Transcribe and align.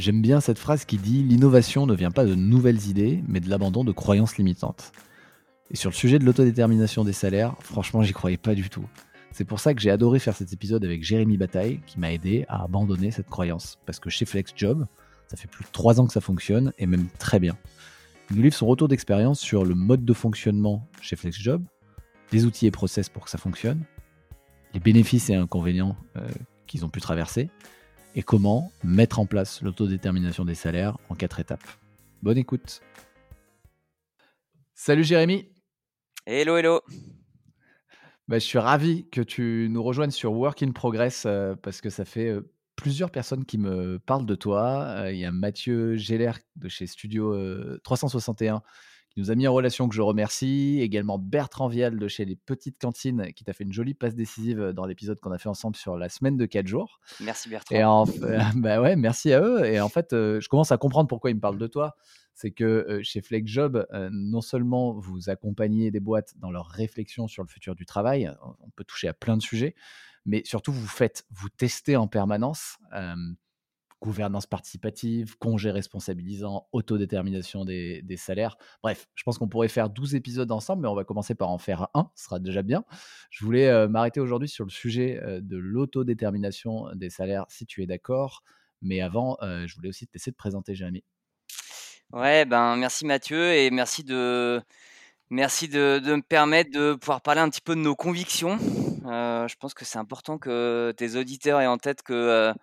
J'aime 0.00 0.22
bien 0.22 0.40
cette 0.40 0.58
phrase 0.58 0.86
qui 0.86 0.96
dit 0.96 1.22
L'innovation 1.22 1.84
ne 1.84 1.94
vient 1.94 2.10
pas 2.10 2.24
de 2.24 2.34
nouvelles 2.34 2.88
idées, 2.88 3.22
mais 3.28 3.38
de 3.38 3.50
l'abandon 3.50 3.84
de 3.84 3.92
croyances 3.92 4.38
limitantes. 4.38 4.92
Et 5.70 5.76
sur 5.76 5.90
le 5.90 5.94
sujet 5.94 6.18
de 6.18 6.24
l'autodétermination 6.24 7.04
des 7.04 7.12
salaires, 7.12 7.54
franchement, 7.60 8.02
j'y 8.02 8.14
croyais 8.14 8.38
pas 8.38 8.54
du 8.54 8.70
tout. 8.70 8.86
C'est 9.30 9.44
pour 9.44 9.60
ça 9.60 9.74
que 9.74 9.80
j'ai 9.82 9.90
adoré 9.90 10.18
faire 10.18 10.34
cet 10.34 10.54
épisode 10.54 10.86
avec 10.86 11.04
Jérémy 11.04 11.36
Bataille, 11.36 11.80
qui 11.86 12.00
m'a 12.00 12.14
aidé 12.14 12.46
à 12.48 12.64
abandonner 12.64 13.10
cette 13.10 13.28
croyance. 13.28 13.76
Parce 13.84 14.00
que 14.00 14.08
chez 14.08 14.24
FlexJob, 14.24 14.86
ça 15.28 15.36
fait 15.36 15.48
plus 15.48 15.64
de 15.64 15.70
3 15.70 16.00
ans 16.00 16.06
que 16.06 16.14
ça 16.14 16.22
fonctionne, 16.22 16.72
et 16.78 16.86
même 16.86 17.08
très 17.18 17.38
bien. 17.38 17.58
Il 18.30 18.36
nous 18.36 18.42
livre 18.42 18.54
son 18.54 18.66
retour 18.66 18.88
d'expérience 18.88 19.38
sur 19.38 19.66
le 19.66 19.74
mode 19.74 20.06
de 20.06 20.14
fonctionnement 20.14 20.88
chez 21.02 21.14
FlexJob, 21.14 21.62
les 22.32 22.46
outils 22.46 22.66
et 22.66 22.70
process 22.70 23.10
pour 23.10 23.24
que 23.24 23.30
ça 23.30 23.38
fonctionne, 23.38 23.82
les 24.72 24.80
bénéfices 24.80 25.28
et 25.28 25.34
inconvénients 25.34 25.94
euh, 26.16 26.26
qu'ils 26.66 26.86
ont 26.86 26.88
pu 26.88 27.02
traverser, 27.02 27.50
et 28.14 28.22
comment 28.22 28.72
mettre 28.82 29.18
en 29.18 29.26
place 29.26 29.62
l'autodétermination 29.62 30.44
des 30.44 30.54
salaires 30.54 30.98
en 31.08 31.14
quatre 31.14 31.40
étapes. 31.40 31.66
Bonne 32.22 32.38
écoute. 32.38 32.80
Salut 34.74 35.04
Jérémy. 35.04 35.48
Hello, 36.26 36.56
hello. 36.56 36.80
Bah, 38.28 38.38
je 38.38 38.44
suis 38.44 38.58
ravi 38.58 39.08
que 39.10 39.20
tu 39.20 39.68
nous 39.70 39.82
rejoignes 39.82 40.10
sur 40.10 40.32
Work 40.32 40.62
in 40.62 40.72
Progress 40.72 41.24
euh, 41.26 41.54
parce 41.56 41.80
que 41.80 41.90
ça 41.90 42.04
fait 42.04 42.28
euh, 42.28 42.52
plusieurs 42.76 43.10
personnes 43.10 43.44
qui 43.44 43.58
me 43.58 43.98
parlent 43.98 44.24
de 44.24 44.34
toi. 44.34 44.84
Euh, 44.86 45.12
il 45.12 45.18
y 45.18 45.24
a 45.24 45.32
Mathieu 45.32 45.96
Geller 45.96 46.32
de 46.56 46.68
chez 46.68 46.86
Studio 46.86 47.34
361 47.82 48.54
euh, 48.54 48.58
qui 49.10 49.20
nous 49.20 49.30
a 49.30 49.34
mis 49.34 49.46
en 49.46 49.52
relation, 49.52 49.88
que 49.88 49.94
je 49.94 50.02
remercie. 50.02 50.78
Également 50.80 51.18
Bertrand 51.18 51.68
Vial 51.68 51.98
de 51.98 52.08
chez 52.08 52.24
Les 52.24 52.36
Petites 52.36 52.78
Cantines 52.78 53.32
qui 53.34 53.44
t'a 53.44 53.52
fait 53.52 53.64
une 53.64 53.72
jolie 53.72 53.94
passe 53.94 54.14
décisive 54.14 54.72
dans 54.74 54.86
l'épisode 54.86 55.20
qu'on 55.20 55.32
a 55.32 55.38
fait 55.38 55.48
ensemble 55.48 55.76
sur 55.76 55.96
la 55.96 56.08
semaine 56.08 56.36
de 56.36 56.46
4 56.46 56.66
jours. 56.66 57.00
Merci 57.20 57.48
Bertrand. 57.48 57.74
Et 57.74 57.84
en, 57.84 58.04
bah 58.56 58.80
ouais, 58.80 58.96
merci 58.96 59.32
à 59.32 59.40
eux. 59.40 59.64
Et 59.64 59.80
en 59.80 59.88
fait, 59.88 60.12
euh, 60.12 60.40
je 60.40 60.48
commence 60.48 60.72
à 60.72 60.78
comprendre 60.78 61.08
pourquoi 61.08 61.30
ils 61.30 61.36
me 61.36 61.40
parlent 61.40 61.58
de 61.58 61.66
toi. 61.66 61.96
C'est 62.34 62.52
que 62.52 63.00
chez 63.02 63.20
FlexJob, 63.20 63.86
non 64.12 64.40
seulement 64.40 64.94
vous 64.94 65.28
accompagnez 65.28 65.90
des 65.90 66.00
boîtes 66.00 66.32
dans 66.38 66.50
leur 66.50 66.68
réflexion 66.68 67.28
sur 67.28 67.42
le 67.42 67.48
futur 67.48 67.74
du 67.74 67.84
travail, 67.84 68.32
on 68.60 68.70
peut 68.70 68.84
toucher 68.84 69.08
à 69.08 69.12
plein 69.12 69.36
de 69.36 69.42
sujets, 69.42 69.74
mais 70.24 70.42
surtout 70.46 70.72
vous 70.72 70.86
faites, 70.86 71.26
vous 71.30 71.50
testez 71.50 71.96
en 71.96 72.06
permanence. 72.06 72.78
Gouvernance 74.00 74.46
participative, 74.46 75.36
congé 75.38 75.70
responsabilisant, 75.70 76.68
autodétermination 76.72 77.64
des, 77.64 78.02
des 78.02 78.16
salaires. 78.16 78.56
Bref, 78.82 79.08
je 79.14 79.22
pense 79.22 79.38
qu'on 79.38 79.48
pourrait 79.48 79.68
faire 79.68 79.90
12 79.90 80.14
épisodes 80.14 80.50
ensemble, 80.50 80.82
mais 80.82 80.88
on 80.88 80.94
va 80.94 81.04
commencer 81.04 81.34
par 81.34 81.50
en 81.50 81.58
faire 81.58 81.88
un, 81.94 82.10
ce 82.14 82.24
sera 82.24 82.38
déjà 82.38 82.62
bien. 82.62 82.84
Je 83.30 83.44
voulais 83.44 83.88
m'arrêter 83.88 84.20
aujourd'hui 84.20 84.48
sur 84.48 84.64
le 84.64 84.70
sujet 84.70 85.20
de 85.40 85.56
l'autodétermination 85.56 86.86
des 86.94 87.10
salaires, 87.10 87.44
si 87.48 87.66
tu 87.66 87.82
es 87.82 87.86
d'accord. 87.86 88.42
Mais 88.82 89.00
avant, 89.00 89.36
je 89.40 89.74
voulais 89.74 89.90
aussi 89.90 90.06
te 90.06 90.12
laisser 90.14 90.32
te 90.32 90.36
présenter, 90.36 90.74
Jérémy. 90.74 91.04
Ouais, 92.12 92.44
ben 92.44 92.76
merci 92.76 93.06
Mathieu 93.06 93.52
et 93.52 93.70
merci 93.70 94.02
de, 94.02 94.60
merci 95.30 95.68
de, 95.68 96.00
me 96.04 96.22
permettre 96.22 96.70
de 96.72 96.94
pouvoir 96.94 97.20
parler 97.20 97.40
un 97.40 97.48
petit 97.48 97.60
peu 97.60 97.76
de 97.76 97.80
nos 97.80 97.94
convictions 97.94 98.58
euh, 99.06 99.48
je 99.48 99.56
pense 99.56 99.74
que 99.74 99.84
c'est 99.84 99.98
important 99.98 100.38
que 100.38 100.92
tes 100.96 101.16
auditeurs 101.16 101.60
aient 101.60 101.66
en 101.66 101.78
tête 101.78 102.02
que 102.02 102.12
euh, 102.12 102.50
euh, 102.50 102.54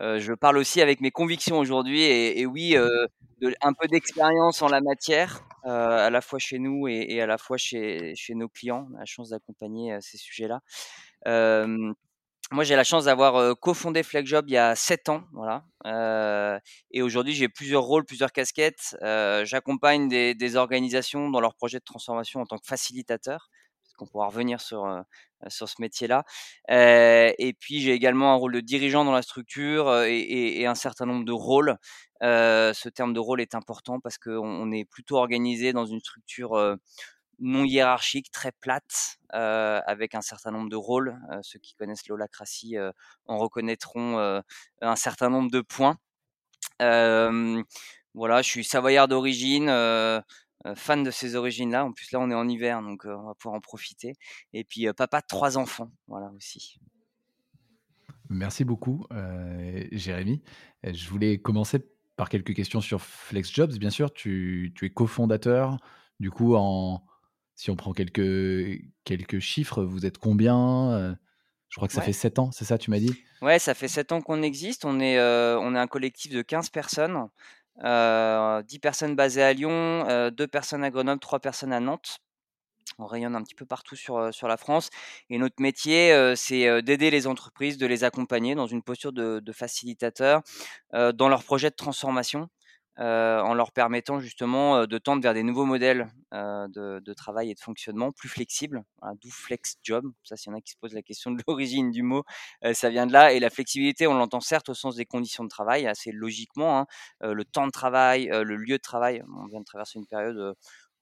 je 0.00 0.32
parle 0.32 0.58
aussi 0.58 0.80
avec 0.80 1.00
mes 1.00 1.10
convictions 1.10 1.58
aujourd'hui 1.58 2.02
et, 2.02 2.46
oui, 2.46 2.76
un 2.76 3.72
peu 3.72 3.88
d'expérience 3.88 4.62
en 4.62 4.68
la 4.68 4.80
matière, 4.80 5.42
à 5.64 6.10
la 6.10 6.20
fois 6.20 6.38
chez 6.38 6.58
nous 6.58 6.88
et, 6.88 7.20
à 7.20 7.26
la 7.26 7.38
fois 7.38 7.56
chez, 7.56 8.14
nos 8.30 8.48
clients. 8.48 8.88
On 8.90 8.96
a 8.96 9.00
la 9.00 9.04
chance 9.04 9.30
d'accompagner 9.30 9.96
ces 10.00 10.18
sujets-là. 10.18 10.60
moi, 11.26 12.64
j'ai 12.64 12.76
la 12.76 12.84
chance 12.84 13.04
d'avoir 13.04 13.58
cofondé 13.58 14.02
FlexJob 14.02 14.48
il 14.48 14.54
y 14.54 14.58
a 14.58 14.74
7 14.74 15.08
ans, 15.10 15.24
voilà. 15.32 15.64
et 16.90 17.02
aujourd'hui, 17.02 17.34
j'ai 17.34 17.48
plusieurs 17.48 17.82
rôles, 17.82 18.04
plusieurs 18.04 18.32
casquettes. 18.32 18.96
J'accompagne 19.02 20.08
des, 20.08 20.56
organisations 20.56 21.30
dans 21.30 21.40
leurs 21.40 21.54
projets 21.54 21.78
de 21.78 21.84
transformation 21.84 22.40
en 22.40 22.46
tant 22.46 22.58
que 22.58 22.66
facilitateur 22.66 23.50
qu'on 24.00 24.06
pourra 24.06 24.26
revenir 24.26 24.60
sur, 24.60 25.04
ce 25.48 25.64
métier-là. 25.78 26.24
Et 26.68 27.54
puis 27.58 27.80
j'ai 27.80 27.92
également 27.92 28.32
un 28.32 28.36
rôle 28.36 28.54
de 28.54 28.60
dirigeant 28.60 29.04
dans 29.04 29.12
la 29.12 29.22
structure 29.22 30.02
et, 30.04 30.66
un 30.66 30.74
certain 30.74 31.06
nombre 31.06 31.24
de 31.24 31.32
rôles. 31.32 31.76
ce 32.22 32.88
terme 32.88 33.12
de 33.12 33.20
rôle 33.20 33.40
est 33.40 33.54
important 33.54 34.00
parce 34.00 34.18
qu'on 34.18 34.72
est 34.72 34.84
plutôt 34.84 35.16
organisé 35.16 35.72
dans 35.72 35.86
une 35.86 36.00
structure 36.00 36.78
non 37.42 37.64
hiérarchique, 37.64 38.30
très 38.30 38.52
plate, 38.52 39.18
avec 39.30 40.14
un 40.14 40.22
certain 40.22 40.50
nombre 40.50 40.70
de 40.70 40.76
rôles. 40.76 41.18
ceux 41.42 41.58
qui 41.58 41.74
connaissent 41.74 42.08
l'holacratie 42.08 42.76
en 43.26 43.38
reconnaîtront 43.38 44.42
un 44.80 44.96
certain 44.96 45.28
nombre 45.28 45.50
de 45.50 45.60
points. 45.60 45.98
voilà, 48.14 48.42
je 48.42 48.48
suis 48.48 48.64
savoyard 48.64 49.08
d'origine, 49.08 49.70
fan 50.74 51.02
de 51.02 51.10
ces 51.10 51.36
origines-là. 51.36 51.84
En 51.84 51.92
plus, 51.92 52.12
là, 52.12 52.20
on 52.20 52.30
est 52.30 52.34
en 52.34 52.48
hiver, 52.48 52.82
donc 52.82 53.06
euh, 53.06 53.14
on 53.16 53.26
va 53.26 53.34
pouvoir 53.34 53.56
en 53.56 53.60
profiter. 53.60 54.14
Et 54.52 54.64
puis, 54.64 54.86
euh, 54.86 54.92
papa 54.92 55.20
de 55.20 55.26
trois 55.26 55.58
enfants, 55.58 55.90
voilà 56.06 56.30
aussi. 56.36 56.78
Merci 58.28 58.64
beaucoup, 58.64 59.06
Jérémy. 59.90 60.40
Je 60.84 61.08
voulais 61.08 61.38
commencer 61.38 61.80
par 62.16 62.28
quelques 62.28 62.54
questions 62.54 62.80
sur 62.80 63.00
FlexJobs. 63.00 63.76
Bien 63.76 63.90
sûr, 63.90 64.12
tu, 64.12 64.72
es 64.82 64.90
cofondateur. 64.90 65.78
Du 66.20 66.30
coup, 66.30 66.54
en, 66.54 67.04
si 67.56 67.70
on 67.70 67.76
prend 67.76 67.92
quelques, 67.92 68.84
quelques 69.02 69.40
chiffres, 69.40 69.82
vous 69.82 70.06
êtes 70.06 70.18
combien 70.18 71.16
Je 71.70 71.76
crois 71.76 71.88
que 71.88 71.94
ça 71.94 72.02
fait 72.02 72.12
7 72.12 72.38
ans, 72.38 72.52
c'est 72.52 72.64
ça, 72.64 72.78
tu 72.78 72.90
m'as 72.90 73.00
dit? 73.00 73.20
Ouais, 73.42 73.58
ça 73.58 73.74
fait 73.74 73.88
7 73.88 74.12
ans 74.12 74.20
qu'on 74.20 74.42
existe. 74.42 74.84
On 74.84 75.00
est, 75.00 75.20
on 75.20 75.74
est 75.74 75.80
un 75.80 75.88
collectif 75.88 76.30
de 76.30 76.42
15 76.42 76.70
personnes. 76.70 77.26
10 77.76 77.82
euh, 77.84 78.62
personnes 78.82 79.16
basées 79.16 79.42
à 79.42 79.52
Lyon, 79.52 80.04
2 80.04 80.08
euh, 80.10 80.46
personnes 80.46 80.84
à 80.84 80.90
Grenoble, 80.90 81.20
3 81.20 81.40
personnes 81.40 81.72
à 81.72 81.80
Nantes. 81.80 82.18
On 82.98 83.06
rayonne 83.06 83.34
un 83.34 83.42
petit 83.42 83.54
peu 83.54 83.64
partout 83.64 83.96
sur, 83.96 84.18
la 84.18 84.56
France. 84.56 84.90
Et 85.30 85.38
notre 85.38 85.62
métier, 85.62 86.34
c'est 86.36 86.82
d'aider 86.82 87.10
les 87.10 87.26
entreprises, 87.26 87.78
de 87.78 87.86
les 87.86 88.04
accompagner 88.04 88.54
dans 88.54 88.66
une 88.66 88.82
posture 88.82 89.12
de, 89.12 89.52
facilitateur 89.52 90.42
dans 90.92 91.28
leur 91.28 91.44
projet 91.44 91.70
de 91.70 91.74
transformation. 91.74 92.50
Euh, 92.98 93.40
en 93.40 93.54
leur 93.54 93.72
permettant 93.72 94.20
justement 94.20 94.76
euh, 94.76 94.86
de 94.86 94.98
tendre 94.98 95.22
vers 95.22 95.32
des 95.32 95.44
nouveaux 95.44 95.64
modèles 95.64 96.08
euh, 96.34 96.66
de, 96.68 97.14
travail 97.14 97.50
et 97.50 97.54
de 97.54 97.60
fonctionnement 97.60 98.10
plus 98.12 98.28
flexibles, 98.28 98.82
d'où 99.22 99.30
flex 99.30 99.76
job. 99.82 100.04
Ça, 100.24 100.36
s'il 100.36 100.50
y 100.50 100.54
en 100.54 100.58
a 100.58 100.60
qui 100.60 100.72
se 100.72 100.76
posent 100.76 100.92
la 100.92 101.02
question 101.02 101.30
de 101.30 101.42
l'origine 101.48 101.90
du 101.90 102.02
mot, 102.02 102.24
ça 102.72 102.90
vient 102.90 103.06
de 103.06 103.12
là. 103.12 103.32
Et 103.32 103.40
la 103.40 103.50
flexibilité, 103.50 104.06
on 104.06 104.14
l'entend 104.14 104.40
certes 104.40 104.68
au 104.68 104.74
sens 104.74 104.96
des 104.96 105.06
conditions 105.06 105.44
de 105.44 105.48
travail, 105.48 105.86
assez 105.86 106.12
logiquement, 106.12 106.80
hein. 106.80 106.86
le 107.20 107.44
temps 107.44 107.66
de 107.66 107.72
travail, 107.72 108.26
le 108.26 108.56
lieu 108.56 108.76
de 108.76 108.82
travail. 108.82 109.22
On 109.36 109.46
vient 109.46 109.60
de 109.60 109.64
traverser 109.64 109.98
une 109.98 110.06
période 110.06 110.56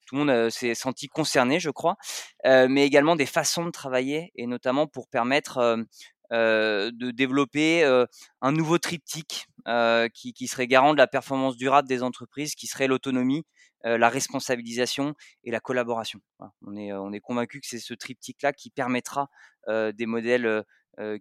tout 0.07 0.17
le 0.17 0.25
monde 0.25 0.49
s'est 0.49 0.75
senti 0.75 1.07
concerné, 1.07 1.61
je 1.61 1.69
crois, 1.69 1.97
mais 2.45 2.87
également 2.87 3.15
des 3.15 3.27
façons 3.27 3.67
de 3.67 3.71
travailler, 3.71 4.33
et 4.37 4.47
notamment 4.47 4.87
pour 4.87 5.07
permettre 5.07 5.85
de 6.31 7.11
développer 7.11 7.85
euh, 7.85 8.07
un 8.41 8.53
nouveau 8.53 8.79
triptyque 8.79 9.47
euh, 9.67 10.09
qui, 10.09 10.47
serait 10.47 10.67
garant 10.67 10.93
de 10.93 10.99
la 10.99 11.07
performance 11.07 11.57
durable 11.57 11.89
des 11.89 12.03
entreprises, 12.03 12.55
qui 12.55 12.67
serait 12.67 12.87
l'autonomie, 12.87 13.45
la 13.85 14.09
responsabilisation 14.09 15.15
et 15.45 15.53
la 15.53 15.61
collaboration. 15.61 16.21
On 16.67 16.77
est, 16.77 16.93
on 16.93 17.13
convaincu 17.23 17.61
que 17.61 17.67
c'est 17.69 17.79
ce 17.79 17.95
triptyque-là 17.95 18.53
qui 18.53 18.71
permettra 18.71 19.29
des 19.69 20.05
modèles 20.05 20.65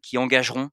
qui 0.01 0.17
engageront, 0.17 0.69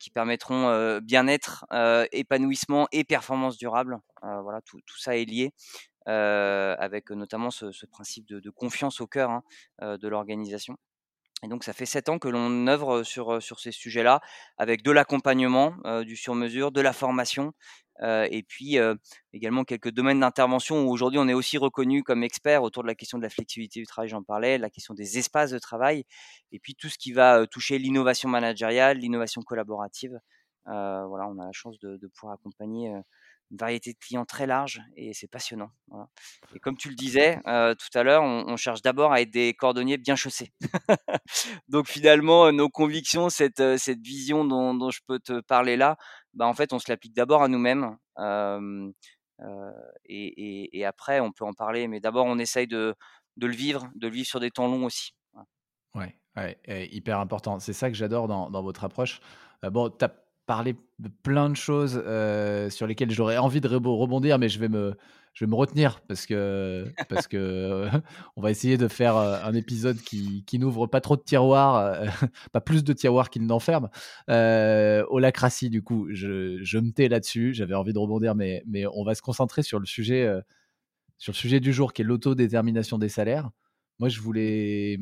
qui 0.00 0.10
permettront 0.10 0.98
bien-être, 1.02 1.66
épanouissement 2.12 2.88
et 2.90 3.04
performance 3.04 3.58
durable. 3.58 3.98
voilà, 4.22 4.62
tout, 4.62 4.80
ça 4.96 5.14
est 5.14 5.26
lié. 5.26 5.52
avec 6.06 7.10
notamment 7.10 7.50
ce, 7.50 7.86
principe 7.86 8.26
de, 8.26 8.40
de, 8.40 8.50
confiance 8.50 9.02
au 9.02 9.06
cœur 9.06 9.30
hein, 9.30 9.42
de 9.82 10.08
l'organisation. 10.08 10.78
Et 11.42 11.48
donc, 11.48 11.64
ça 11.64 11.72
fait 11.72 11.86
sept 11.86 12.08
ans 12.10 12.18
que 12.18 12.28
l'on 12.28 12.66
œuvre 12.66 13.02
sur, 13.02 13.42
sur 13.42 13.60
ces 13.60 13.72
sujets-là, 13.72 14.20
avec 14.58 14.82
de 14.82 14.90
l'accompagnement, 14.90 15.74
du 16.04 16.16
sur-mesure, 16.16 16.70
de 16.70 16.80
la 16.82 16.92
formation, 16.92 17.52
et 18.02 18.42
puis 18.46 18.76
également 19.32 19.64
quelques 19.64 19.90
domaines 19.90 20.20
d'intervention 20.20 20.84
où 20.84 20.90
aujourd'hui 20.90 21.18
on 21.18 21.28
est 21.28 21.34
aussi 21.34 21.58
reconnu 21.58 22.02
comme 22.02 22.22
expert 22.24 22.62
autour 22.62 22.82
de 22.82 22.88
la 22.88 22.94
question 22.94 23.18
de 23.18 23.22
la 23.22 23.30
flexibilité 23.30 23.80
du 23.80 23.86
travail, 23.86 24.08
j'en 24.08 24.22
parlais, 24.22 24.58
la 24.58 24.70
question 24.70 24.94
des 24.94 25.18
espaces 25.18 25.50
de 25.50 25.58
travail, 25.58 26.04
et 26.52 26.58
puis 26.58 26.74
tout 26.74 26.88
ce 26.88 26.98
qui 26.98 27.12
va 27.12 27.46
toucher 27.46 27.78
l'innovation 27.78 28.28
managériale, 28.28 28.98
l'innovation 28.98 29.42
collaborative. 29.42 30.18
voilà, 30.66 31.26
on 31.28 31.38
a 31.38 31.46
la 31.46 31.52
chance 31.52 31.78
de, 31.78 31.96
de 31.96 32.06
pouvoir 32.08 32.34
accompagner 32.34 32.92
une 33.50 33.56
variété 33.56 33.92
de 33.92 33.98
clients 33.98 34.24
très 34.24 34.46
large 34.46 34.80
et 34.96 35.12
c'est 35.12 35.26
passionnant. 35.26 35.70
Et 36.54 36.60
comme 36.60 36.76
tu 36.76 36.88
le 36.88 36.94
disais 36.94 37.36
tout 37.44 37.98
à 37.98 38.02
l'heure, 38.02 38.22
on, 38.22 38.56
cherche 38.56 38.82
d'abord 38.82 39.12
à 39.12 39.20
être 39.20 39.30
des 39.30 39.54
cordonniers 39.54 39.98
bien 39.98 40.16
chaussés. 40.16 40.52
Donc 41.68 41.88
finalement, 41.88 42.52
nos 42.52 42.68
convictions, 42.68 43.28
cette, 43.28 43.78
cette 43.78 44.00
vision 44.00 44.44
dont, 44.44 44.90
je 44.90 45.00
peux 45.06 45.18
te 45.18 45.40
parler 45.40 45.76
là, 45.76 45.96
bah, 46.34 46.46
en 46.46 46.54
fait, 46.54 46.72
on 46.72 46.78
se 46.78 46.90
l'applique 46.90 47.14
d'abord 47.14 47.42
à 47.42 47.48
nous-mêmes. 47.48 47.96
et, 50.08 50.84
après, 50.84 51.20
on 51.20 51.32
peut 51.32 51.44
en 51.44 51.52
parler, 51.52 51.88
mais 51.88 52.00
d'abord, 52.00 52.26
on 52.26 52.38
essaye 52.38 52.66
de, 52.66 52.94
de, 53.36 53.46
le 53.46 53.54
vivre, 53.54 53.88
de 53.96 54.06
le 54.06 54.14
vivre 54.14 54.28
sur 54.28 54.40
des 54.40 54.50
temps 54.50 54.68
longs 54.68 54.84
aussi. 54.84 55.14
Ouais, 55.94 56.16
ouais, 56.36 56.58
hyper 56.92 57.18
important. 57.18 57.58
C'est 57.58 57.72
ça 57.72 57.90
que 57.90 57.96
j'adore 57.96 58.28
dans, 58.28 58.48
dans, 58.48 58.62
votre 58.62 58.84
approche. 58.84 59.20
bon, 59.62 59.90
tu 59.90 60.04
parlé 60.50 60.74
de 60.98 61.08
plein 61.22 61.48
de 61.48 61.54
choses 61.54 62.02
sur 62.72 62.88
lesquelles 62.88 63.12
j'aurais 63.12 63.38
envie 63.38 63.60
de 63.60 63.68
rebondir, 63.68 64.36
mais 64.40 64.48
je 64.48 64.58
vais 64.58 64.68
me, 64.68 64.96
je 65.32 65.44
vais 65.44 65.48
me 65.48 65.54
retenir 65.54 66.00
parce 66.08 66.26
que, 66.26 66.92
parce 67.08 67.28
que 67.28 67.86
on 68.36 68.42
va 68.42 68.50
essayer 68.50 68.76
de 68.76 68.88
faire 68.88 69.14
un 69.16 69.54
épisode 69.54 69.98
qui, 69.98 70.44
qui 70.46 70.58
n'ouvre 70.58 70.88
pas 70.88 71.00
trop 71.00 71.14
de 71.14 71.22
tiroirs, 71.22 72.02
pas 72.52 72.60
plus 72.60 72.82
de 72.82 72.92
tiroirs 72.92 73.30
qu'il 73.30 73.46
n'enferme. 73.46 73.90
Euh, 74.28 75.04
Holacratie, 75.10 75.70
du 75.70 75.84
coup, 75.84 76.08
je, 76.10 76.58
je 76.64 76.78
me 76.78 76.90
tais 76.90 77.06
là-dessus. 77.06 77.54
J'avais 77.54 77.76
envie 77.76 77.92
de 77.92 78.00
rebondir, 78.00 78.34
mais, 78.34 78.64
mais 78.66 78.86
on 78.92 79.04
va 79.04 79.14
se 79.14 79.22
concentrer 79.22 79.62
sur 79.62 79.78
le 79.78 79.86
sujet, 79.86 80.28
sur 81.16 81.30
le 81.30 81.36
sujet 81.36 81.60
du 81.60 81.72
jour 81.72 81.92
qui 81.92 82.02
est 82.02 82.04
l'autodétermination 82.04 82.98
des 82.98 83.08
salaires. 83.08 83.50
Moi, 84.00 84.08
je 84.08 84.20
voulais 84.20 84.98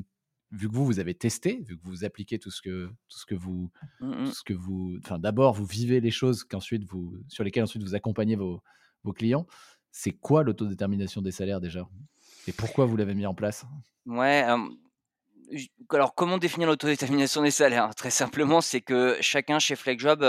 vu 0.50 0.68
que 0.68 0.74
vous, 0.74 0.84
vous 0.84 0.98
avez 0.98 1.14
testé, 1.14 1.60
vu 1.62 1.76
que 1.78 1.82
vous 1.84 2.04
appliquez 2.04 2.38
tout 2.38 2.50
ce 2.50 2.62
que, 2.62 2.86
tout 3.08 3.18
ce 3.18 3.26
que 3.26 3.34
vous, 3.34 3.70
mmh 4.00 4.26
ce 4.26 4.42
que 4.42 4.54
vous, 4.54 4.98
enfin, 5.02 5.18
d'abord, 5.18 5.52
vous 5.54 5.64
vivez 5.66 6.00
les 6.00 6.10
choses 6.10 6.44
qu'ensuite 6.44 6.84
vous, 6.84 7.16
sur 7.28 7.44
lesquelles 7.44 7.64
ensuite 7.64 7.82
vous 7.82 7.94
accompagnez 7.94 8.36
vos, 8.36 8.62
vos 9.04 9.12
clients. 9.12 9.46
C'est 9.90 10.12
quoi 10.12 10.42
l'autodétermination 10.42 11.22
des 11.22 11.32
salaires 11.32 11.60
déjà? 11.60 11.88
Et 12.46 12.52
pourquoi 12.52 12.86
vous 12.86 12.96
l'avez 12.96 13.14
mis 13.14 13.26
en 13.26 13.34
place? 13.34 13.66
Ouais. 14.06 14.44
Alors, 15.90 16.14
comment 16.14 16.38
définir 16.38 16.68
l'autodétermination 16.68 17.42
des 17.42 17.50
salaires? 17.50 17.94
Très 17.94 18.10
simplement, 18.10 18.60
c'est 18.60 18.80
que 18.80 19.16
chacun 19.20 19.58
chez 19.58 19.76
FlexJob 19.76 20.24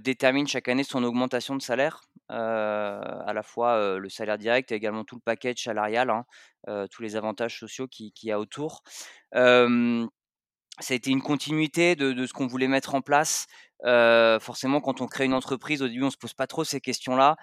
détermine 0.00 0.46
chaque 0.46 0.68
année 0.68 0.84
son 0.84 1.04
augmentation 1.04 1.56
de 1.56 1.62
salaire, 1.62 2.02
à 2.28 3.32
la 3.34 3.42
fois 3.42 3.98
le 3.98 4.08
salaire 4.08 4.38
direct 4.38 4.72
et 4.72 4.74
également 4.74 5.04
tout 5.04 5.16
le 5.16 5.20
package 5.24 5.62
salarial, 5.62 6.10
hein, 6.10 6.86
tous 6.90 7.02
les 7.02 7.14
avantages 7.16 7.58
sociaux 7.58 7.86
qu'il 7.86 8.12
qui 8.12 8.28
y 8.28 8.32
a 8.32 8.40
autour 8.40 8.82
ça 10.80 10.94
a 10.94 10.96
été 10.96 11.10
une 11.10 11.22
continuité 11.22 11.96
de, 11.96 12.26
ce 12.26 12.32
qu'on 12.32 12.46
voulait 12.46 12.68
mettre 12.68 12.94
en 12.94 13.00
place. 13.02 13.46
forcément, 13.84 14.80
quand 14.80 15.00
on 15.00 15.06
crée 15.06 15.24
une 15.24 15.34
entreprise, 15.34 15.82
au 15.82 15.88
début, 15.88 16.04
on 16.04 16.10
se 16.10 16.16
pose 16.16 16.34
pas 16.34 16.46
trop 16.46 16.64
ces 16.64 16.80
questions-là. 16.80 17.36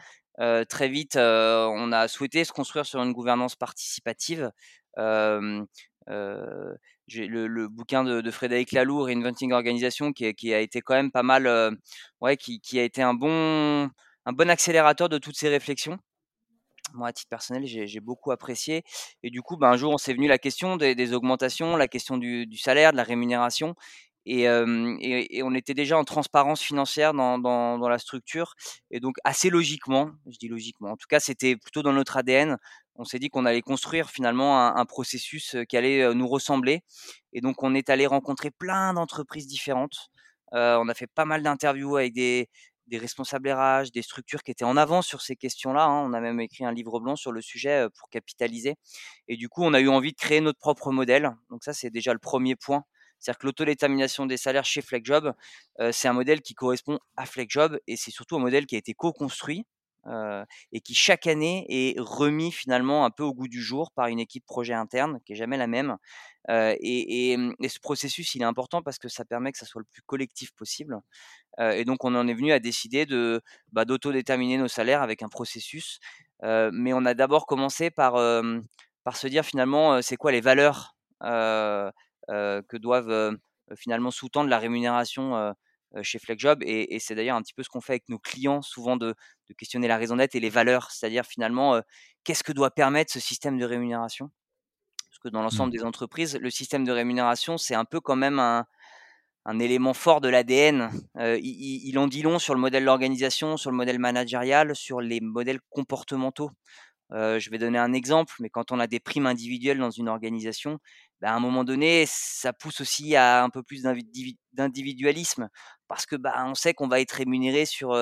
très 0.66 0.90
vite, 0.90 1.16
on 1.16 1.92
a 1.92 2.08
souhaité 2.08 2.44
se 2.44 2.52
construire 2.52 2.86
sur 2.86 3.02
une 3.02 3.14
gouvernance 3.14 3.56
participative. 3.56 4.52
Le, 6.10 7.68
bouquin 7.68 8.04
de, 8.04 8.32
Frédéric 8.32 8.72
Laloux, 8.72 9.04
Reinventing 9.04 9.54
Organisation, 9.54 10.12
qui, 10.14 10.54
a 10.54 10.60
été 10.60 10.82
quand 10.82 10.96
même 10.96 11.12
pas 11.12 11.24
mal, 11.24 11.78
ouais, 12.22 12.38
qui, 12.38 12.80
a 12.80 12.84
été 12.84 13.02
un 13.02 13.14
bon, 13.14 13.90
un 14.26 14.34
bon 14.34 14.50
accélérateur 14.50 15.10
de 15.10 15.18
toutes 15.18 15.38
ces 15.38 15.50
réflexions 15.50 16.00
moi, 16.94 17.10
à 17.10 17.14
titre 17.14 17.30
personnel, 17.30 17.66
j'ai 17.66 18.00
beaucoup 18.00 18.32
apprécié. 18.32 18.84
Et 19.24 19.30
du 19.30 19.42
coup, 19.42 19.58
ben, 19.58 19.70
un 19.70 19.78
jour, 19.78 19.94
on 19.94 19.98
s'est 19.98 20.14
venu 20.14 20.28
la 20.28 20.38
question 20.38 20.78
des, 20.78 21.14
augmentations, 21.14 21.76
la 21.76 21.88
question 21.88 22.18
du, 22.18 22.48
salaire, 22.58 22.92
de 22.92 22.98
la 22.98 23.04
rémunération. 23.04 23.76
Et, 24.26 24.48
on 24.50 25.56
était 25.56 25.74
déjà 25.74 25.98
en 25.98 26.04
transparence 26.04 26.62
financière 26.62 27.14
dans, 27.14 27.90
la 27.90 28.00
structure. 28.00 28.56
Et 28.92 29.00
donc, 29.00 29.16
assez 29.24 29.50
logiquement, 29.50 30.12
je 30.28 30.38
dis 30.38 30.48
logiquement, 30.48 30.92
en 30.92 30.98
tout 30.98 31.08
cas, 31.08 31.20
c'était 31.20 31.56
plutôt 31.56 31.82
dans 31.84 31.94
notre 31.94 32.18
ADN. 32.18 32.58
On 33.00 33.06
s'est 33.06 33.18
dit 33.18 33.30
qu'on 33.30 33.46
allait 33.46 33.62
construire 33.62 34.10
finalement 34.10 34.76
un, 34.76 34.86
processus 34.86 35.56
qui 35.70 35.78
allait 35.78 36.14
nous 36.14 36.28
ressembler. 36.28 36.82
Et 37.32 37.40
donc, 37.40 37.64
on 37.64 37.74
est 37.74 37.90
allé 37.90 38.06
rencontrer 38.06 38.52
plein 38.52 38.94
d'entreprises 38.94 39.48
différentes. 39.48 40.10
on 40.52 40.90
a 40.90 40.94
fait 40.94 41.08
pas 41.08 41.24
mal 41.24 41.42
d'interviews 41.42 41.96
avec 41.96 42.14
des, 42.14 42.50
responsables 42.92 43.50
RH, 43.50 43.92
des 43.94 44.02
structures 44.02 44.44
qui 44.44 44.52
étaient 44.52 44.66
en 44.66 44.76
avant 44.76 45.02
sur 45.02 45.22
ces 45.22 45.38
questions-là. 45.38 45.86
Hein. 45.86 46.10
On 46.10 46.12
a 46.12 46.20
même 46.20 46.42
écrit 46.42 46.66
un 46.66 46.74
livre 46.74 47.00
blanc 47.00 47.16
sur 47.16 47.32
le 47.32 47.40
sujet 47.42 47.88
pour 47.98 48.10
capitaliser. 48.10 48.76
Et 49.30 49.38
du 49.38 49.48
coup, 49.48 49.64
on 49.64 49.74
a 49.74 49.80
eu 49.80 49.88
envie 49.88 50.12
de 50.12 50.18
créer 50.18 50.42
notre 50.42 50.60
propre 50.60 50.92
modèle. 50.92 51.32
Donc 51.50 51.64
ça, 51.64 51.72
c'est 51.72 51.92
déjà 51.92 52.12
le 52.12 52.20
premier 52.20 52.58
point. 52.58 52.84
C'est-à-dire 53.20 53.40
que 53.40 53.48
l'autodétermination 53.48 54.26
des 54.26 54.36
salaires 54.36 54.66
chez 54.66 54.82
FlexJob, 54.82 55.34
c'est 55.94 56.10
un 56.10 56.14
modèle 56.14 56.42
qui 56.42 56.54
correspond 56.54 57.00
à 57.16 57.26
FlexJob 57.26 57.80
et 57.88 57.96
c'est 57.96 58.12
surtout 58.12 58.36
un 58.36 58.40
modèle 58.40 58.66
qui 58.66 58.76
a 58.76 58.78
été 58.78 58.94
co-construit 58.94 59.66
et 60.06 60.82
qui 60.82 60.96
chaque 60.96 61.28
année 61.28 61.66
est 61.70 62.00
remis 62.00 62.52
finalement 62.52 63.06
un 63.06 63.12
peu 63.12 63.24
au 63.24 63.34
goût 63.34 63.48
du 63.48 63.62
jour 63.62 63.92
par 63.92 64.08
une 64.08 64.20
équipe 64.20 64.46
projet 64.46 64.74
interne 64.74 65.20
qui 65.26 65.34
est 65.34 65.36
jamais 65.36 65.58
la 65.58 65.68
même. 65.68 65.98
et, 66.50 67.38
ce 67.68 67.80
processus, 67.80 68.36
il 68.36 68.42
est 68.42 68.46
important 68.46 68.82
parce 68.82 68.98
que 68.98 69.08
ça 69.08 69.26
permet 69.26 69.52
que 69.52 69.58
ça 69.58 69.66
soit 69.66 69.82
le 69.82 69.88
plus 69.92 70.02
collectif 70.04 70.52
possible. 70.54 70.98
et 71.60 71.86
donc, 71.86 72.04
on 72.06 72.16
en 72.16 72.28
est 72.28 72.34
venu 72.34 72.52
à 72.52 72.60
décider 72.60 73.06
de 73.06 73.42
bah, 73.72 73.86
d'autodéterminer 73.86 74.58
nos 74.58 74.68
salaires 74.68 75.02
avec 75.02 75.22
un 75.22 75.30
processus. 75.30 76.00
mais 76.44 76.94
on 76.94 77.06
a 77.06 77.14
d'abord 77.14 77.46
commencé 77.46 77.92
par, 77.92 78.14
par 79.04 79.18
se 79.18 79.28
dire 79.28 79.44
finalement, 79.44 80.02
c'est 80.02 80.18
quoi 80.18 80.32
les 80.32 80.42
valeurs 80.42 80.96
que 81.22 82.78
doivent 82.78 83.38
finalement 83.76 84.12
sous-tendre 84.12 84.50
la 84.50 84.60
rémunération 84.60 85.54
chez 86.02 86.20
FlexJob. 86.20 86.64
Et, 86.64 86.96
et 86.96 87.00
c'est 87.00 87.16
d'ailleurs 87.16 87.36
un 87.36 87.42
petit 87.42 87.54
peu 87.54 87.64
ce 87.64 87.70
qu'on 87.70 87.82
fait 87.82 87.94
avec 87.94 88.10
nos 88.10 88.20
clients, 88.20 88.62
souvent 88.62 88.98
de, 88.98 89.16
de 89.48 89.54
questionner 89.54 89.88
la 89.88 89.98
raison 89.98 90.16
d'être 90.16 90.36
et 90.36 90.40
les 90.40 90.50
valeurs, 90.50 90.92
c'est-à-dire 90.92 91.26
finalement, 91.26 91.82
qu'est-ce 92.24 92.44
que 92.44 92.52
doit 92.52 92.72
permettre 92.72 93.12
ce 93.12 93.20
système 93.20 93.58
de 93.58 93.66
rémunération? 93.66 94.30
Parce 95.10 95.20
que 95.20 95.30
dans 95.30 95.42
l'ensemble 95.42 95.70
mmh. 95.70 95.78
des 95.78 95.84
entreprises, 95.84 96.38
le 96.38 96.50
système 96.50 96.86
de 96.86 96.92
rémunération, 96.92 97.58
c'est 97.58 97.76
un 97.76 97.86
peu 97.86 98.00
quand 98.00 98.16
même 98.16 98.40
un, 98.40 98.66
un 99.46 99.60
élément 99.60 99.94
fort 99.94 100.22
de 100.22 100.30
l'ADN. 100.30 100.92
il, 101.18 101.88
il, 101.88 101.98
en 101.98 102.08
dit 102.08 102.22
long 102.22 102.40
sur 102.40 102.54
le 102.54 102.60
modèle 102.60 102.84
de 102.84 102.86
l'organisation, 102.86 103.58
sur 103.58 103.72
le 103.72 103.78
modèle 103.78 104.00
managérial, 104.00 104.76
sur 104.76 105.02
les 105.02 105.22
modèles 105.22 105.60
comportementaux. 105.70 106.52
Je 107.12 107.50
vais 107.50 107.58
donner 107.58 107.80
un 107.80 107.94
exemple, 107.94 108.34
mais 108.40 108.50
quand 108.50 108.72
on 108.72 108.80
a 108.80 108.88
des 108.88 109.00
primes 109.00 109.26
individuelles 109.26 109.80
dans 109.80 109.92
une 109.92 110.10
organisation, 110.10 110.80
bah, 111.22 111.32
à 111.32 111.36
un 111.36 111.40
moment 111.40 111.64
donné, 111.64 112.06
ça 112.08 112.54
pousse 112.54 112.82
aussi 112.82 113.16
à 113.16 113.44
un 113.44 113.50
peu 113.50 113.64
plus 113.64 113.84
d'individualisme 114.54 115.50
parce 115.88 116.06
que 116.06 116.16
bah, 116.16 116.44
on 116.46 116.56
sait 116.56 116.74
qu'on 116.74 116.88
va 116.88 117.00
être 117.02 117.14
rémunéré 117.14 117.66
sur 117.66 117.96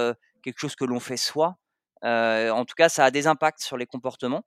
quelque 0.43 0.59
chose 0.59 0.75
que 0.75 0.85
l'on 0.85 0.99
fait 0.99 1.17
soi. 1.17 1.57
en 2.03 2.65
tout 2.65 2.75
cas, 2.75 2.89
ça 2.89 3.05
a 3.05 3.11
des 3.11 3.27
impacts 3.27 3.61
sur 3.61 3.77
les 3.77 3.85
comportements. 3.85 4.43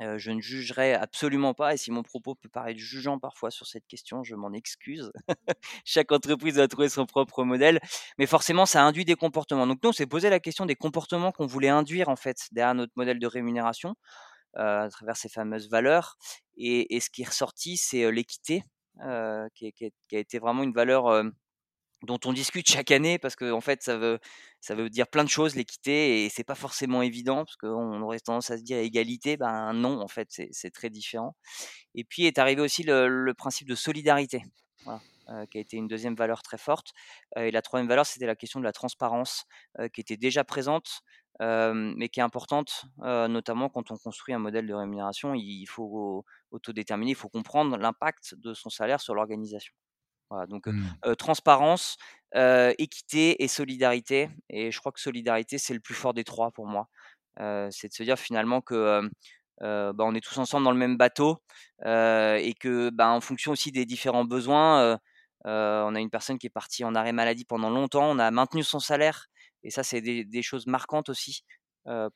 Je 0.00 0.30
ne 0.30 0.40
jugerai 0.40 0.94
absolument 0.94 1.54
pas, 1.54 1.74
et 1.74 1.76
si 1.76 1.90
mon 1.90 2.02
propos 2.02 2.34
peut 2.34 2.48
paraître 2.48 2.78
jugeant 2.78 3.18
parfois 3.18 3.50
sur 3.50 3.66
cette 3.66 3.86
question, 3.86 4.22
je 4.22 4.34
m'en 4.34 4.52
excuse. 4.52 5.12
Chaque 5.84 6.12
entreprise 6.12 6.54
doit 6.54 6.68
trouver 6.68 6.88
son 6.88 7.06
propre 7.06 7.44
modèle, 7.44 7.80
mais 8.18 8.26
forcément, 8.26 8.66
ça 8.66 8.82
induit 8.82 9.04
des 9.04 9.16
comportements. 9.16 9.66
Donc 9.66 9.80
nous, 9.82 9.90
on 9.90 9.92
s'est 9.92 10.06
posé 10.06 10.30
la 10.30 10.40
question 10.40 10.66
des 10.66 10.76
comportements 10.76 11.32
qu'on 11.32 11.46
voulait 11.46 11.68
induire 11.68 12.08
en 12.08 12.16
fait 12.16 12.48
derrière 12.52 12.74
notre 12.74 12.92
modèle 12.96 13.18
de 13.18 13.26
rémunération 13.26 13.94
à 14.54 14.88
travers 14.90 15.16
ces 15.16 15.28
fameuses 15.28 15.70
valeurs. 15.70 16.16
Et, 16.56 17.00
ce 17.00 17.10
qui 17.10 17.22
est 17.22 17.28
ressorti, 17.28 17.76
c'est 17.76 18.10
l'équité, 18.10 18.64
qui, 19.54 19.72
qui, 19.72 20.16
a 20.16 20.18
été 20.18 20.38
vraiment 20.38 20.62
une 20.62 20.72
valeur 20.72 21.22
dont 22.02 22.18
on 22.24 22.32
discute 22.32 22.68
chaque 22.68 22.90
année 22.90 23.18
parce 23.18 23.36
que 23.36 23.50
en 23.52 23.60
fait 23.60 23.82
ça 23.82 23.96
veut 23.96 24.18
ça 24.60 24.74
veut 24.74 24.90
dire 24.90 25.06
plein 25.06 25.24
de 25.24 25.28
choses 25.28 25.54
l'équité 25.54 26.24
et 26.24 26.28
c'est 26.28 26.44
pas 26.44 26.54
forcément 26.54 27.02
évident 27.02 27.44
parce 27.44 27.56
qu'on 27.56 28.00
aurait 28.02 28.20
tendance 28.20 28.50
à 28.50 28.58
se 28.58 28.62
dire 28.62 28.78
égalité 28.78 29.36
ben 29.36 29.72
non 29.72 30.00
en 30.00 30.08
fait 30.08 30.28
c'est 30.50 30.70
très 30.70 30.90
différent. 30.90 31.36
Et 31.94 32.04
puis 32.04 32.26
est 32.26 32.38
arrivé 32.38 32.62
aussi 32.62 32.82
le, 32.82 33.32
principe 33.36 33.68
de 33.68 33.74
solidarité 33.74 34.42
qui 35.50 35.58
a 35.58 35.60
été 35.60 35.76
une 35.76 35.88
deuxième 35.88 36.14
valeur 36.14 36.42
très 36.42 36.58
forte 36.58 36.88
et 37.36 37.50
la 37.50 37.62
troisième 37.62 37.88
valeur 37.88 38.04
c'était 38.04 38.26
la 38.26 38.36
question 38.36 38.60
de 38.60 38.64
la 38.64 38.72
transparence 38.72 39.44
qui 39.94 40.00
était 40.00 40.16
déjà 40.16 40.44
présente 40.44 41.02
mais 41.40 42.08
qui 42.08 42.20
est 42.20 42.22
importante 42.22 42.84
notamment 42.98 43.68
quand 43.68 43.90
on 43.90 43.96
construit 43.96 44.34
un 44.34 44.38
modèle 44.38 44.66
de 44.66 44.74
rémunération 44.74 45.34
il 45.34 45.66
faut 45.66 46.24
autodéterminer 46.50 47.12
il 47.12 47.16
faut 47.16 47.28
comprendre 47.30 47.78
l'impact 47.78 48.34
de 48.34 48.52
son 48.54 48.70
salaire 48.70 49.00
sur 49.00 49.14
l'organisation 49.14 49.72
donc 50.48 50.66
mmh. 50.66 51.16
transparence, 51.16 51.96
équité 52.34 53.42
et 53.42 53.48
solidarité. 53.48 54.30
Et 54.48 54.70
je 54.70 54.78
crois 54.78 54.92
que 54.92 55.00
solidarité, 55.00 55.58
c'est 55.58 55.74
le 55.74 55.80
plus 55.80 55.94
fort 55.94 56.14
des 56.14 56.24
trois 56.24 56.50
pour 56.50 56.66
moi. 56.66 56.88
c'est 57.38 57.88
de 57.88 57.94
se 57.94 58.02
dire 58.02 58.18
finalement 58.18 58.60
que 58.60 59.08
bah, 59.60 59.94
on 59.98 60.14
est 60.14 60.20
tous 60.20 60.38
ensemble 60.38 60.64
dans 60.64 60.72
le 60.72 60.78
même 60.78 60.96
bateau 60.96 61.42
et 61.84 62.54
que 62.58 62.90
bah, 62.90 63.10
en 63.10 63.20
fonction 63.20 63.52
aussi 63.52 63.72
des 63.72 63.84
différents 63.86 64.24
besoins, 64.24 64.98
on 65.44 65.94
a 65.94 66.00
une 66.00 66.10
personne 66.10 66.38
qui 66.38 66.46
est 66.46 66.50
partie 66.50 66.84
en 66.84 66.94
arrêt 66.94 67.12
maladie 67.12 67.44
pendant 67.44 67.70
longtemps, 67.70 68.10
on 68.10 68.18
a 68.18 68.30
maintenu 68.30 68.62
son 68.62 68.80
salaire. 68.80 69.26
Et 69.64 69.70
ça, 69.70 69.82
c'est 69.82 70.00
des, 70.00 70.42
choses 70.42 70.66
marquantes 70.66 71.08
aussi 71.08 71.44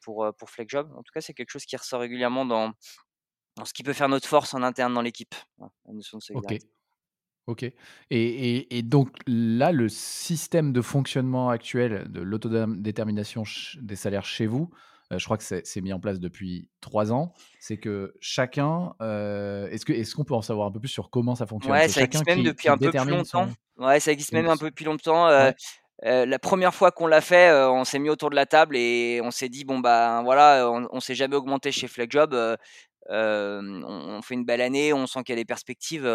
pour, 0.01 0.27
pour 0.39 0.51
FlexJob. 0.51 0.93
En 0.93 1.03
tout 1.03 1.13
cas, 1.13 1.21
c'est 1.21 1.35
quelque 1.35 1.51
chose 1.51 1.65
qui 1.65 1.77
ressort 1.77 2.01
régulièrement 2.01 2.45
dans, 2.45 2.73
ce 3.65 3.73
qui 3.73 3.83
peut 3.83 3.93
faire 3.93 4.09
notre 4.09 4.29
force 4.29 4.55
en 4.55 4.63
interne 4.63 4.95
dans 4.95 5.03
l'équipe. 5.03 5.35
Ok. 6.35 6.76
OK. 7.49 7.63
Et 7.63 7.75
et 8.11 8.77
et 8.79 8.83
donc 8.83 9.11
là, 9.29 9.71
le 9.71 9.89
système 9.89 10.73
de 10.73 10.81
fonctionnement 10.83 11.49
actuel 11.49 12.11
de 12.11 12.21
l'autodam 12.21 12.83
détermination 12.83 13.45
ch 13.45 13.79
des 13.81 13.95
salaires 13.95 14.25
chez 14.25 14.47
vous, 14.49 14.71
heu, 15.13 15.19
je 15.19 15.25
crois 15.25 15.37
que 15.39 15.45
c'est 15.45 15.65
c'est 15.65 15.81
mis 15.81 15.93
en 15.93 16.01
place 16.01 16.19
depuis 16.19 16.71
3 16.81 17.13
ans. 17.13 17.35
C'est 17.61 17.79
que 17.79 18.15
chacun, 18.21 18.95
heu, 19.01 19.69
est-ce 19.71 19.85
que 19.85 19.93
est-ce 19.93 20.17
qu'on 20.17 20.25
peut 20.25 20.35
en 20.35 20.43
savoir 20.43 20.67
un 20.67 20.73
peu 20.73 20.81
plus 20.81 20.89
sur 20.89 21.09
comment 21.11 21.37
ça 21.37 21.47
fonctionne? 21.47 21.79
Ouais, 21.81 21.89
C'est 21.89 21.89
ça 21.89 22.03
chacun 22.03 22.03
existe 22.03 22.27
même 22.27 22.43
qui 22.43 22.43
depuis 22.43 22.69
qui 22.69 22.69
un 22.69 22.77
peu 22.77 22.93
plus 22.93 23.09
détermine 23.09 23.25
longtemps. 23.33 23.55
Ouais, 23.79 23.99
ça 24.01 24.13
existe 24.13 24.33
même 24.33 24.47
un 24.49 24.59
peu 24.59 24.71
plus 24.71 24.85
longtemps, 24.85 25.29
ouais? 25.39 25.53
heu, 26.05 26.25
la 26.27 26.39
1re 26.39 26.75
fois 26.75 26.91
qu'on 26.93 27.07
l'a 27.07 27.21
fait, 27.23 27.51
on 27.53 27.85
s'est 27.85 27.99
mis 27.99 28.11
autour 28.11 28.31
de 28.31 28.37
la 28.37 28.47
table 28.47 28.77
et 28.77 29.21
on 29.25 29.31
s'est 29.31 29.49
dit: 29.49 29.65
«Bon, 29.65 29.79
ben, 29.81 30.23
voilà, 30.23 30.71
on 30.71 30.87
on 30.91 31.01
s'est 31.01 31.15
jamais 31.15 31.37
augmenté 31.37 31.73
chez 31.73 31.89
FlexJob, 31.89 32.35
heu, 32.35 32.57
hem, 33.11 33.85
on 33.87 34.19
on 34.19 34.23
fait 34.23 34.35
une 34.35 34.45
belle 34.45 34.61
année, 34.63 34.93
on 34.95 35.07
sent 35.07 35.23
qu'il 35.25 35.35
y 35.35 35.39
a 35.39 35.43
des 35.43 35.47
perspectives, 35.47 36.07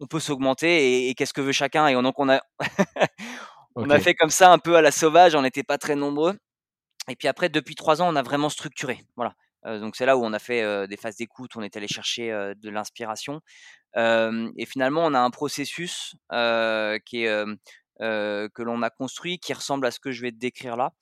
on 0.00 0.06
peut 0.06 0.20
s'augmenter 0.20 0.68
et 0.68 1.08
et 1.10 1.14
qu'est-ce 1.14 1.32
que 1.32 1.40
veut 1.40 1.52
chacun?» 1.52 1.86
et 1.88 1.96
on 1.96 2.02
donc 2.02 2.18
on 2.18 2.28
a 2.28 2.40
on 3.76 3.90
a 3.90 3.98
fait 4.00 4.14
comme 4.14 4.30
ça 4.30 4.52
un 4.52 4.58
peu 4.58 4.76
à 4.76 4.82
la 4.82 4.90
sauvage, 4.90 5.34
on 5.34 5.42
n'était 5.42 5.62
pas 5.62 5.78
très 5.78 5.96
nombreux 5.96 6.36
et 7.08 7.16
puis 7.16 7.28
après 7.28 7.48
depuis 7.48 7.74
3 7.74 8.02
ans, 8.02 8.08
on 8.12 8.16
a 8.16 8.22
vraiment 8.22 8.48
structuré. 8.48 9.00
Voilà, 9.16 9.34
donc 9.64 9.96
c'est 9.96 10.06
là 10.06 10.16
où 10.16 10.24
on 10.24 10.32
a 10.32 10.38
fait, 10.38 10.86
des 10.88 10.96
phases 10.96 11.16
d'écoute, 11.16 11.52
on 11.56 11.62
est 11.62 11.76
allé 11.76 11.88
chercher, 11.88 12.30
de 12.30 12.70
l'inspiration, 12.70 13.40
et 13.96 14.66
finalement 14.66 15.04
on 15.04 15.14
a 15.14 15.20
un 15.20 15.30
processus, 15.30 16.14
qui 16.30 17.24
est, 17.24 17.44
que 18.00 18.62
l'on 18.62 18.82
a 18.82 18.90
construit, 18.90 19.38
qui 19.38 19.52
ressemble 19.52 19.86
à 19.86 19.90
ce 19.90 20.00
que 20.00 20.12
je 20.12 20.22
vais 20.22 20.32
te 20.32 20.38
décrire 20.38 20.76
là. 20.76 20.92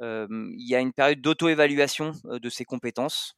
Il 0.00 0.68
y 0.68 0.74
a 0.74 0.80
une 0.80 0.92
période 0.92 1.20
d'auto-évaluation, 1.20 2.12
de 2.24 2.48
ses 2.50 2.64
compétences. 2.64 3.36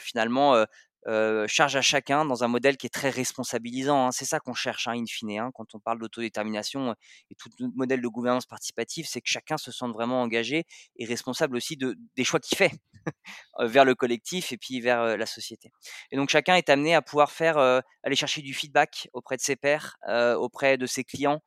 Finalement, 0.00 0.64
heu, 1.08 1.46
charge 1.48 1.76
à 1.76 1.82
chacun 1.82 2.24
dans 2.24 2.44
un 2.44 2.48
modèle 2.48 2.76
qui 2.76 2.86
est 2.86 2.90
très 2.90 3.10
responsabilisant, 3.10 4.06
hein. 4.08 4.12
C'est 4.12 4.24
ça 4.26 4.40
qu'on 4.40 4.54
cherche, 4.54 4.88
hein, 4.88 4.92
in 4.96 5.06
fine, 5.06 5.38
hein, 5.38 5.50
quand 5.54 5.74
on 5.74 5.80
parle 5.80 5.98
d'autodétermination, 6.00 6.90
heu 6.90 6.94
et 7.30 7.34
tout 7.36 7.48
notre 7.60 7.76
modèle 7.76 8.00
de 8.02 8.08
gouvernance 8.08 8.46
participative, 8.46 9.06
c'est 9.08 9.20
que 9.20 9.28
chacun 9.28 9.56
se 9.58 9.72
sente 9.72 9.92
vraiment 9.92 10.22
engagé 10.22 10.64
et 10.96 11.04
responsable 11.06 11.56
aussi 11.56 11.76
de 11.76 11.96
des 12.16 12.24
choix 12.24 12.40
qu'il 12.40 12.56
fait, 12.58 12.72
heu, 13.60 13.66
vers 13.66 13.84
le 13.84 13.94
collectif 13.94 14.52
et 14.52 14.56
puis 14.58 14.80
vers, 14.80 15.16
la 15.16 15.26
société 15.26 15.70
et 16.10 16.16
donc 16.16 16.30
chacun 16.30 16.56
est 16.56 16.68
amené 16.70 16.94
à 16.94 17.02
pouvoir 17.02 17.30
faire, 17.32 17.58
aller 17.58 18.16
chercher 18.16 18.42
du 18.42 18.54
feedback 18.54 19.08
auprès 19.12 19.36
de 19.36 19.42
ses 19.42 19.56
pairs, 19.56 19.96
auprès 20.38 20.76
de 20.78 20.86
ses 20.86 21.04
clients, 21.04 21.40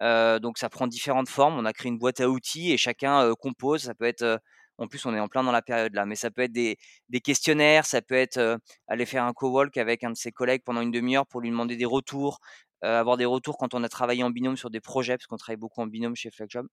donc 0.00 0.58
ça 0.58 0.68
prend 0.70 0.86
différentes 0.86 1.28
formes. 1.28 1.58
On 1.58 1.64
a 1.64 1.72
créé 1.72 1.88
une 1.90 1.98
boîte 1.98 2.20
à 2.20 2.28
outils 2.28 2.72
et 2.72 2.76
chacun, 2.78 3.34
compose. 3.36 3.84
Ça 3.84 3.94
peut 3.94 4.04
être, 4.06 4.40
en 4.78 4.86
plus, 4.88 5.04
on 5.06 5.14
est 5.14 5.20
en 5.20 5.28
plein 5.28 5.42
dans 5.44 5.52
la 5.52 5.62
période 5.62 5.94
là, 5.94 6.06
mais 6.06 6.16
ça 6.16 6.30
peut 6.30 6.42
être 6.42 6.52
des 6.52 6.76
questionnaires, 7.22 7.86
ça 7.86 8.02
peut 8.02 8.14
être, 8.16 8.58
aller 8.88 9.06
faire 9.06 9.24
un 9.24 9.32
co-walk 9.34 9.76
avec 9.76 10.04
un 10.04 10.10
de 10.10 10.16
ses 10.16 10.32
collègues 10.32 10.62
pendant 10.64 10.80
une 10.80 10.92
1/2 10.92 11.16
heure 11.16 11.26
pour 11.26 11.40
lui 11.40 11.50
demander 11.50 11.76
des 11.76 11.84
retours, 11.84 12.40
avoir 12.82 13.16
des 13.16 13.24
retours 13.26 13.58
quand 13.58 13.74
on 13.74 13.82
a 13.84 13.88
travaillé 13.88 14.22
en 14.24 14.30
binôme 14.30 14.56
sur 14.56 14.70
des 14.70 14.80
projets, 14.80 15.16
parce 15.18 15.26
qu'on 15.26 15.36
travaille 15.36 15.56
beaucoup 15.58 15.80
en 15.82 15.86
binôme 15.88 16.16
chez 16.16 16.30
FlexJob 16.30 16.68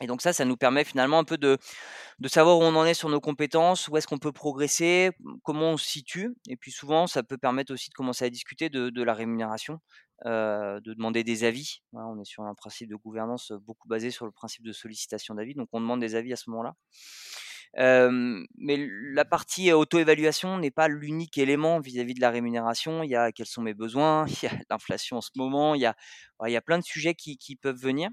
et 0.00 0.06
donc 0.08 0.22
ça, 0.22 0.32
ça 0.32 0.44
nous 0.44 0.56
permet 0.56 0.84
finalement 0.84 1.18
un 1.20 1.24
peu 1.24 1.38
de 1.38 1.56
de 2.20 2.28
savoir 2.28 2.58
où 2.58 2.62
on 2.62 2.74
en 2.76 2.86
est 2.86 2.94
sur 2.94 3.08
nos 3.10 3.20
compétences, 3.20 3.88
où 3.88 3.96
est-ce 3.96 4.06
qu'on 4.08 4.18
peut 4.18 4.32
progresser, 4.32 5.12
comment 5.44 5.72
on 5.72 5.76
se 5.78 5.86
situe 5.88 6.34
et 6.48 6.56
puis 6.56 6.72
souvent, 6.72 7.06
ça 7.08 7.22
peut 7.24 7.38
permettre 7.38 7.72
aussi 7.72 7.90
de 7.90 7.94
commencer 7.94 8.24
à 8.26 8.30
discuter 8.30 8.70
de 8.70 9.02
la 9.04 9.14
rémunération, 9.14 9.80
heu, 10.26 10.80
de 10.82 10.94
demander 10.94 11.24
des 11.24 11.44
avis. 11.44 11.80
On 11.92 12.20
est 12.20 12.24
sur 12.24 12.44
un 12.44 12.54
principe 12.54 12.90
de 12.90 12.96
gouvernance, 12.96 13.52
beaucoup 13.52 13.88
basé 13.88 14.10
sur 14.10 14.26
le 14.26 14.32
principe 14.32 14.64
de 14.64 14.72
sollicitation 14.72 15.34
d'avis, 15.36 15.54
donc 15.54 15.68
on 15.72 15.80
demande 15.80 16.00
des 16.00 16.14
avis 16.16 16.32
à 16.32 16.36
ce 16.36 16.50
moment-là. 16.50 16.74
Mais 17.76 18.76
la 18.88 19.24
partie 19.24 19.72
auto-évaluation 19.72 20.58
n'est 20.58 20.70
pas 20.70 20.88
l'unique 20.88 21.38
élément 21.38 21.80
vis-à-vis 21.80 22.14
de 22.14 22.20
la 22.20 22.30
rémunération. 22.30 23.02
Il 23.02 23.10
y 23.10 23.16
a: 23.16 23.32
quels 23.32 23.46
sont 23.46 23.62
mes 23.62 23.74
besoins? 23.74 24.26
Il 24.42 24.46
y 24.46 24.48
a 24.48 24.52
l'inflation 24.70 25.18
en 25.18 25.20
ce 25.20 25.30
moment, 25.36 25.74
il 25.74 25.80
y 25.82 25.86
a 25.86 25.96
il 26.46 26.52
y 26.52 26.56
a 26.56 26.60
plein 26.62 26.78
de 26.78 26.84
sujets 26.84 27.14
qui 27.14 27.38
qui 27.38 27.56
peuvent 27.56 27.76
venir 27.80 28.10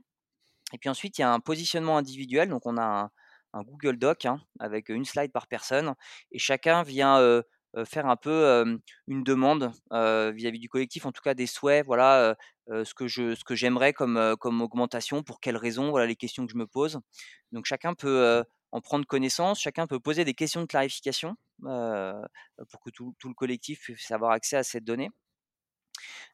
et 0.74 0.78
puis 0.78 0.90
ensuite, 0.90 1.18
il 1.18 1.22
y 1.22 1.24
a 1.24 1.32
un 1.34 1.40
positionnement 1.40 1.98
individuel, 1.98 2.50
donc 2.50 2.66
on 2.66 2.78
a 2.78 3.10
un 3.54 3.64
Google 3.64 3.98
Doc, 3.98 4.26
hein, 4.26 4.42
avec, 4.60 4.90
1 4.90 5.04
slide 5.06 5.32
par 5.32 5.48
personne 5.48 5.94
et 6.32 6.40
chacun 6.40 6.84
vient, 6.84 7.42
faire 7.86 8.06
un 8.08 8.16
peu, 8.18 8.80
une 9.08 9.24
demande, 9.24 9.72
vis-à-vis 9.92 10.60
du 10.60 10.70
collectif, 10.70 11.06
en 11.06 11.12
tout 11.12 11.22
cas 11.22 11.34
des 11.34 11.48
souhaits, 11.48 11.86
voilà, 11.86 12.36
ce 12.70 12.94
que 12.94 13.08
ce 13.08 13.44
que 13.44 13.56
j'aimerais 13.56 13.94
comme, 13.94 14.36
comme 14.40 14.62
augmentation, 14.62 15.24
pour 15.24 15.40
quelles 15.42 15.58
raisons, 15.58 15.90
voilà 15.92 16.06
les 16.08 16.16
questions 16.16 16.46
que 16.46 16.52
je 16.54 16.58
me 16.58 16.68
pose. 16.68 17.00
Donc 17.52 17.66
chacun 17.66 17.94
peut, 17.94 18.44
en 18.72 18.82
prendre 18.82 19.06
connaissance, 19.06 19.60
chacun 19.60 19.88
peut 19.88 20.00
poser 20.00 20.24
des 20.26 20.34
questions 20.34 20.62
de 20.62 20.66
clarification, 20.68 21.36
pour 21.62 22.82
que 22.84 22.90
tout 22.92 23.16
le 23.26 23.34
collectif 23.34 23.82
puisse 23.84 24.12
avoir 24.12 24.32
accès 24.32 24.58
à 24.58 24.64
cette 24.64 24.84
donnée. 24.86 25.10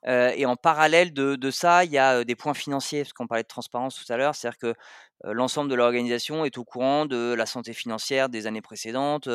Et 0.06 0.46
en 0.46 0.56
parallèle 0.56 1.14
de 1.14 1.52
ça, 1.52 1.84
il 1.84 1.92
y 1.92 1.98
a, 1.98 2.24
des 2.24 2.36
points 2.36 2.54
financiers, 2.54 3.04
parce 3.04 3.14
qu'on 3.14 3.28
parlait 3.28 3.44
de 3.44 3.48
transparence 3.48 3.96
tout 3.96 4.12
à 4.12 4.18
l'heure. 4.18 4.36
C'est-à-dire 4.36 4.58
que, 4.58 4.74
l'ensemble 5.24 5.70
de 5.70 5.76
l'organisation 5.76 6.46
est 6.46 6.58
au 6.58 6.64
courant 6.64 7.06
de 7.06 7.34
la 7.34 7.46
santé 7.46 7.74
financière 7.74 8.30
des 8.30 8.46
années 8.48 8.62
précédentes, 8.62 9.30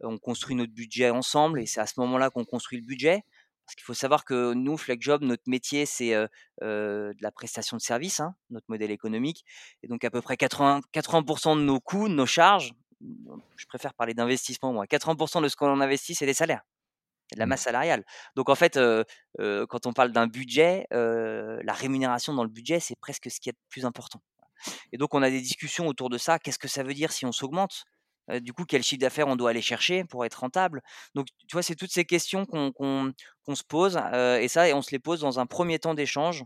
on 0.00 0.18
construit 0.18 0.54
notre 0.54 0.72
budget 0.72 1.10
ensemble 1.10 1.60
et 1.60 1.66
c'est 1.66 1.80
à 1.80 1.86
ce 1.86 1.98
moment-là 1.98 2.30
qu'on 2.30 2.44
construit 2.44 2.78
le 2.78 2.86
budget. 2.86 3.24
Parce 3.66 3.76
qu'il 3.76 3.84
faut 3.84 3.94
savoir 3.94 4.24
que 4.24 4.52
nous, 4.52 4.76
FlexJob, 4.76 5.22
notre 5.22 5.44
métier, 5.46 5.86
c'est, 5.86 6.12
de 6.60 7.14
la 7.20 7.32
prestation 7.32 7.76
de 7.76 7.82
service, 7.82 8.20
hein, 8.20 8.34
notre 8.50 8.66
modèle 8.68 8.90
économique 8.90 9.44
et 9.82 9.88
donc 9.88 10.04
à 10.04 10.10
peu 10.10 10.20
près 10.20 10.36
80-80 10.36 11.24
% 11.24 11.56
de 11.56 11.62
nos 11.62 11.80
coûts, 11.80 12.08
de 12.08 12.14
nos 12.14 12.26
charges, 12.26 12.72
je 13.56 13.66
préfère 13.66 13.94
parler 13.94 14.14
d'investissement 14.14 14.72
moi, 14.72 14.86
80 14.86 15.16
% 15.16 15.40
de 15.42 15.48
ce 15.48 15.56
qu'on 15.56 15.80
investit, 15.80 16.14
c'est 16.14 16.26
des 16.26 16.34
salaires. 16.34 16.62
C'est 17.34 17.38
de 17.38 17.40
la 17.40 17.46
Mmh. 17.46 17.48
masse 17.48 17.62
salariale. 17.62 18.04
Donc 18.36 18.48
en 18.50 18.54
fait, 18.56 18.78
quand 19.38 19.86
on 19.86 19.92
parle 19.92 20.12
d'un 20.12 20.26
budget, 20.28 20.86
la 20.92 21.72
rémunération 21.74 22.34
dans 22.34 22.44
le 22.44 22.50
budget, 22.50 22.80
c'est 22.80 22.96
presque 23.00 23.30
ce 23.30 23.40
qu'il 23.40 23.50
y 23.50 23.52
a 23.52 23.54
de 23.54 23.58
plus 23.70 23.84
important 23.86 24.20
et 24.92 24.98
donc 24.98 25.14
on 25.14 25.22
a 25.22 25.30
des 25.30 25.40
discussions 25.42 25.86
autour 25.88 26.10
de 26.10 26.18
ça. 26.18 26.38
Qu'est-ce 26.38 26.58
que 26.58 26.68
ça 26.68 26.82
veut 26.84 26.94
dire 26.94 27.12
si 27.12 27.26
on 27.26 27.32
s'augmente? 27.32 27.84
Du 28.42 28.52
coup, 28.54 28.64
quel 28.66 28.82
chiffre 28.82 29.00
d'affaires 29.00 29.28
on 29.28 29.36
doit 29.36 29.50
aller 29.50 29.62
chercher 29.62 30.04
pour 30.04 30.24
être 30.26 30.36
rentable? 30.40 30.82
Donc 31.14 31.26
tu 31.48 31.54
vois, 31.54 31.62
c'est 31.62 31.76
toutes 31.76 31.92
ces 31.92 32.04
questions 32.06 32.46
qu'on 32.46 32.74
se 33.54 33.64
pose, 33.68 33.98
et 34.40 34.48
ça 34.48 34.68
et 34.68 34.74
on 34.74 34.82
se 34.82 34.90
les 34.92 34.98
pose 35.00 35.20
dans 35.20 35.40
un 35.40 35.46
1er 35.46 35.78
temps 35.80 35.94
d'échange, 35.94 36.44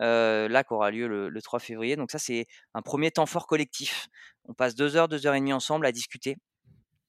heu, 0.00 0.48
là, 0.48 0.64
qui 0.64 0.74
aura 0.74 0.90
lieu 0.90 1.08
le 1.08 1.28
le 1.30 1.42
3 1.42 1.60
février. 1.60 1.96
Donc 1.96 2.10
ça, 2.12 2.18
c'est 2.20 2.46
un 2.74 2.82
1er 2.82 3.10
temps 3.12 3.26
fort 3.26 3.46
collectif. 3.46 4.08
On 4.48 4.54
passe 4.54 4.74
2 4.76 4.96
heures, 4.96 5.08
2 5.08 5.26
heures 5.26 5.34
et 5.34 5.40
demie 5.40 5.52
ensemble 5.54 5.86
à 5.86 5.92
discuter, 5.92 6.36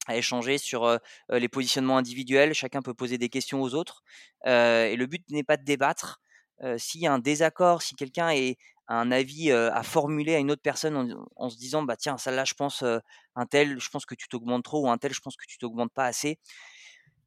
à 0.06 0.16
échanger 0.18 0.58
sur, 0.58 1.00
les 1.30 1.50
positionnements 1.50 1.98
individuels. 1.98 2.54
Chacun 2.54 2.82
peut 2.82 2.94
poser 2.94 3.18
des 3.18 3.30
questions 3.30 3.62
aux 3.62 3.74
autres, 3.76 4.04
et 4.46 4.96
le 4.98 5.06
but 5.08 5.24
n'est 5.30 5.44
pas 5.44 5.58
de 5.58 5.64
débattre. 5.66 6.22
S'il 6.78 7.02
y 7.02 7.08
a 7.08 7.14
un 7.14 7.20
désaccord, 7.20 7.82
si 7.82 7.96
quelqu'un 7.96 8.30
a 8.30 8.54
un 8.88 9.12
avis, 9.12 9.52
à 9.52 9.84
formuler 9.84 10.36
à 10.36 10.40
une 10.40 10.52
autre 10.52 10.62
personne 10.62 11.16
en 11.36 11.50
se 11.50 11.58
disant: 11.58 11.84
«Bah, 11.84 11.96
tiens, 11.98 12.18
celle-là, 12.18 12.46
je 12.46 12.54
pense, 12.54 12.84
heu, 12.84 13.02
untel, 13.36 13.80
je 13.80 13.90
pense 13.90 14.06
que 14.06 14.16
tu 14.16 14.28
t'augmentes 14.28 14.64
trop 14.64 14.86
ou 14.86 14.90
untel, 14.90 15.14
je 15.14 15.20
pense 15.22 15.36
que 15.38 15.46
tu 15.48 15.58
t'augmentes 15.58 15.92
pas 15.94 16.06
assez», 16.06 16.40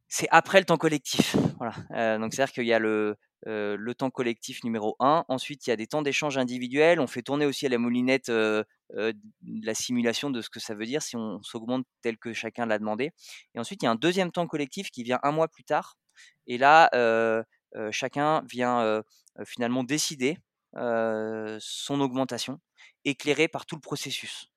c'est 0.08 0.28
après 0.30 0.58
le 0.58 0.64
temps 0.64 0.78
collectif. 0.78 1.36
Voilà, 1.58 2.18
donc 2.18 2.32
c'est-à-dire 2.32 2.52
qu'il 2.52 2.66
y 2.66 2.72
a 2.72 2.78
le, 2.78 3.16
temps 3.96 4.10
collectif 4.10 4.64
numéro 4.64 4.96
1. 5.00 5.24
Ensuite, 5.28 5.66
il 5.66 5.70
y 5.70 5.72
a 5.72 5.76
des 5.76 5.86
temps 5.86 6.02
d'échange 6.02 6.38
individuels. 6.38 7.00
On 7.00 7.06
fait 7.06 7.22
tourner 7.22 7.46
aussi 7.46 7.66
à 7.66 7.68
la 7.68 7.78
moulinette, 7.78 8.30
la 8.30 9.74
simulation 9.74 10.30
de 10.30 10.40
ce 10.40 10.48
que 10.50 10.60
ça 10.60 10.74
veut 10.74 10.86
dire 10.86 11.02
si 11.02 11.16
on 11.16 11.42
s'augmente 11.42 11.86
tel 12.02 12.16
que 12.16 12.32
chacun 12.32 12.66
l'a 12.66 12.78
demandé 12.78 13.12
et 13.54 13.58
ensuite, 13.58 13.82
il 13.82 13.86
y 13.86 13.88
a 13.88 13.90
un 13.90 13.96
2e 13.96 14.30
temps 14.30 14.46
collectif 14.46 14.90
qui 14.90 15.02
vient 15.02 15.20
1 15.22 15.32
mois 15.32 15.48
plus 15.48 15.64
tard 15.64 15.98
et 16.46 16.58
là, 16.58 16.90
chacun 17.90 18.42
vient, 18.50 19.02
finalement 19.44 19.84
décider, 19.84 20.38
son 20.74 22.00
augmentation, 22.00 22.60
éclairé 23.04 23.48
par 23.48 23.66
tout 23.66 23.76
le 23.76 23.80
processus. 23.80 24.48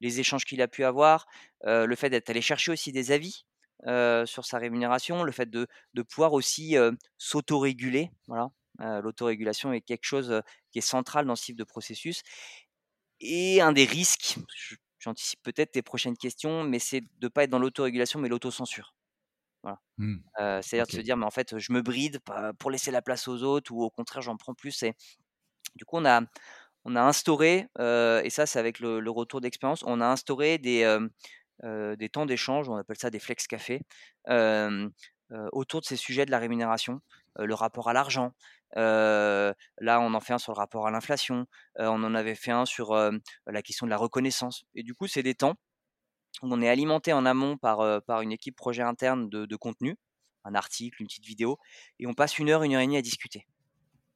Les 0.00 0.20
échanges 0.20 0.44
qu'il 0.44 0.62
a 0.62 0.68
pu 0.68 0.84
avoir, 0.84 1.26
le 1.64 1.94
fait 1.94 2.10
d'être 2.10 2.30
allé 2.30 2.40
chercher 2.40 2.72
aussi 2.72 2.92
des 2.92 3.12
avis, 3.12 3.44
heu, 3.86 4.24
sur 4.26 4.44
sa 4.46 4.58
rémunération, 4.58 5.22
le 5.24 5.32
fait 5.32 5.50
de 5.50 5.66
de 5.94 6.02
pouvoir 6.02 6.32
aussi, 6.34 6.76
heu, 6.76 6.96
s'autoréguler. 7.18 8.10
Voilà, 8.28 8.50
heu, 8.80 9.00
l'autorégulation 9.02 9.72
est 9.72 9.80
quelque 9.82 10.04
chose, 10.06 10.30
heu, 10.32 10.42
qui 10.72 10.78
est 10.78 10.82
central 10.82 11.26
dans 11.26 11.36
ce 11.36 11.44
type 11.46 11.56
de 11.58 11.64
processus 11.64 12.22
et 13.20 13.60
un 13.60 13.72
des 13.72 13.84
risques, 13.84 14.36
j'anticipe 14.98 15.42
peut-être 15.42 15.72
tes 15.72 15.82
prochaines 15.82 16.16
questions, 16.16 16.64
mais 16.64 16.78
c'est 16.78 17.02
de 17.18 17.28
pas 17.28 17.44
être 17.44 17.50
dans 17.50 17.58
l'autorégulation, 17.58 18.20
mais 18.20 18.28
l'autocensure. 18.28 18.94
Voilà, 19.62 19.80
Mmh. 19.98 20.22
c'est-à-dire 20.62 20.86
de 20.88 20.92
se 20.92 21.00
dire: 21.02 21.16
«Mais 21.16 21.26
en 21.26 21.30
fait, 21.30 21.58
je 21.58 21.72
me 21.72 21.82
bride 21.82 22.20
pour 22.58 22.70
laisser 22.70 22.90
la 22.92 23.02
place 23.02 23.28
aux 23.28 23.42
autres 23.44 23.72
ou 23.72 23.82
au 23.84 23.90
contraire, 23.90 24.22
j'en 24.22 24.36
prends 24.36 24.54
plus» 24.54 24.82
et 24.84 24.94
du 25.76 25.84
coup, 25.86 25.98
on 25.98 26.06
a 26.06 26.22
on 26.86 26.96
a 26.96 27.02
instauré, 27.02 27.68
et 27.80 28.30
ça, 28.30 28.46
c'est 28.46 28.58
avec 28.60 28.80
le 28.80 29.00
le 29.00 29.10
retour 29.12 29.40
d'expérience, 29.42 29.84
on 29.86 30.00
a 30.02 30.06
instauré 30.08 30.58
des, 30.58 30.84
des 31.62 32.08
temps 32.08 32.26
d'échange, 32.26 32.68
on 32.68 32.76
appelle 32.76 32.98
ça 32.98 33.10
des 33.10 33.18
flex 33.18 33.46
cafés, 33.46 33.82
autour 35.52 35.80
de 35.80 35.86
ces 35.86 35.96
sujets 35.96 36.26
de 36.26 36.30
la 36.30 36.38
rémunération, 36.38 37.00
le 37.36 37.54
rapport 37.54 37.88
à 37.88 37.92
l'argent. 37.92 38.32
Là, 38.74 39.54
on 40.00 40.14
en 40.14 40.20
fait 40.20 40.32
un 40.34 40.38
sur 40.38 40.52
le 40.52 40.58
rapport 40.58 40.86
à 40.86 40.90
l'inflation, 40.90 41.46
on 41.76 42.02
en 42.02 42.14
avait 42.14 42.34
fait 42.34 42.50
un 42.50 42.64
sur, 42.66 42.94
la 43.46 43.62
question 43.62 43.86
de 43.86 43.90
la 43.90 43.96
reconnaissance 43.96 44.64
et 44.74 44.82
du 44.82 44.94
coup, 44.94 45.06
c'est 45.06 45.22
des 45.22 45.34
temps 45.34 45.54
où 46.42 46.48
on 46.52 46.60
est 46.60 46.68
alimenté 46.68 47.12
en 47.12 47.26
amont 47.26 47.56
par, 47.56 48.02
par 48.04 48.20
une 48.20 48.32
équipe 48.32 48.54
projet 48.56 48.82
interne 48.82 49.28
de 49.28 49.46
de 49.46 49.56
contenu. 49.56 49.96
un 50.44 50.54
article, 50.54 51.02
une 51.02 51.08
petite 51.08 51.26
vidéo, 51.26 51.58
et 51.98 52.06
on 52.06 52.14
passe 52.14 52.38
une 52.38 52.48
heure, 52.48 52.62
une 52.62 52.74
heure 52.74 52.80
et 52.80 52.86
demie 52.86 52.96
à 52.96 53.02
discuter. 53.02 53.46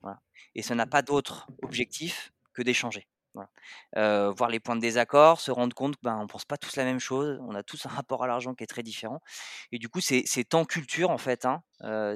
Voilà. 0.01 0.21
Et 0.55 0.63
ça 0.63 0.75
n'a 0.75 0.87
pas 0.87 1.03
d'autre 1.03 1.49
objectif 1.63 2.33
que 2.55 2.63
d'échanger. 2.63 3.07
Voilà. 3.35 4.31
voir 4.33 4.51
les 4.51 4.61
points 4.61 4.77
de 4.77 4.81
désaccord, 4.81 5.41
se 5.41 5.51
rendre 5.51 5.75
compte 5.75 5.97
qu'on 5.97 6.11
ben, 6.11 6.19
on 6.19 6.27
pense 6.27 6.45
pas 6.45 6.59
tous 6.59 6.77
la 6.77 6.85
même 6.85 7.01
chose, 7.01 7.39
on 7.49 7.55
a 7.55 7.63
tous 7.63 7.87
un 7.87 7.89
rapport 7.89 8.23
à 8.25 8.27
l'argent 8.27 8.55
qui 8.55 8.65
est 8.65 8.67
très 8.67 8.83
différent. 8.83 9.21
Et 9.71 9.79
du 9.79 9.89
coup, 9.89 10.01
c'est 10.01 10.45
temps 10.45 10.65
culture 10.65 11.11
en 11.11 11.19
fait, 11.19 11.47
hein, 11.47 11.63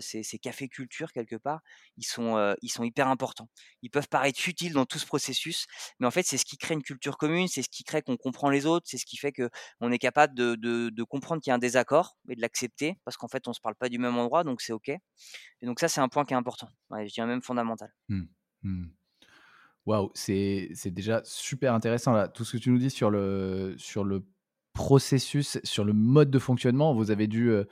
ces, 0.00 0.38
cafés 0.38 0.68
culture 0.68 1.12
quelque 1.12 1.36
part, 1.36 1.60
ils 1.96 2.04
sont, 2.04 2.54
hyper 2.62 3.08
importants. 3.08 3.48
Ils 3.82 3.90
peuvent 3.90 4.08
paraître 4.08 4.38
futiles 4.38 4.72
dans 4.72 4.84
tout 4.84 4.98
ce 4.98 5.06
processus, 5.06 5.66
mais 5.98 6.06
en 6.06 6.10
fait, 6.10 6.22
c'est 6.22 6.38
ce 6.38 6.44
qui 6.44 6.56
crée 6.56 6.74
une 6.74 6.82
culture 6.82 7.16
commune, 7.18 7.48
c'est 7.48 7.62
ce 7.62 7.68
qui 7.68 7.84
crée 7.84 8.02
qu'on 8.02 8.16
comprend 8.16 8.50
les 8.50 8.66
autres, 8.66 8.86
c'est 8.88 8.98
ce 8.98 9.06
qui 9.06 9.16
fait 9.16 9.32
qu'on 9.32 9.92
est 9.92 9.98
capable 9.98 10.34
de, 10.34 11.02
comprendre 11.04 11.40
qu'il 11.40 11.50
y 11.50 11.52
a 11.52 11.54
un 11.54 11.58
désaccord 11.58 12.16
et 12.28 12.36
de 12.36 12.40
l'accepter, 12.40 12.98
parce 13.04 13.16
qu'en 13.16 13.28
fait, 13.28 13.48
on 13.48 13.52
se 13.52 13.60
parle 13.60 13.76
pas 13.76 13.88
du 13.88 13.98
même 13.98 14.16
endroit, 14.16 14.44
donc 14.44 14.60
c'est 14.60 14.72
ok. 14.72 14.88
Et 14.88 15.66
donc 15.66 15.80
ça, 15.80 15.88
c'est 15.88 16.00
un 16.00 16.08
point 16.08 16.24
qui 16.24 16.34
est 16.34 16.36
important, 16.36 16.68
je 16.90 17.12
dirais 17.12 17.26
même 17.26 17.42
fondamental. 17.42 17.92
Mmh. 18.08 18.24
Mmh. 18.62 18.86
Waouh, 19.86 20.10
c'est 20.14 20.68
déjà 20.86 21.22
super 21.24 21.72
intéressant 21.72 22.12
là. 22.12 22.26
Tout 22.26 22.44
ce 22.44 22.56
que 22.56 22.62
tu 22.62 22.70
nous 22.70 22.78
dis 22.78 22.90
sur 22.90 23.08
le, 23.08 23.74
sur 23.78 24.02
le 24.02 24.26
processus, 24.72 25.58
sur 25.62 25.84
le 25.84 25.92
mode 25.92 26.30
de 26.30 26.38
fonctionnement. 26.40 26.92
Vous 26.92 27.12
avez 27.12 27.28
dû, 27.28 27.50
euh, 27.50 27.64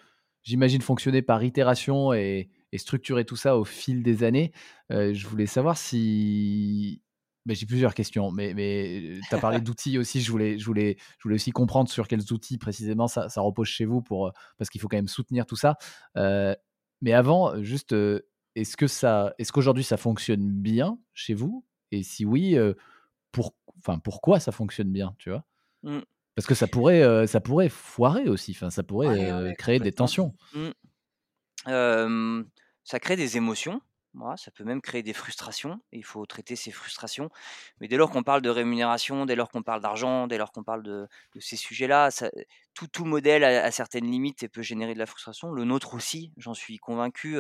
j'imagine, 0.43 0.81
fonctionner 0.81 1.23
par 1.23 1.43
itération 1.43 2.13
et, 2.15 2.51
et, 2.73 2.79
structurer 2.79 3.25
tout 3.25 3.37
ça 3.37 3.59
au 3.59 3.65
fil 3.65 4.03
des 4.05 4.23
années. 4.23 4.53
Euh, 4.93 5.13
je 5.13 5.27
voulais 5.27 5.47
savoir 5.47 5.77
si. 5.77 7.03
Ben, 7.47 7.55
J'ai 7.55 7.67
plusieurs 7.67 7.95
questions, 7.95 8.31
mais, 8.31 8.55
mais 8.55 9.19
tu 9.29 9.35
as 9.35 9.39
parlé 9.39 9.61
d'outils 9.61 9.99
aussi. 9.99 10.21
Je 10.23 10.31
voulais, 10.31 10.57
je, 10.59 10.65
voulais, 10.65 10.97
je 11.19 11.25
voulais 11.25 11.35
aussi 11.35 11.51
comprendre 11.51 11.91
sur 11.91 12.09
quels 12.09 12.33
outils 12.33 12.59
précisément 12.59 13.09
ça, 13.09 13.29
ça 13.29 13.41
repose 13.41 13.69
chez 13.69 13.85
vous 13.85 14.03
pour, 14.03 14.33
parce 14.57 14.71
qu'il 14.71 14.81
faut 14.81 14.89
quand 14.89 14.97
même 14.97 15.09
soutenir 15.09 15.47
tout 15.47 15.57
ça. 15.57 15.77
Euh, 16.17 16.55
mais 17.03 17.13
avant, 17.13 17.61
juste, 17.63 17.95
est-ce 18.55 18.77
que 18.77 18.87
ça, 18.87 19.35
est-ce 19.39 19.53
qu'aujourd'hui 19.53 19.85
ça 19.85 19.97
fonctionne 19.97 20.51
bien 20.51 20.99
chez 21.13 21.35
vous? 21.35 21.65
Et 21.91 22.03
si 22.03 22.25
oui, 22.25 22.57
pour, 23.33 23.55
pourquoi 24.03 24.41
ça 24.41 24.53
fonctionne 24.53 24.91
bien, 24.91 25.15
tu 25.19 25.31
vois? 25.31 25.45
Mmh. 25.83 26.01
Parce 26.35 26.47
que 26.47 26.55
ça 26.55 26.67
pourrait, 26.67 27.27
ça 27.27 27.41
pourrait 27.41 27.69
foirer 27.69 28.29
aussi, 28.29 28.53
enfin, 28.53 28.71
ça 28.71 28.83
pourrait 28.83 29.55
créer 29.59 29.79
des 29.79 29.93
tensions. 29.93 30.35
Mmh. 30.55 32.43
ça 32.85 33.01
crée 33.01 33.17
des 33.17 33.37
émotions, 33.37 33.81
ça 34.37 34.51
peut 34.51 34.65
même 34.65 34.81
créer 34.81 35.03
des 35.03 35.13
frustrations, 35.13 35.81
et 35.93 35.99
il 35.99 36.05
faut 36.05 36.25
traiter 36.27 36.57
ces 36.57 36.71
frustrations. 36.71 37.31
Mais 37.81 37.89
dès 37.89 37.97
lors 37.97 38.11
qu'on 38.11 38.23
parle 38.23 38.43
de 38.43 38.51
rémunération, 38.51 39.27
dès 39.27 39.37
lors 39.37 39.51
qu'on 39.51 39.63
parle 39.63 39.81
d'argent, 39.81 40.27
dès 40.27 40.39
lors 40.39 40.53
qu'on 40.53 40.63
parle 40.63 40.83
de, 40.83 41.09
ces 41.39 41.57
sujets-là, 41.57 42.11
tout, 42.75 42.87
tout 42.87 43.05
modèle 43.05 43.45
a, 43.45 43.71
certaines 43.71 44.07
limites 44.07 44.43
et 44.43 44.49
peut 44.49 44.63
générer 44.63 44.95
de 44.95 44.99
la 44.99 45.07
frustration. 45.07 45.51
Le 45.53 45.65
nôtre 45.65 45.95
aussi, 45.95 46.33
j'en 46.37 46.55
suis 46.55 46.79
convaincu, 46.79 47.39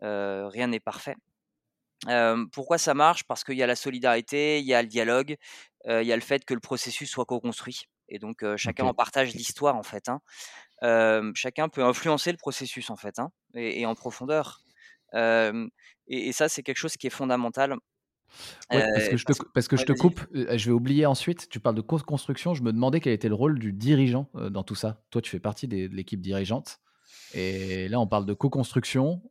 rien 0.00 0.66
n'est 0.66 0.80
parfait 0.80 1.16
pourquoi 2.52 2.78
ça 2.78 2.94
marche? 2.94 3.24
Parce 3.24 3.44
qu'il 3.44 3.56
y 3.56 3.62
a 3.62 3.66
la 3.66 3.76
solidarité, 3.76 4.60
il 4.60 4.66
y 4.66 4.74
a 4.74 4.82
le 4.82 4.88
dialogue, 4.88 5.36
il 5.86 6.02
y 6.02 6.12
a 6.12 6.16
le 6.16 6.22
fait 6.22 6.44
que 6.44 6.54
le 6.54 6.60
processus 6.60 7.10
soit 7.10 7.24
co-construit. 7.24 7.84
Et 8.08 8.18
donc 8.18 8.44
chacun 8.56 8.84
en 8.84 8.94
partage 8.94 9.34
l'histoire 9.34 9.76
en 9.76 9.82
fait. 9.82 10.08
Hein. 10.08 11.32
chacun 11.34 11.68
peut 11.68 11.84
influencer 11.84 12.30
le 12.30 12.38
processus 12.38 12.90
en 12.90 12.96
fait, 12.96 13.18
hein, 13.18 13.30
et, 13.54 13.84
en 13.86 13.94
profondeur. 13.94 14.60
Et, 15.14 16.32
ça 16.32 16.48
c'est 16.48 16.62
quelque 16.62 16.78
chose 16.78 16.96
qui 16.96 17.06
est 17.06 17.10
fondamental. 17.10 17.76
parce 18.70 19.08
que 19.08 19.16
je 19.16 19.24
te, 19.24 19.32
parce 19.54 19.68
que 19.68 19.76
je 19.76 19.84
te 19.84 19.92
coupe, 19.92 20.20
je 20.32 20.64
vais 20.66 20.72
oublier 20.72 21.06
ensuite, 21.06 21.48
tu 21.48 21.60
parles 21.60 21.76
de 21.76 21.82
co-construction, 21.82 22.54
je 22.54 22.62
me 22.62 22.72
demandais 22.72 23.00
quel 23.00 23.12
était 23.12 23.28
le 23.28 23.34
rôle 23.34 23.58
du 23.58 23.72
dirigeant 23.72 24.30
dans 24.34 24.62
tout 24.62 24.74
ça. 24.74 25.02
Toi, 25.10 25.20
tu 25.20 25.30
fais 25.30 25.40
partie 25.40 25.68
de 25.68 25.88
l'équipe 25.88 26.20
dirigeante. 26.20 26.80
Et 27.34 27.88
là, 27.88 28.00
on 28.00 28.06
parle 28.06 28.24
de 28.24 28.32
co-construction 28.32 29.22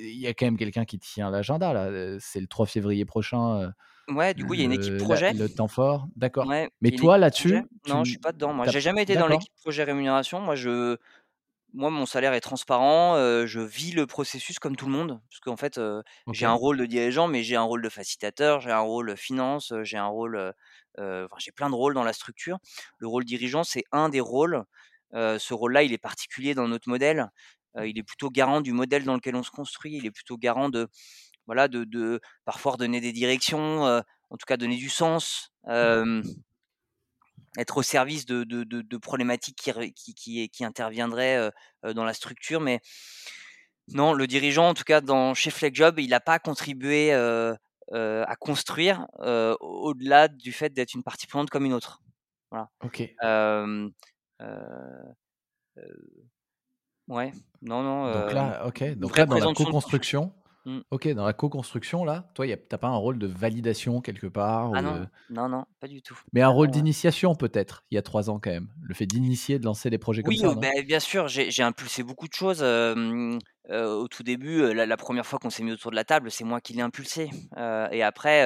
il 0.00 0.18
y 0.18 0.26
a 0.26 0.34
quand 0.34 0.46
même 0.46 0.56
quelqu'un 0.56 0.84
qui 0.84 0.98
tient 0.98 1.30
l'agenda 1.30 1.72
là. 1.72 2.18
C'est 2.20 2.40
le 2.40 2.46
3 2.46 2.66
février 2.66 3.04
prochain. 3.04 3.72
Ouais, 4.08 4.34
du 4.34 4.44
coup, 4.44 4.54
il 4.54 4.60
y 4.60 4.62
a 4.62 4.64
une 4.64 4.72
équipe 4.72 4.98
projet. 4.98 5.32
Le, 5.32 5.48
temps 5.48 5.68
fort, 5.68 6.08
d'accord. 6.16 6.46
Mais 6.80 6.90
toi, 6.90 7.18
là-dessus 7.18 7.62
Non, 7.88 8.04
je 8.04 8.10
suis 8.10 8.18
pas 8.18 8.32
dedans. 8.32 8.52
Moi, 8.52 8.66
j'ai 8.66 8.80
jamais 8.80 9.02
été 9.02 9.14
dans 9.14 9.28
l'équipe 9.28 9.52
projet 9.62 9.84
rémunération. 9.84 10.40
Moi, 10.40 10.56
je, 10.56 10.96
moi, 11.72 11.90
mon 11.90 12.06
salaire 12.06 12.32
est 12.34 12.40
transparent. 12.40 13.14
je 13.16 13.60
vis 13.60 13.92
le 13.92 14.06
processus 14.06 14.58
comme 14.58 14.76
tout 14.76 14.86
le 14.86 14.92
monde, 14.92 15.20
parce 15.30 15.40
qu'en 15.40 15.56
fait, 15.56 15.80
j'ai 16.32 16.46
un 16.46 16.52
rôle 16.52 16.78
de 16.78 16.86
dirigeant, 16.86 17.28
mais 17.28 17.42
j'ai 17.42 17.56
un 17.56 17.62
rôle 17.62 17.82
de 17.82 17.88
facilitateur, 17.88 18.60
j'ai 18.60 18.72
un 18.72 18.80
rôle 18.80 19.16
finance, 19.16 19.72
j'ai 19.82 19.98
un 19.98 20.06
rôle, 20.06 20.54
enfin, 20.98 21.36
j'ai 21.38 21.52
plein 21.52 21.70
de 21.70 21.74
rôles 21.74 21.94
dans 21.94 22.04
la 22.04 22.12
structure. 22.12 22.58
Le 22.98 23.06
rôle 23.06 23.24
dirigeant, 23.24 23.64
c'est 23.64 23.84
un 23.92 24.08
des 24.08 24.20
rôles. 24.20 24.64
ce 25.12 25.54
rôle-là, 25.54 25.82
il 25.84 25.92
est 25.92 25.98
particulier 25.98 26.54
dans 26.54 26.68
notre 26.68 26.88
modèle 26.88 27.30
il 27.76 27.98
est 27.98 28.02
plutôt 28.02 28.30
garant 28.30 28.60
du 28.60 28.72
modèle 28.72 29.04
dans 29.04 29.14
lequel 29.14 29.36
on 29.36 29.42
se 29.42 29.50
construit. 29.50 29.96
Il 29.96 30.06
est 30.06 30.10
plutôt 30.10 30.36
garant 30.36 30.68
de, 30.68 30.88
voilà, 31.46 31.68
de, 31.68 31.84
de 31.84 32.20
parfois 32.44 32.76
donner 32.76 33.00
des 33.00 33.12
directions, 33.12 33.82
en 33.84 34.36
tout 34.36 34.46
cas 34.46 34.56
donner 34.56 34.76
du 34.76 34.88
sens, 34.88 35.52
être 37.58 37.76
au 37.76 37.82
service 37.82 38.26
de, 38.26 38.44
de, 38.44 38.64
de 38.64 38.96
problématiques 38.96 39.56
qui, 39.56 40.14
qui, 40.14 40.48
qui, 40.48 40.64
interviendraient 40.64 41.50
dans 41.82 42.04
la 42.04 42.14
structure. 42.14 42.60
Mais 42.60 42.80
non, 43.88 44.12
le 44.12 44.26
dirigeant, 44.26 44.68
en 44.68 44.74
tout 44.74 44.84
cas 44.84 45.00
dans, 45.00 45.34
chez 45.34 45.50
FlexJob, 45.50 45.98
il 45.98 46.10
n'a 46.10 46.20
pas 46.20 46.38
contribué 46.38 47.12
à 47.12 48.36
construire 48.38 49.06
au-delà 49.60 50.28
du 50.28 50.52
fait 50.52 50.72
d'être 50.72 50.94
une 50.94 51.02
partie 51.02 51.26
prenante 51.26 51.50
comme 51.50 51.64
une 51.64 51.74
autre. 51.74 52.00
Voilà. 52.50 52.68
Ok. 52.82 53.02
Ouais, 57.10 57.32
non, 57.60 57.82
non. 57.82 58.12
Donc 58.12 58.32
là, 58.32 58.66
ok. 58.66 58.94
Donc 58.94 59.18
là, 59.18 59.26
dans 59.26 59.36
la 59.36 59.52
co-construction, 59.52 60.32
ok, 60.90 61.08
dans 61.08 61.26
la 61.26 61.32
co-construction, 61.32 62.04
là, 62.04 62.30
toi, 62.34 62.46
t'as 62.56 62.78
pas 62.78 62.86
un 62.86 62.96
rôle 62.96 63.18
de 63.18 63.26
validation 63.26 64.00
quelque 64.00 64.28
part 64.28 64.70
Ah 64.74 64.80
non, 64.80 65.06
non, 65.28 65.48
non, 65.48 65.64
pas 65.80 65.88
du 65.88 66.02
tout. 66.02 66.16
Mais 66.32 66.40
un 66.40 66.48
rôle 66.48 66.70
d'initiation 66.70 67.34
peut-être, 67.34 67.84
il 67.90 67.96
y 67.96 67.98
a 67.98 68.02
trois 68.02 68.30
ans 68.30 68.38
quand 68.38 68.50
même. 68.50 68.68
Le 68.82 68.94
fait 68.94 69.06
d'initier, 69.06 69.58
de 69.58 69.64
lancer 69.64 69.90
des 69.90 69.98
projets 69.98 70.22
comme 70.22 70.34
ça. 70.34 70.54
Oui, 70.56 70.82
bien 70.84 71.00
sûr, 71.00 71.26
j'ai 71.28 71.62
impulsé 71.62 72.04
beaucoup 72.04 72.28
de 72.28 72.32
choses 72.32 72.62
au 73.70 74.08
tout 74.08 74.22
début, 74.22 74.74
la, 74.74 74.96
première 74.96 75.26
fois 75.26 75.38
qu'on 75.38 75.50
s'est 75.50 75.62
mis 75.62 75.72
autour 75.72 75.90
de 75.90 75.96
la 75.96 76.04
table, 76.04 76.30
c'est 76.30 76.44
moi 76.44 76.60
qui 76.60 76.72
l'ai 76.72 76.82
impulsé. 76.82 77.30
et 77.56 78.02
après, 78.02 78.44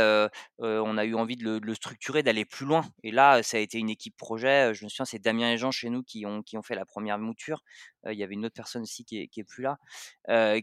on 0.59 0.99
a 0.99 1.05
eu 1.05 1.15
envie 1.15 1.37
de 1.37 1.59
le, 1.63 1.75
structurer, 1.75 2.23
d'aller 2.23 2.45
plus 2.45 2.67
loin. 2.67 2.85
Et 3.03 3.11
là, 3.11 3.43
ça 3.43 3.57
a 3.57 3.61
été 3.61 3.79
une 3.79 3.91
équipe 3.91 4.17
projet. 4.17 4.75
Je 4.75 4.85
me 4.85 4.89
souviens, 4.89 5.05
c'est 5.05 5.19
Damien 5.19 5.53
et 5.53 5.57
Jean 5.57 5.71
chez 5.71 5.89
nous 5.89 6.03
qui 6.03 6.27
ont, 6.27 6.43
qui 6.43 6.59
ont 6.59 6.63
fait 6.63 6.75
la 6.75 6.85
première 6.85 7.19
mouture. 7.19 7.63
il 8.07 8.19
y 8.19 8.23
avait 8.23 8.35
une 8.35 8.45
autre 8.45 8.55
personne 8.55 8.83
aussi 8.83 9.05
qui 9.05 9.19
est, 9.19 9.45
plus 9.45 9.63
là, 9.63 9.79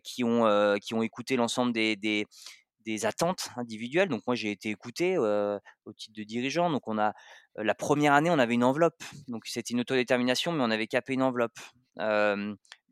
qui, 0.04 0.24
ont, 0.24 0.78
qui 0.80 0.93
ont 0.93 1.02
écouté 1.02 1.36
l'ensemble 1.36 1.74
des, 1.74 1.95
des, 1.95 3.06
attentes 3.06 3.50
individuelles. 3.58 4.10
Donc 4.10 4.21
moi, 4.28 4.36
j'ai 4.36 4.52
été 4.52 4.69
écouté 4.69 5.17
au 5.17 5.93
titre 5.93 6.13
de 6.15 6.24
dirigeant. 6.24 6.69
Donc 6.69 6.88
on 6.88 7.00
a 7.00 7.13
la 7.56 7.76
première 7.76 8.13
année, 8.13 8.30
on 8.30 8.39
avait 8.39 8.54
une 8.54 8.63
enveloppe. 8.63 9.02
Donc 9.28 9.45
c'était 9.45 9.74
une 9.74 9.82
autodétermination, 9.82 10.52
mais 10.52 10.63
on 10.63 10.71
avait 10.71 10.88
capé 10.88 11.13
une 11.13 11.24
enveloppe. 11.24 11.60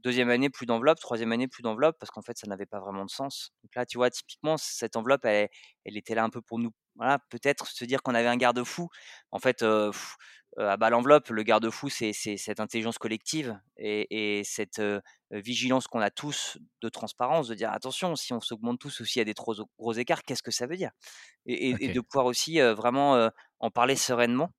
Deuxième 0.01 0.29
année, 0.29 0.49
plus 0.49 0.65
d'enveloppe. 0.65 0.99
Troisième 0.99 1.31
année, 1.31 1.47
plus 1.47 1.61
d'enveloppe, 1.61 1.97
parce 1.99 2.09
qu'en 2.09 2.21
fait, 2.21 2.37
ça 2.37 2.47
n'avait 2.47 2.65
pas 2.65 2.79
vraiment 2.79 3.05
de 3.05 3.09
sens. 3.09 3.51
Donc 3.63 3.75
là, 3.75 3.85
tu 3.85 3.97
vois, 3.97 4.09
typiquement, 4.09 4.55
cette 4.57 4.95
enveloppe, 4.95 5.25
elle, 5.25 5.49
était 5.85 6.15
là 6.15 6.23
un 6.23 6.29
peu 6.29 6.41
pour 6.41 6.59
nous. 6.59 6.71
Voilà, 6.95 7.19
peut-être 7.29 7.67
se 7.67 7.85
dire 7.85 8.01
qu'on 8.01 8.15
avait 8.15 8.27
un 8.27 8.37
garde-fou. 8.37 8.89
En 9.31 9.39
fait, 9.39 9.61
euh, 9.61 9.91
à 10.57 10.77
bas 10.77 10.89
l'enveloppe, 10.89 11.29
le 11.29 11.43
garde-fou, 11.43 11.89
c'est 11.89 12.13
cette 12.13 12.59
intelligence 12.59 12.97
collective 12.97 13.59
et, 13.77 14.41
cette 14.45 14.81
vigilance 15.31 15.87
qu'on 15.87 16.01
a 16.01 16.09
tous 16.09 16.57
de 16.81 16.89
transparence, 16.89 17.47
de 17.47 17.55
dire 17.55 17.71
attention, 17.71 18.15
si 18.15 18.33
on 18.33 18.41
s'augmente 18.41 18.79
tous 18.79 18.99
ou 19.01 19.05
s'il 19.05 19.19
y 19.19 19.21
a 19.21 19.25
des 19.25 19.33
trop 19.33 19.53
gros 19.77 19.93
écarts, 19.93 20.23
qu'est-ce 20.23 20.43
que 20.43 20.51
ça 20.51 20.65
veut 20.65 20.77
dire? 20.77 20.91
et, 21.45 21.73
de 21.73 22.01
pouvoir 22.01 22.25
aussi 22.25 22.59
vraiment 22.59 23.29
en 23.59 23.71
parler 23.71 23.95
sereinement 23.95 24.51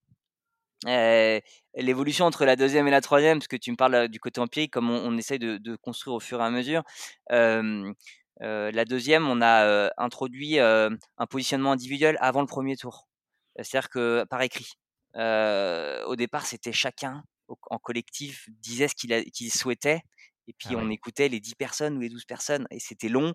l'évolution 0.87 2.27
entre 2.27 2.45
la 2.45 2.57
deuxième 2.57 2.89
et 2.89 2.91
la 2.91 3.01
troisième, 3.01 3.39
parce 3.39 3.49
que 3.49 3.57
tu 3.57 3.71
me 3.71 3.77
parles 3.77 4.09
du 4.09 4.21
côté 4.21 4.41
empirique, 4.41 4.73
comme 4.73 4.91
on, 4.91 5.17
essaye 5.17 5.39
de, 5.39 5.77
construire 5.77 6.17
au 6.17 6.21
fur 6.21 6.41
et 6.41 6.45
à 6.45 6.51
mesure. 6.51 6.83
la 7.29 8.85
deuxième, 8.85 9.29
on 9.29 9.41
a 9.43 9.91
introduit 9.97 10.59
un 10.59 11.27
positionnement 11.29 11.73
individuel 11.73 12.17
avant 12.21 12.41
le 12.41 12.47
premier 12.47 12.77
tour. 12.77 13.09
C'est-à-dire 13.57 13.91
que 13.91 14.25
par 14.31 14.43
écrit. 14.43 14.73
au 15.15 16.17
départ, 16.17 16.47
c'était 16.47 16.73
chacun 16.73 17.23
en 17.71 17.79
collectif 17.79 18.49
disait 18.61 18.89
ce 18.89 18.95
qu'il 18.95 19.53
souhaitait, 19.53 20.03
et 20.51 20.55
puis 20.59 20.75
ah 20.75 20.77
on 20.77 20.91
écoutait 20.91 21.29
les 21.29 21.41
10 21.41 21.55
personnes 21.55 21.97
ou 21.97 22.01
les 22.01 22.09
12 22.11 22.25
personnes, 22.27 22.67
et 22.71 22.81
c'était 22.81 23.09
long 23.09 23.33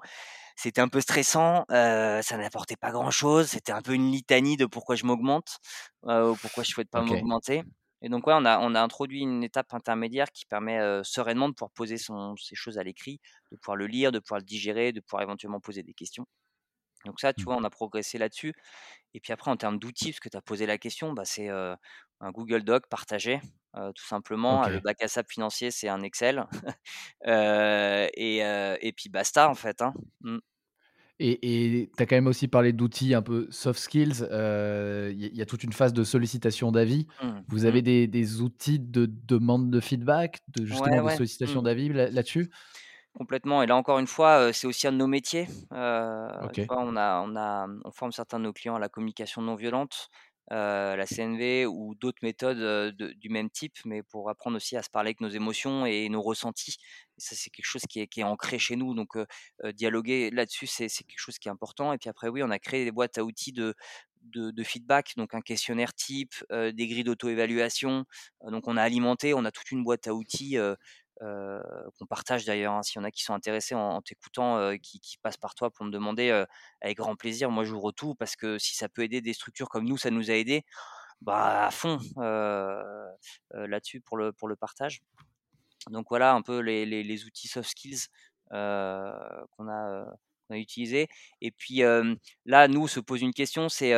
c'était 0.56 0.82
un 0.82 0.88
peu 0.88 1.02
stressant, 1.02 1.66
ça 1.70 2.38
n'apportait 2.38 2.78
pas 2.78 2.92
grand-chose, 2.92 3.48
c'était 3.48 3.72
un 3.72 3.82
peu 3.82 3.94
une 3.94 4.12
litanie 4.12 4.58
de 4.58 4.66
pourquoi 4.66 4.96
je 4.96 5.06
m'augmente 5.06 5.58
ou 6.04 6.36
pourquoi 6.42 6.64
je 6.64 6.70
ne 6.70 6.74
souhaite 6.74 6.90
pas 6.90 7.02
m'augmenter. 7.02 7.64
Et 8.02 8.10
donc, 8.10 8.28
ouais, 8.28 8.34
on 8.38 8.46
a, 8.46 8.60
on 8.60 8.76
a 8.76 8.82
introduit 8.82 9.22
une 9.22 9.44
étape 9.44 9.74
intermédiaire 9.74 10.32
qui 10.32 10.46
permet 10.46 10.80
sereinement 11.04 11.50
de 11.50 11.54
pouvoir 11.54 11.72
poser 11.72 11.98
son, 11.98 12.36
ces 12.38 12.56
choses 12.56 12.78
à 12.78 12.84
l'écrit, 12.84 13.20
de 13.52 13.58
pouvoir 13.58 13.78
le 13.78 13.88
lire, 13.88 14.12
de 14.12 14.20
pouvoir 14.20 14.40
le 14.40 14.46
digérer, 14.46 14.92
de 14.92 15.02
pouvoir 15.02 15.24
éventuellement 15.24 15.60
poser 15.60 15.84
des 15.84 15.94
questions. 15.94 16.26
Donc 17.06 17.20
ça, 17.22 17.34
tu 17.34 17.44
Mmh. 17.44 17.46
vois, 17.46 17.58
on 17.58 17.64
a 17.64 17.70
progressé 17.70 18.18
là-dessus 18.18 18.54
et 19.14 19.20
puis 19.22 19.34
après 19.34 19.52
en 19.52 19.58
termes 19.58 19.80
d'outils, 19.80 20.12
parce 20.12 20.20
que 20.22 20.30
tu 20.30 20.38
as 20.38 20.42
posé 20.42 20.66
la 20.68 20.78
question, 20.80 21.14
bah, 21.14 21.26
c'est, 21.26 21.50
un 21.50 22.32
Google 22.32 22.64
Doc 22.64 22.88
partagé, 22.90 23.42
tout 23.76 24.06
simplement. 24.06 24.68
Le 24.70 24.80
bac 24.82 25.02
à 25.04 25.08
sable 25.10 25.30
financier, 25.32 25.72
c'est 25.72 25.90
un 25.90 26.02
Excel, 26.04 26.46
et 27.28 28.40
et 28.40 28.94
puis 28.94 29.10
basta, 29.10 29.50
en 29.50 29.56
fait, 29.56 29.82
hein. 29.82 29.94
Mmh. 30.22 30.40
Et 31.20 31.90
tu 31.96 32.04
as 32.04 32.06
quand 32.06 32.16
même 32.18 32.28
aussi 32.28 32.50
parlé 32.50 32.74
d'outils 32.74 33.14
un 33.14 33.22
peu 33.22 33.48
soft 33.50 33.80
skills, 33.80 34.16
il 34.20 34.26
y 34.28 35.26
a 35.26 35.28
il 35.30 35.36
y 35.36 35.42
a 35.42 35.46
toute 35.46 35.64
une 35.64 35.72
phase 35.72 35.94
de 35.94 36.04
sollicitation 36.04 36.72
d'avis. 36.74 37.08
Mmh. 37.22 37.42
Vous 37.48 37.64
Mmh. 37.66 37.66
avez 37.66 37.82
des 37.82 38.08
des 38.08 38.42
outils 38.42 38.80
de 38.80 39.06
demande 39.06 39.72
de 39.72 39.80
feedback, 39.80 40.40
de 40.50 40.66
Ouais, 40.70 41.00
justement 41.00 41.02
de. 41.02 41.20
Mmh. 41.46 41.62
sollicitation 41.62 41.62
d'avis 41.62 41.88
là 41.90 42.10
là-dessus? 42.10 42.50
Complètement. 43.18 43.64
Et 43.64 43.66
là 43.68 43.76
encore 43.78 44.00
une 44.00 44.08
fois, 44.08 44.50
heu, 44.50 44.54
c'est 44.54 44.68
aussi 44.68 44.88
un 44.88 44.92
de 44.92 44.98
nos 44.98 45.08
métiers. 45.08 45.48
Tu 45.48 46.62
vois, 46.68 46.80
on 46.82 46.96
a 46.98 47.22
on 47.26 47.36
a, 47.38 47.68
on 47.86 47.92
forme 47.92 48.12
certains 48.12 48.40
de 48.40 48.44
nos 48.44 48.54
clients 48.54 48.76
à 48.76 48.80
la 48.80 48.90
communication 48.90 49.42
non 49.42 49.56
violente, 49.56 50.10
heu, 50.52 50.56
la 50.98 51.06
CNV 51.06 51.66
ou 51.66 51.96
d'autres 51.96 52.20
méthodes, 52.24 52.58
de 52.58 53.14
du 53.14 53.30
même 53.30 53.50
type, 53.50 53.78
mais 53.86 54.04
pour 54.04 54.30
apprendre 54.30 54.58
aussi 54.58 54.76
à 54.76 54.84
se 54.84 54.90
parler 54.90 55.10
avec 55.10 55.22
nos 55.22 55.30
émotions 55.30 55.86
et 55.86 56.10
nos 56.10 56.22
ressentis. 56.22 56.76
Et 57.18 57.22
ça, 57.22 57.36
c'est 57.38 57.50
quelque 57.52 57.66
chose 57.66 57.84
qui 57.90 58.02
est 58.02 58.08
qui 58.08 58.20
est 58.20 58.24
ancré 58.24 58.60
chez 58.60 58.76
nous, 58.76 58.94
donc 58.94 59.18
dialoguer 59.74 60.30
là-dessus, 60.32 60.68
c'est 60.68 60.90
quelque 60.90 61.20
chose 61.20 61.38
qui 61.40 61.48
est 61.48 61.52
important. 61.52 61.94
Et 61.94 61.98
puis 61.98 62.10
après, 62.10 62.28
oui, 62.28 62.44
on 62.44 62.50
a 62.52 62.60
créé 62.60 62.84
des 62.84 62.92
boîtes 62.92 63.18
à 63.18 63.24
outils 63.24 63.54
de 63.54 63.76
de 64.24 64.52
de 64.52 64.64
feedback, 64.64 65.14
donc 65.18 65.36
un 65.36 65.42
questionnaire 65.42 65.94
type, 65.94 66.34
des 66.52 66.88
grilles 66.88 67.04
d'auto-évaluation, 67.04 68.06
donc 68.52 68.68
on 68.68 68.76
a 68.76 68.82
alimenté, 68.82 69.34
on 69.36 69.46
a 69.46 69.52
toute 69.52 69.72
une 69.72 69.84
boîte 69.84 70.08
à 70.08 70.14
outils, 70.16 70.58
heu, 71.24 71.62
qu'on 72.00 72.06
partage 72.08 72.46
d'ailleurs, 72.46 72.74
hein. 72.74 72.84
S'il 72.84 73.00
y 73.00 73.04
en 73.04 73.06
a 73.06 73.12
qui 73.12 73.24
sont 73.24 73.34
intéressés 73.34 73.76
en 73.76 74.02
t'écoutant, 74.02 74.60
heu, 74.60 74.78
qui 74.78 75.02
passent 75.24 75.38
par 75.38 75.56
toi 75.56 75.72
pour 75.72 75.86
me 75.86 75.92
demander, 75.92 76.30
heu, 76.32 76.46
avec 76.82 76.98
grand 76.98 77.16
plaisir. 77.16 77.52
Moi, 77.52 77.64
j'ouvre 77.66 77.92
tout 77.92 78.16
parce 78.16 78.36
que 78.36 78.58
si 78.60 78.76
ça 78.76 78.90
peut 78.90 79.04
aider 79.04 79.22
des 79.22 79.34
structures 79.34 79.70
comme 79.70 79.86
nous, 79.86 79.98
ça 79.98 80.12
nous 80.12 80.32
a 80.32 80.36
aidés, 80.36 80.64
bah, 81.22 81.68
à 81.68 81.72
fond, 81.72 82.00
là-dessus 83.52 84.02
pour 84.02 84.18
le 84.20 84.56
partage. 84.60 85.02
Donc 85.92 86.08
voilà 86.10 86.34
un 86.34 86.42
peu 86.44 86.60
les 86.60 87.26
outils 87.26 87.48
soft 87.50 87.70
skills, 87.72 88.08
qu'on 88.52 89.70
a, 89.70 90.06
utilisés 90.52 91.08
et 91.42 91.52
puis, 91.52 91.82
là, 92.46 92.68
nous, 92.70 92.88
se 92.88 93.00
pose 93.02 93.22
une 93.24 93.34
question, 93.34 93.70
c'est, 93.70 93.94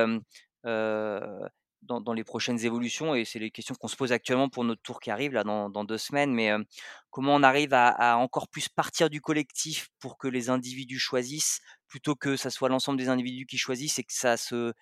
dans 1.88 2.14
les 2.14 2.24
prochaines 2.24 2.64
évolutions 2.66 3.16
et 3.16 3.26
c'est 3.26 3.40
les 3.40 3.52
questions 3.52 3.76
qu'on 3.76 3.88
se 3.88 3.96
pose 3.96 4.12
actuellement 4.12 4.50
pour 4.50 4.64
notre 4.64 4.82
tour 4.82 5.00
qui 5.00 5.12
arrive 5.12 5.34
là 5.34 5.44
dans 5.44 5.84
2 5.86 5.98
semaines, 5.98 6.34
mais, 6.34 6.46
hem, 6.46 6.66
comment 7.10 7.36
on 7.36 7.44
arrive 7.44 7.74
à 7.74 7.88
à 7.90 8.16
encore 8.18 8.48
plus 8.50 8.70
partir 8.70 9.10
du 9.10 9.22
collectif 9.22 9.90
pour 10.00 10.18
que 10.18 10.28
les 10.28 10.50
individus 10.50 11.00
choisissent, 11.00 11.62
plutôt 11.88 12.16
que 12.16 12.36
ça 12.38 12.50
soit 12.50 12.70
l'ensemble 12.70 13.00
des 13.00 13.10
individus 13.10 13.46
qui 13.46 13.58
choisissent 13.58 14.00
et 14.00 14.04
que 14.04 14.14
ça 14.14 14.38
se, 14.38 14.74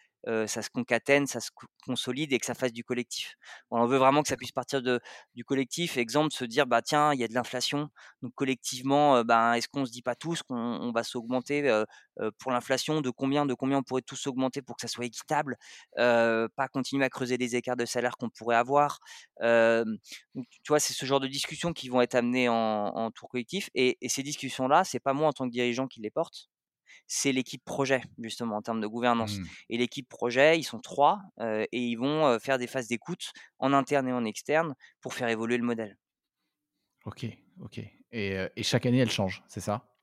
ça 0.47 0.61
se 0.61 0.69
concatène, 0.69 1.27
ça 1.27 1.39
se 1.39 1.51
co 1.53 1.67
consolide 1.85 2.33
et 2.33 2.39
que 2.39 2.45
ça 2.45 2.55
fasse 2.55 2.73
du 2.73 2.83
collectif. 2.83 3.35
On 3.71 3.85
veut 3.85 3.97
vraiment 3.97 4.23
que 4.23 4.27
ça 4.29 4.37
puisse 4.37 4.51
partir 4.51 4.81
de 4.81 4.99
du 5.35 5.43
collectif. 5.45 5.97
Exemple, 5.97 6.33
se 6.33 6.45
dire: 6.45 6.65
«Bah, 6.67 6.81
tiens, 6.81 7.13
il 7.13 7.19
y 7.19 7.23
a 7.23 7.27
de 7.27 7.33
l'inflation, 7.33 7.89
donc 8.21 8.33
collectivement, 8.35 9.23
ben, 9.23 9.53
est-ce 9.53 9.67
qu'on 9.69 9.85
se 9.85 9.91
dit 9.91 10.01
pas 10.01 10.15
tous 10.15 10.41
qu'on 10.43 10.55
on 10.57 10.91
va 10.91 11.03
s'augmenter, 11.03 11.61
pour 12.39 12.51
l'inflation? 12.51 13.01
De 13.01 13.09
combien 13.09 13.45
de 13.45 13.53
combien 13.53 13.77
on 13.79 13.83
pourrait 13.83 14.01
tous 14.01 14.15
s'augmenter 14.15 14.61
pour 14.61 14.75
que 14.77 14.81
ça 14.81 14.87
soit 14.87 15.05
équitable?» 15.05 15.57
pas 15.95 16.67
continuer 16.71 17.05
à 17.05 17.09
creuser 17.09 17.37
les 17.37 17.55
écarts 17.55 17.77
de 17.77 17.85
salaire 17.85 18.17
qu'on 18.17 18.29
pourrait 18.29 18.55
avoir. 18.55 18.99
Donc 19.41 20.45
tu 20.49 20.69
vois, 20.69 20.79
c'est 20.79 20.93
ce 20.93 21.05
genre 21.05 21.19
de 21.19 21.27
discussions 21.27 21.73
qui 21.73 21.89
vont 21.89 22.01
être 22.01 22.15
amenées 22.15 22.49
en 22.49 22.55
en 22.95 23.11
tour 23.11 23.29
collectif 23.29 23.69
et 23.75 23.97
et 24.01 24.09
ces 24.09 24.23
discussions-là, 24.23 24.83
c'est 24.83 24.99
pas 24.99 25.13
moi 25.13 25.27
en 25.29 25.33
tant 25.33 25.45
que 25.47 25.51
dirigeant 25.51 25.87
qui 25.87 26.01
les 26.01 26.11
porte, 26.11 26.49
c'est 27.07 27.31
l'équipe 27.31 27.63
projet, 27.65 28.03
justement, 28.19 28.57
en 28.57 28.61
termes 28.61 28.81
de 28.81 28.87
gouvernance 28.87 29.39
Mmh. 29.39 29.55
et 29.69 29.77
l'équipe 29.77 30.09
projet, 30.09 30.57
ils 30.59 30.63
sont 30.63 30.79
3 30.79 31.21
heu 31.41 31.63
et 31.71 31.79
ils 31.79 31.95
vont, 31.97 32.39
faire 32.39 32.57
des 32.57 32.67
phases 32.67 32.87
d'écoute 32.87 33.31
en 33.59 33.73
interne 33.73 34.07
et 34.07 34.13
en 34.13 34.25
externe 34.25 34.75
pour 35.01 35.13
faire 35.13 35.29
évoluer 35.29 35.57
le 35.57 35.63
modèle. 35.65 35.97
OK, 37.05 37.25
OK 37.61 37.79
et 38.11 38.47
et 38.55 38.63
chaque 38.63 38.85
année, 38.85 38.99
elle 38.99 39.11
change, 39.11 39.43
c'est 39.47 39.59
ça? 39.59 39.95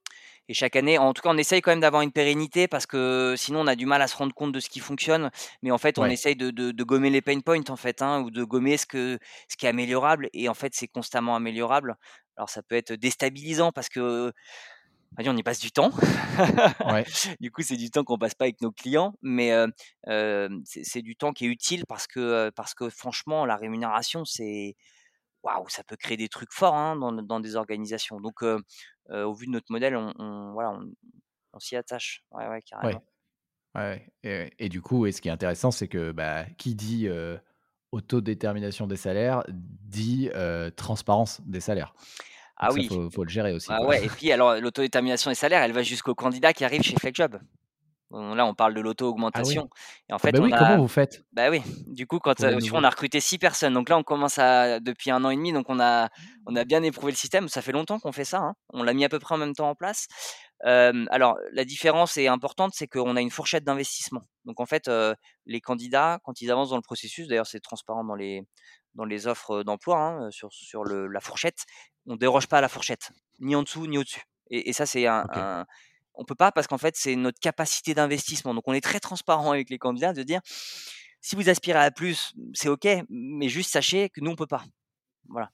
Et 0.49 0.55
chaque 0.55 0.77
année 0.77 0.99
en 0.99 1.13
tout 1.13 1.23
cas, 1.23 1.31
on 1.31 1.37
essaye 1.39 1.61
quand 1.61 1.71
même 1.71 1.81
d'avoir 1.81 2.03
une 2.03 2.13
pérennité 2.13 2.67
parce 2.69 2.87
que 2.87 3.35
sinon 3.37 3.61
on 3.61 3.67
a 3.67 3.77
du 3.77 3.87
mal 3.87 4.03
à 4.03 4.09
se 4.09 4.17
rendre 4.17 4.35
compte 4.35 4.53
de 4.53 4.61
ce 4.61 4.69
qui 4.69 4.81
fonctionne. 4.81 5.31
Mais 5.63 5.71
en 5.71 5.79
fait, 5.79 5.99
on 5.99 6.05
Ouais. 6.05 6.11
essaye 6.11 6.35
de 6.37 6.51
de 6.51 6.73
de 6.73 6.85
gommer 6.85 7.11
les 7.11 7.23
pain 7.23 7.39
points, 7.41 7.63
en 7.69 7.77
fait, 7.77 8.03
hein, 8.03 8.23
ou 8.23 8.31
de 8.31 8.43
gommer 8.45 8.77
ce 8.77 8.87
que 8.87 9.19
ce 9.49 9.57
qui 9.57 9.67
est 9.67 9.69
améliorable 9.69 10.29
et 10.33 10.49
en 10.49 10.55
fait, 10.55 10.75
c'est 10.75 10.89
constamment 10.89 11.37
améliorable. 11.37 11.97
Alors 12.37 12.49
ça 12.51 12.63
peut 12.63 12.75
être 12.77 12.93
déstabilisant 12.95 13.73
parce 13.73 13.89
que, 13.89 14.33
on 15.19 15.37
y 15.37 15.43
passe 15.43 15.61
du 15.61 15.71
temps. 15.73 15.91
Ouais. 16.85 17.07
Du 17.41 17.51
coup, 17.51 17.63
c'est 17.63 17.77
du 17.77 17.91
temps 17.91 18.05
qu'on 18.05 18.19
passe 18.19 18.35
pas 18.35 18.45
avec 18.47 18.61
nos 18.61 18.73
clients, 18.73 19.15
mais 19.23 19.53
heu, 19.53 19.73
hem, 20.07 20.63
c'est 20.65 21.03
du 21.03 21.17
temps 21.17 21.33
qui 21.33 21.45
est 21.45 21.49
utile 21.49 21.85
parce 21.87 22.07
que, 22.07 22.21
heu, 22.49 22.51
parce 22.55 22.75
que 22.75 22.89
franchement, 22.91 23.45
la 23.47 23.57
rémunération, 23.57 24.25
c'est 24.25 24.77
waouh, 25.43 25.69
ça 25.69 25.85
peut 25.85 25.97
créer 25.97 26.17
des 26.17 26.29
trucs 26.29 26.53
forts, 26.53 26.75
hein, 26.77 26.97
dans 26.97 27.13
dans 27.13 27.41
des 27.41 27.57
organisations. 27.57 28.21
Donc 28.21 28.43
au 28.43 29.35
vu 29.35 29.47
de 29.47 29.53
notre 29.53 29.71
modèle, 29.71 29.97
on 29.97 30.13
on 30.19 30.53
voilà, 30.55 30.73
on 30.73 30.93
on 31.55 31.61
s'y 31.61 31.77
attache. 31.77 32.25
Ouais, 32.33 32.49
ouais, 32.49 32.63
carrément. 32.63 33.05
Ouais, 33.75 34.13
et 34.23 34.51
et 34.59 34.69
du 34.69 34.83
coup 34.83 35.07
et 35.07 35.13
ce 35.13 35.23
qui 35.23 35.29
est 35.29 35.33
intéressant, 35.33 35.71
c'est 35.71 35.89
que, 35.89 36.13
bah, 36.13 36.45
qui 36.59 36.75
dit, 36.75 37.09
autodétermination 37.93 38.87
des 38.87 38.97
salaires, 38.97 39.45
dit, 39.49 40.31
transparence 40.77 41.41
des 41.43 41.61
salaires. 41.61 41.95
Ah 42.63 42.73
Donc 42.75 42.83
oui, 42.83 42.89
faut 42.89 43.11
faut 43.11 43.25
le 43.25 43.31
gérer 43.31 43.53
aussi, 43.53 43.71
ah 43.71 43.83
ouais 43.85 44.05
et 44.05 44.09
puis 44.09 44.33
alors 44.33 44.57
l'autodétermination 44.57 45.31
des 45.31 45.35
salaires, 45.35 45.63
elle 45.63 45.73
va 45.73 45.83
jusqu'au 45.83 46.15
candidat 46.15 46.53
qui 46.53 46.65
arrive 46.65 46.83
chez 46.83 46.97
FlexJob. 46.97 47.41
Là, 48.13 48.45
on 48.47 48.55
parle 48.55 48.75
de 48.75 48.81
Ah 49.35 49.43
l'auto-augmentation 49.43 49.71
et 50.09 50.13
en 50.13 50.19
Ah 50.25 50.29
fait, 50.29 50.33
bah, 50.33 50.39
on 50.41 50.45
oui, 50.45 50.53
a 50.53 50.59
comment 50.59 50.79
vous 50.79 50.89
faites? 50.89 51.25
Bah, 51.33 51.51
oui, 51.51 51.63
du 51.87 52.07
coup, 52.07 52.19
quand, 52.21 52.45
vois, 52.45 52.81
on 52.81 52.85
a 52.85 52.91
recruté 52.91 53.21
6 53.21 53.39
personnes, 53.39 53.75
donc 53.75 53.89
là, 53.89 53.97
on 53.99 54.03
commence 54.03 54.39
à 54.39 54.81
depuis 54.81 55.11
un 55.11 55.25
an 55.25 55.31
et 55.31 55.37
demi, 55.37 55.53
donc 55.53 55.67
on 55.71 55.81
a 55.81 56.11
on 56.47 56.57
a 56.57 56.65
bien 56.65 56.83
éprouvé 56.83 57.13
le 57.13 57.17
système. 57.17 57.49
Ça 57.49 57.63
fait 57.63 57.73
longtemps 57.73 57.99
qu'on 58.01 58.13
fait 58.13 58.25
ça, 58.27 58.39
hein. 58.41 58.55
On 58.71 58.83
l'a 58.83 58.95
mis 58.95 59.05
à 59.05 59.09
peu 59.09 59.19
près 59.19 59.35
en 59.35 59.39
même 59.39 59.55
temps 59.55 59.71
en 59.71 59.75
place. 59.77 60.09
Alors 60.65 61.39
la 61.53 61.65
différence 61.65 62.17
est 62.19 62.29
importante, 62.29 62.73
c'est 62.75 62.87
qu'on 62.89 63.17
a 63.17 63.21
une 63.23 63.31
fourchette 63.31 63.65
d'investissement. 63.65 64.23
Donc 64.45 64.61
en 64.61 64.67
fait, 64.67 64.89
heu, 64.89 65.15
les 65.47 65.61
candidats, 65.61 66.21
quand 66.25 66.41
ils 66.41 66.51
avancent 66.51 66.71
dans 66.71 66.77
le 66.77 66.83
processus, 66.83 67.29
d'ailleurs 67.29 67.47
c'est 67.47 67.61
transparent 67.61 68.05
dans 68.05 68.15
les 68.17 68.43
dans 68.95 69.05
les 69.05 69.27
offres, 69.27 69.63
d'emploi, 69.65 69.99
hein, 70.01 70.31
sur 70.31 70.53
sur 70.53 70.85
le 70.85 71.07
la 71.09 71.21
fourchette, 71.21 71.65
on 72.07 72.17
déroge 72.17 72.47
pas 72.49 72.59
à 72.59 72.61
la 72.63 72.69
fourchette, 72.69 73.11
ni 73.41 73.57
en 73.57 73.63
dessous, 73.63 73.87
ni 73.87 73.99
au-dessus 73.99 74.23
et 74.51 74.71
et 74.71 74.73
ça 74.73 74.87
c'est 74.87 75.07
un 75.07 75.67
on 76.15 76.25
peut 76.25 76.35
pas 76.35 76.53
parce 76.53 76.67
qu'en 76.67 76.79
fait, 76.79 76.95
c'est 76.97 77.17
notre 77.17 77.41
capacité 77.41 77.95
d'investissement. 77.95 78.55
Donc 78.55 78.65
on 78.69 78.75
est 78.75 78.83
très 78.83 79.01
transparent 79.01 79.53
avec 79.53 79.71
les 79.71 79.79
candidats 79.79 80.13
de 80.13 80.23
dire: 80.23 80.41
«Si 81.21 81.37
vous 81.37 81.49
aspirez 81.49 81.79
à 81.79 81.91
plus, 81.91 82.33
c'est 82.55 82.69
OK, 82.69 82.87
mais 83.09 83.49
juste 83.49 83.71
sachez 83.73 84.11
que 84.11 84.21
nous 84.21 84.31
on 84.33 84.37
peut 84.37 84.47
pas». 84.47 84.65
Voilà. 85.29 85.51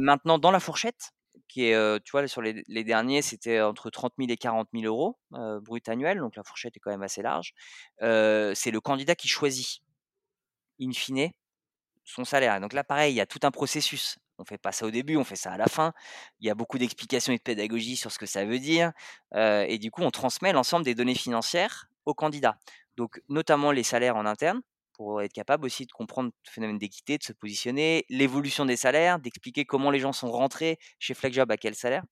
Maintenant 0.00 0.38
dans 0.38 0.50
la 0.50 0.60
fourchette 0.60 1.12
qui 1.48 1.64
est, 1.66 2.00
tu 2.04 2.10
vois, 2.12 2.26
sur 2.28 2.42
les 2.42 2.62
les 2.68 2.84
derniers, 2.84 3.22
c'était 3.22 3.60
entre 3.62 3.90
30 3.90 4.14
000 4.18 4.30
et 4.30 4.36
40 4.36 4.68
000 4.74 4.86
€, 4.86 5.16
heu, 5.34 5.60
brut 5.60 5.88
annuel, 5.88 6.18
donc 6.18 6.36
la 6.36 6.42
fourchette 6.44 6.76
est 6.76 6.80
quand 6.80 6.90
même 6.90 7.02
assez 7.04 7.22
large. 7.22 7.52
C'est 8.00 8.70
le 8.72 8.80
candidat 8.80 9.14
qui 9.14 9.28
choisit, 9.28 9.80
in 10.80 10.92
fine, 10.92 11.30
son 12.06 12.24
salaire 12.24 12.60
donc 12.60 12.72
là, 12.72 12.84
pareil, 12.84 13.12
il 13.12 13.16
y 13.16 13.20
a 13.20 13.26
tout 13.26 13.40
un 13.42 13.50
processus. 13.50 14.18
On 14.38 14.44
fait 14.44 14.58
pas 14.58 14.72
ça 14.72 14.86
au 14.86 14.90
début, 14.90 15.16
on 15.16 15.24
fait 15.24 15.36
ça 15.36 15.52
à 15.52 15.56
la 15.58 15.66
fin. 15.66 15.92
Il 16.40 16.46
y 16.46 16.50
a 16.50 16.54
beaucoup 16.54 16.78
d'explications 16.78 17.32
et 17.32 17.38
de 17.38 17.42
pédagogie 17.42 17.96
sur 17.96 18.12
ce 18.12 18.18
que 18.18 18.26
ça 18.26 18.44
veut 18.44 18.58
dire, 18.58 18.92
heu 19.34 19.64
et 19.68 19.78
du 19.78 19.90
coup, 19.90 20.02
on 20.02 20.10
transmet 20.10 20.52
l'ensemble 20.52 20.84
des 20.84 20.94
données 20.94 21.14
financières 21.14 21.86
aux 22.06 22.14
candidats. 22.14 22.58
Donc 22.96 23.20
notamment 23.28 23.72
les 23.72 23.82
salaires 23.82 24.16
en 24.16 24.26
interne, 24.26 24.60
pour 24.94 25.22
être 25.22 25.32
capable 25.32 25.66
aussi 25.66 25.86
de 25.86 25.92
comprendre 25.92 26.30
le 26.46 26.50
phénomène 26.50 26.78
d'équité, 26.78 27.18
de 27.18 27.22
se 27.24 27.32
positionner, 27.32 28.06
l'évolution 28.08 28.64
des 28.64 28.76
salaires, 28.76 29.18
d'expliquer 29.18 29.64
comment 29.66 29.90
les 29.90 29.98
gens 30.00 30.12
sont 30.12 30.30
rentrés 30.30 30.78
chez 30.98 31.14
FlexJob, 31.14 31.50
à 31.50 31.56
quel 31.58 31.74
salaire 31.74 32.04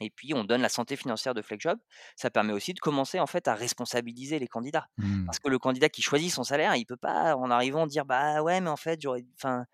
et 0.00 0.10
puis 0.10 0.34
on 0.34 0.44
donne 0.44 0.62
la 0.62 0.68
santé 0.68 0.96
financière 0.96 1.34
de 1.34 1.42
FlexJob. 1.42 1.78
Ça 2.16 2.30
permet 2.30 2.52
aussi 2.52 2.74
de 2.74 2.80
commencer 2.80 3.20
en 3.20 3.26
fait 3.26 3.48
à 3.48 3.54
responsabiliser 3.54 4.38
les 4.38 4.48
candidats. 4.48 4.88
Mmh. 4.98 5.26
Parce 5.26 5.38
que 5.38 5.48
le 5.48 5.58
candidat 5.58 5.88
qui 5.88 6.02
choisit 6.02 6.30
son 6.32 6.44
salaire, 6.44 6.74
il 6.76 6.84
peut 6.86 6.96
pas 6.96 7.36
en 7.36 7.50
arrivant 7.50 7.86
dire: 7.86 8.04
«Bah 8.06 8.42
ouais, 8.42 8.60
mais 8.60 8.70
en 8.70 8.76
fait 8.76 9.00
j'aurais 9.00 9.24
enfin, 9.36 9.64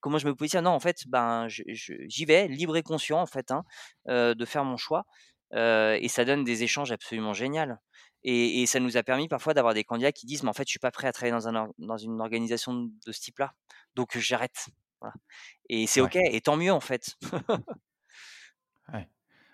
comment 0.00 0.18
je 0.18 0.26
me 0.26 0.34
positionne?» 0.34 0.64
non, 0.64 0.70
en 0.72 0.80
fait, 0.80 1.04
ben, 1.08 1.46
j'y 1.48 2.24
vais 2.24 2.48
libre 2.48 2.76
et 2.76 2.82
conscient 2.82 3.20
en 3.20 3.26
fait, 3.26 3.50
hein, 3.50 3.64
de 4.06 4.44
faire 4.44 4.64
mon 4.64 4.76
choix, 4.76 5.04
et 5.54 6.08
ça 6.08 6.24
donne 6.24 6.44
des 6.44 6.62
échanges 6.62 6.92
absolument 6.92 7.32
génial 7.32 7.78
et 8.22 8.62
et 8.62 8.66
ça 8.66 8.80
nous 8.80 8.96
a 8.96 9.02
permis 9.02 9.28
parfois 9.28 9.54
d'avoir 9.54 9.74
des 9.74 9.84
candidats 9.84 10.12
qui 10.12 10.26
disent: 10.26 10.42
«Mais 10.42 10.50
en 10.50 10.52
fait, 10.52 10.64
je 10.66 10.70
suis 10.70 10.78
pas 10.78 10.90
prêt 10.90 11.08
à 11.08 11.12
travailler 11.12 11.32
dans 11.32 11.48
un 11.48 11.68
dans 11.78 11.96
une 11.96 12.20
organisation 12.20 12.74
de 12.74 13.12
ce 13.12 13.20
type-là, 13.20 13.52
donc 13.94 14.16
j'arrête». 14.18 14.66
Voilà 15.00 15.14
et 15.70 15.86
c'est 15.86 16.00
OK 16.02 16.16
et 16.16 16.40
tant 16.42 16.56
mieux 16.56 16.72
en 16.72 16.80
fait. 16.80 17.16
Ouais. 18.92 19.08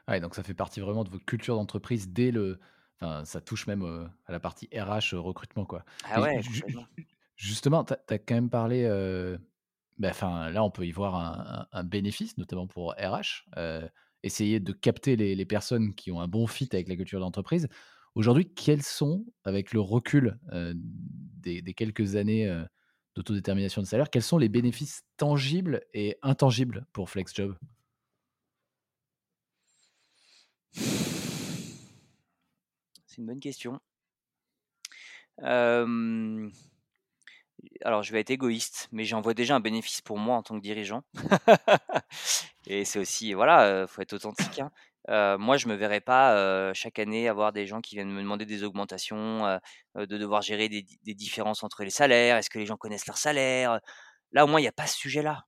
Ouais, 0.09 0.21
donc 0.21 0.35
ça 0.37 0.43
fait 0.45 0.55
partie 0.55 0.81
vraiment 0.81 1.03
de 1.03 1.11
votre 1.11 1.25
culture 1.25 1.57
d'entreprise 1.57 2.11
dès 2.11 2.31
le 2.31 2.61
enfin, 3.01 3.25
ça 3.25 3.41
touche 3.41 3.67
même, 3.67 3.83
heu, 3.85 4.09
à 4.25 4.33
la 4.33 4.39
partie 4.41 4.69
RH, 4.73 5.15
heu, 5.15 5.19
recrutement, 5.19 5.67
quoi 5.67 5.85
Ah 6.03 6.21
et 6.21 6.23
ouais, 6.23 6.43
ju 6.43 6.43
complètement. 6.45 6.87
ju 6.97 7.07
justement, 7.37 7.85
tu 7.85 7.93
as 8.09 8.19
quand 8.19 8.35
même 8.35 8.49
parlé, 8.49 8.85
heu, 8.85 9.39
bah, 9.99 10.09
enfin, 10.11 10.51
là, 10.51 10.63
on 10.65 10.71
peut 10.71 10.87
y 10.87 10.93
voir 10.93 11.17
un 11.17 11.63
un 11.73 11.79
un 11.81 11.85
bénéfice, 11.85 12.39
notamment 12.39 12.67
pour 12.69 12.93
RH, 12.95 13.47
essayer 14.23 14.61
de 14.61 14.73
capter 14.73 15.17
les 15.17 15.35
les 15.35 15.45
personnes 15.47 15.95
qui 15.95 16.13
ont 16.13 16.21
un 16.21 16.29
bon 16.29 16.47
fit 16.47 16.69
avec 16.73 16.89
la 16.89 16.97
culture 16.97 17.21
d'entreprise. 17.21 17.69
Aujourd'hui, 18.15 18.53
quels 18.55 18.83
sont, 18.83 19.27
avec 19.45 19.73
le 19.73 19.81
recul, 19.81 20.39
des 20.53 21.63
des 21.63 21.75
quelques 21.75 22.15
années, 22.17 22.47
d'autodétermination 23.17 23.83
de 23.83 23.87
salaire, 23.89 24.09
quels 24.11 24.23
sont 24.23 24.39
les 24.39 24.49
bénéfices 24.49 25.03
tangibles 25.17 25.83
et 25.95 26.17
intangibles 26.23 26.87
pour 26.93 27.11
FlexJob? 27.11 27.57
C'est 33.07 33.19
une 33.19 33.27
bonne 33.27 33.41
question. 33.41 33.81
Alors 37.85 38.03
je 38.03 38.13
vais 38.13 38.21
être 38.21 38.31
égoïste, 38.31 38.89
mais 38.93 39.05
j'en 39.05 39.21
vois 39.21 39.35
déjà 39.35 39.55
un 39.55 39.61
bénéfice 39.61 40.01
pour 40.01 40.19
moi 40.19 40.37
en 40.37 40.43
tant 40.43 40.57
que 40.57 40.63
dirigeant. 40.63 41.03
Et 42.67 42.85
c'est 42.85 42.99
aussi 42.99 43.33
voilà, 43.33 43.87
faut 43.87 44.03
être 44.03 44.13
authentique, 44.15 44.61
hein. 44.61 44.71
Moi 45.39 45.57
je 45.57 45.69
me 45.69 45.75
verrais 45.75 46.01
pas, 46.01 46.73
chaque 46.75 46.99
année 46.99 47.29
avoir 47.29 47.53
des 47.53 47.67
gens 47.67 47.81
qui 47.81 47.95
viennent 47.95 48.11
me 48.11 48.23
demander 48.23 48.45
des 48.47 48.65
augmentations, 48.65 49.59
de 49.95 50.19
devoir 50.19 50.43
gérer 50.43 50.69
des 50.69 50.83
di 50.83 50.99
des 51.05 51.15
différences 51.15 51.63
entre 51.63 51.85
les 51.85 51.91
salaires. 51.91 52.37
Est-ce 52.37 52.51
que 52.51 52.59
les 52.59 52.67
gens 52.67 52.77
connaissent 52.77 53.07
leurs 53.07 53.19
salaires? 53.19 53.81
Là, 54.33 54.45
au 54.45 54.49
moins, 54.49 54.61
il 54.61 54.65
y 54.65 54.69
a 54.69 54.73
pas 54.73 54.87
ce 54.87 54.97
sujet-là. 54.99 55.45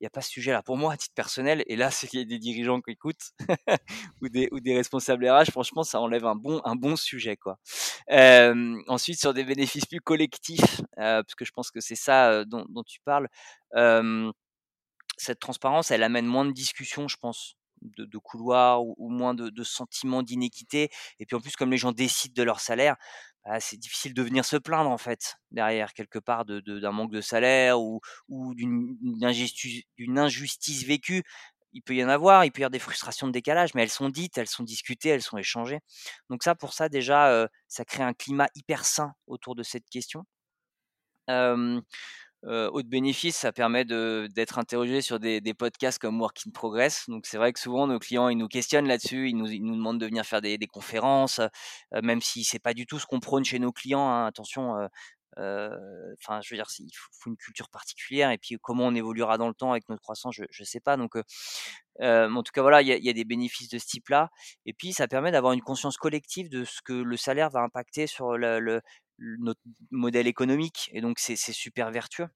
Il 0.00 0.04
y 0.04 0.06
a 0.06 0.10
pas 0.10 0.20
ce 0.20 0.30
sujet-là. 0.30 0.62
Pour 0.62 0.76
moi, 0.76 0.92
à 0.92 0.96
titre 0.96 1.14
personnel 1.14 1.64
et 1.66 1.76
là, 1.76 1.90
c'est 1.90 2.06
qu'il 2.08 2.20
y 2.20 2.22
a 2.22 2.26
des 2.26 2.38
dirigeants 2.38 2.80
qui 2.80 2.92
écoutent 2.92 3.32
ou 4.22 4.28
des 4.28 4.48
ou 4.52 4.60
des 4.60 4.74
responsables 4.76 5.28
RH, 5.28 5.50
franchement, 5.50 5.82
ça 5.82 6.00
enlève 6.00 6.26
un 6.26 6.36
bon 6.36 6.60
un 6.64 6.76
bon 6.76 6.96
sujet, 6.96 7.36
quoi. 7.36 7.58
Ensuite 8.88 9.20
sur 9.20 9.34
des 9.34 9.44
bénéfices 9.44 9.86
plus 9.86 10.00
collectifs, 10.00 10.80
parce 10.96 11.34
que 11.34 11.44
je 11.44 11.52
pense 11.52 11.70
que 11.70 11.80
c'est 11.80 11.96
ça, 11.96 12.44
dont 12.44 12.82
tu 12.86 13.00
parles, 13.04 13.28
cette 15.16 15.40
transparence, 15.40 15.90
elle 15.90 16.02
amène 16.02 16.26
moins 16.26 16.44
de 16.44 16.52
discussions, 16.52 17.08
je 17.08 17.16
pense, 17.16 17.56
de 17.82 18.18
couloirs 18.18 18.82
ou 18.82 19.08
moins 19.10 19.34
de 19.34 19.62
sentiments 19.62 20.22
d'inéquité 20.22 20.90
et 21.18 21.26
puis, 21.26 21.36
en 21.36 21.40
plus, 21.40 21.56
comme 21.56 21.70
les 21.70 21.78
gens 21.78 21.92
décident 21.92 22.34
de 22.36 22.42
leur 22.42 22.60
salaire, 22.60 22.96
bah, 23.46 23.60
c'est 23.60 23.76
difficile 23.78 24.14
de 24.14 24.22
venir 24.22 24.44
se 24.44 24.56
plaindre, 24.56 24.90
en 24.90 24.98
fait, 24.98 25.36
derrière, 25.52 25.92
quelque 25.94 26.18
part, 26.18 26.44
d'un 26.46 26.92
manque 26.92 27.12
de 27.12 27.20
salaire 27.20 27.80
ou 27.80 28.00
d'une 28.54 28.96
injustice 29.24 30.84
vécue. 30.84 31.22
Il 31.72 31.82
peut 31.82 31.94
y 31.94 32.02
en 32.04 32.08
avoir, 32.08 32.44
il 32.44 32.52
peut 32.52 32.60
y 32.60 32.64
avoir 32.64 32.70
des 32.70 32.78
frustrations 32.78 33.26
de 33.26 33.32
décalage, 33.32 33.74
mais 33.74 33.82
elles 33.82 33.90
sont 33.90 34.08
dites, 34.08 34.38
elles 34.38 34.48
sont 34.48 34.64
discutées, 34.64 35.10
elles 35.10 35.22
sont 35.22 35.38
échangées. 35.38 35.80
Donc 36.30 36.42
ça, 36.42 36.54
pour 36.54 36.72
ça, 36.72 36.88
déjà, 36.88 37.30
heu, 37.32 37.48
ça 37.68 37.84
crée 37.84 38.02
un 38.02 38.14
climat 38.14 38.48
hyper 38.54 38.84
sain 38.84 39.12
autour 39.26 39.54
de 39.54 39.62
cette 39.62 39.88
question. 39.90 40.24
Heu, 42.46 42.68
autre 42.72 42.88
bénéfice, 42.88 43.36
ça 43.36 43.52
permet 43.52 43.84
d'être 43.84 44.58
interrogé 44.58 45.00
sur 45.02 45.18
des 45.20 45.40
podcasts 45.54 45.98
comme 45.98 46.20
Work 46.20 46.38
in 46.46 46.50
Progress. 46.50 47.04
Donc 47.08 47.26
c'est 47.26 47.38
vrai 47.38 47.52
que 47.52 47.60
souvent 47.60 47.86
nos 47.86 47.98
clients, 47.98 48.28
ils 48.28 48.36
nous 48.38 48.48
questionnent 48.48 48.88
là-dessus, 48.88 49.28
ils 49.30 49.36
nous 49.36 49.46
demandent 49.76 50.00
de 50.00 50.06
venir 50.06 50.24
faire 50.24 50.40
des 50.42 50.58
conférences, 50.66 51.40
heu, 51.40 52.00
même 52.02 52.20
si 52.20 52.44
c'est 52.44 52.58
pas 52.58 52.74
du 52.74 52.86
tout 52.86 52.98
ce 52.98 53.06
qu'on 53.06 53.20
prône 53.20 53.44
chez 53.44 53.58
nos 53.58 53.72
clients, 53.72 54.08
hein, 54.08 54.26
attention, 54.26 54.76
heu 54.80 54.88
heu, 55.38 55.70
enfin, 56.22 56.40
je 56.42 56.54
veux 56.54 56.56
dire, 56.58 56.66
il 56.78 56.90
faut 57.12 57.28
une 57.30 57.36
culture 57.36 57.68
particulière 57.68 58.30
et 58.30 58.38
puis 58.38 58.56
comment 58.62 58.84
on 58.86 58.94
évoluera 58.94 59.36
dans 59.38 59.48
le 59.48 59.54
temps 59.54 59.72
avec 59.72 59.86
notre 59.90 60.00
croissance, 60.02 60.34
je 60.36 60.44
je 60.50 60.64
sais 60.64 60.80
pas. 60.80 60.96
Donc 60.96 61.14
en 62.02 62.42
tout 62.42 62.52
cas, 62.52 62.62
voilà, 62.62 62.82
il 62.82 62.88
y 62.88 63.08
a 63.08 63.12
des 63.12 63.24
bénéfices 63.24 63.68
de 63.70 63.78
ce 63.78 63.86
type-là. 63.86 64.30
Et 64.66 64.72
puis 64.72 64.92
ça 64.92 65.08
permet 65.08 65.30
d'avoir 65.32 65.52
une 65.52 65.62
conscience 65.62 65.96
collective 65.96 66.48
de 66.50 66.64
ce 66.64 66.80
que 66.82 66.92
le 66.92 67.16
salaire 67.16 67.50
va 67.50 67.60
impacter 67.60 68.06
sur 68.06 68.36
le 68.36 68.80
notre 69.18 69.60
modèle 69.90 70.26
économique 70.26 70.90
et 70.92 71.00
donc 71.00 71.18
c'est 71.18 71.36
super 71.36 71.90
vertueux. 71.90 72.28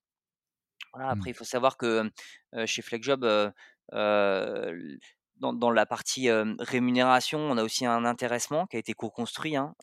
Voilà, 0.94 1.10
après 1.10 1.30
Mmh. 1.30 1.30
il 1.30 1.34
faut 1.34 1.44
savoir 1.44 1.76
que, 1.76 2.10
chez 2.66 2.82
FlexJob, 2.82 3.24
dans 5.36 5.54
dans 5.54 5.70
la 5.70 5.86
partie, 5.86 6.28
rémunération, 6.58 7.38
on 7.40 7.56
a 7.56 7.62
aussi 7.64 7.86
un 7.86 8.04
intéressement 8.04 8.66
qui 8.66 8.76
a 8.76 8.78
été 8.80 8.92
co-construit, 8.94 9.56
hein, 9.56 9.74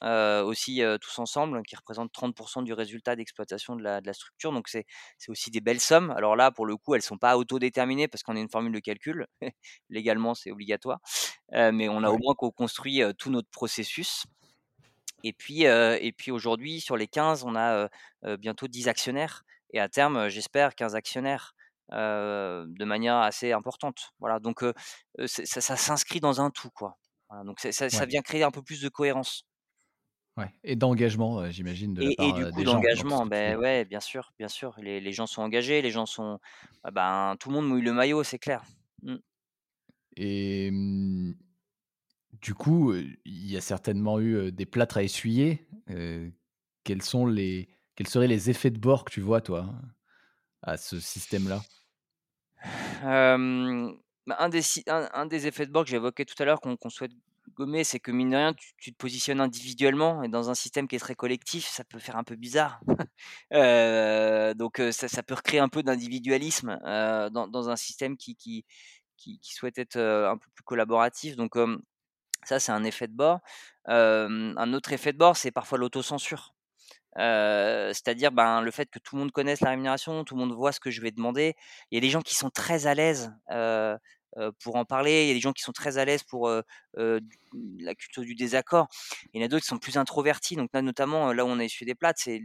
aussi, 0.45 0.81
tous 1.01 1.19
ensemble, 1.19 1.63
qui 1.63 1.75
représente 1.75 2.11
30% 2.13 2.61
du 2.63 2.73
résultat 2.73 3.15
d'exploitation 3.15 3.75
de 3.75 3.83
la 3.83 4.01
de 4.01 4.07
la 4.07 4.13
structure. 4.13 4.51
Donc 4.51 4.67
c'est 4.67 4.85
c'est 5.17 5.31
aussi 5.31 5.49
des 5.51 5.61
belles 5.61 5.79
sommes. 5.79 6.11
Alors 6.11 6.35
là, 6.35 6.51
pour 6.51 6.65
le 6.67 6.77
coup, 6.77 6.93
elles 6.95 7.01
sont 7.01 7.17
pas 7.17 7.37
autodéterminées 7.37 8.07
parce 8.07 8.23
qu'on 8.23 8.35
a 8.35 8.39
une 8.39 8.49
formule 8.49 8.73
de 8.73 8.79
calcul. 8.79 9.25
Légalement, 9.89 10.35
c'est 10.35 10.51
obligatoire, 10.51 10.99
mais 11.51 11.89
on 11.89 12.03
a 12.03 12.09
au 12.11 12.17
moins 12.19 12.35
co-construit, 12.35 13.01
tout 13.17 13.31
notre 13.31 13.49
processus. 13.49 14.25
Et 15.23 15.33
puis, 15.33 15.65
heu 15.67 15.97
et 16.03 16.11
puis 16.13 16.31
aujourd'hui, 16.31 16.81
sur 16.81 16.97
les 16.97 17.07
15, 17.07 17.43
on 17.43 17.55
a, 17.55 17.85
heu 17.85 17.89
heu, 18.25 18.37
bientôt 18.37 18.67
10 18.67 18.87
actionnaires 18.87 19.43
et 19.73 19.79
à 19.79 19.89
terme, 19.89 20.29
j'espère 20.29 20.75
15 20.75 20.95
actionnaires, 20.95 21.53
de 21.91 22.85
manière 22.85 23.17
assez 23.17 23.51
importante. 23.53 24.11
Voilà, 24.19 24.39
donc 24.39 24.63
ça 25.25 25.61
ça 25.61 25.75
s'inscrit 25.77 26.19
dans 26.21 26.41
un 26.41 26.49
tout, 26.51 26.69
quoi. 26.71 26.97
Voilà, 27.29 27.43
donc 27.45 27.59
ça 27.59 27.71
ça 27.89 27.89
Ouais. 27.91 28.07
vient 28.07 28.21
créer 28.21 28.43
un 28.43 28.51
peu 28.51 28.61
plus 28.63 28.81
de 28.81 28.89
cohérence. 28.89 29.43
Ouais 30.37 30.53
et 30.63 30.75
d'engagement, 30.75 31.49
j'imagine, 31.49 31.93
de 31.95 32.03
la 32.03 32.11
Et 32.19 32.27
et 32.29 32.31
du 32.33 32.45
coup 32.47 32.63
d'engagement, 32.63 33.25
fais. 33.43 33.55
ouais, 33.55 33.83
bien 33.85 33.99
sûr, 33.99 34.31
bien 34.37 34.47
sûr. 34.47 34.75
Les 34.79 34.99
les 35.01 35.11
gens 35.13 35.25
sont 35.25 35.41
engagés, 35.41 35.81
les 35.81 35.89
gens 35.91 36.05
sont 36.05 36.39
ah 36.83 36.91
ben, 36.91 37.35
tout 37.39 37.49
le 37.49 37.55
monde 37.55 37.67
mouille 37.67 37.81
le 37.81 37.93
maillot, 37.93 38.23
c'est 38.23 38.37
clair. 38.39 38.63
Mmh. 39.01 39.15
Et 40.15 40.71
mmh, 40.71 41.33
du 42.41 42.53
coup, 42.53 42.93
il 42.93 43.15
y 43.25 43.57
a 43.57 43.61
certainement 43.61 44.19
eu, 44.19 44.51
des 44.51 44.65
plâtres 44.65 44.97
à 44.97 45.03
essuyer. 45.03 45.67
Quels 46.83 47.01
sont 47.01 47.25
les 47.25 47.69
quels 47.95 48.07
seraient 48.07 48.27
les 48.27 48.51
effets 48.51 48.69
de 48.69 48.79
bord 48.79 49.05
que 49.05 49.11
tu 49.11 49.21
vois, 49.21 49.41
toi, 49.41 49.73
à 50.61 50.77
ce 50.77 50.99
système-là? 50.99 51.63
Bah, 54.27 54.35
un 54.39 54.49
des 54.49 55.47
effets 55.47 55.65
de 55.65 55.71
bord 55.71 55.83
que 55.85 55.89
j'évoquais 55.89 56.25
tout 56.25 56.35
à 56.39 56.45
l'heure 56.45 56.59
qu'on 56.59 56.89
souhaite 56.89 57.13
gommer, 57.55 57.83
c'est 57.83 57.99
que 57.99 58.11
mine 58.11 58.29
de 58.31 58.35
rien, 58.35 58.53
tu 58.53 58.91
te 58.91 58.97
positionnes 58.97 59.39
individuellement 59.39 60.21
et 60.21 60.27
dans 60.27 60.49
un 60.49 60.53
système 60.53 60.87
qui 60.87 60.95
est 60.97 60.99
très 60.99 61.15
collectif, 61.15 61.65
ça 61.65 61.83
peut 61.83 61.97
faire 61.97 62.17
un 62.17 62.23
peu 62.23 62.35
bizarre. 62.35 62.81
Heu, 63.53 64.53
donc 64.55 64.81
ça 64.91 65.23
peut 65.23 65.33
recréer 65.33 65.59
un 65.59 65.69
peu 65.69 65.81
d'individualisme, 65.81 66.77
dans 66.83 67.69
un 67.69 67.75
système 67.77 68.17
qui 68.17 68.65
souhaite 69.41 69.77
être, 69.79 69.97
un 69.97 70.37
peu 70.37 70.47
plus 70.53 70.63
collaboratif 70.63 71.35
donc 71.35 71.55
ça, 72.47 72.59
c'est 72.59 72.71
un 72.71 72.83
effet 72.83 73.07
de 73.07 73.13
bord. 73.13 73.39
Un 73.85 74.73
autre 74.73 74.93
effet 74.93 75.13
de 75.13 75.17
bord, 75.17 75.37
c'est 75.37 75.51
parfois 75.51 75.77
l'autocensure. 75.77 76.53
C'est-à-dire, 77.15 78.31
ben, 78.31 78.61
le 78.61 78.71
fait 78.71 78.89
que 78.89 78.99
tout 78.99 79.15
le 79.15 79.21
monde 79.21 79.31
connaisse 79.31 79.61
la 79.61 79.71
rémunération, 79.71 80.23
tout 80.23 80.35
le 80.35 80.41
monde 80.41 80.53
voit 80.55 80.71
ce 80.71 80.79
que 80.79 80.91
je 80.91 81.01
vais 81.01 81.11
demander. 81.11 81.55
Il 81.91 81.95
y 81.95 81.97
a 81.97 82.01
des 82.01 82.09
gens 82.09 82.21
qui 82.21 82.35
sont 82.35 82.49
très 82.49 82.87
à 82.87 82.93
l'aise, 82.93 83.33
pour 84.59 84.75
en 84.75 84.85
parler. 84.85 85.23
Il 85.23 85.27
y 85.27 85.31
a 85.31 85.33
des 85.33 85.39
gens 85.39 85.53
qui 85.53 85.63
sont 85.63 85.71
très 85.71 85.97
à 85.97 86.05
l'aise 86.05 86.23
pour, 86.23 86.49
la 86.49 87.95
culture 87.95 88.23
du 88.23 88.35
désaccord. 88.35 88.87
Il 89.33 89.41
y 89.41 89.43
en 89.43 89.45
a 89.45 89.49
d'autres 89.49 89.63
qui 89.63 89.69
sont 89.69 89.77
plus 89.77 89.97
introvertis. 89.97 90.55
Donc 90.55 90.69
là, 90.73 90.81
notamment, 90.81 91.33
là 91.33 91.45
où 91.45 91.47
on 91.47 91.59
a 91.59 91.63
essuyé 91.63 91.85
des 91.85 91.95
plâtres, 91.95 92.21
c'est 92.23 92.41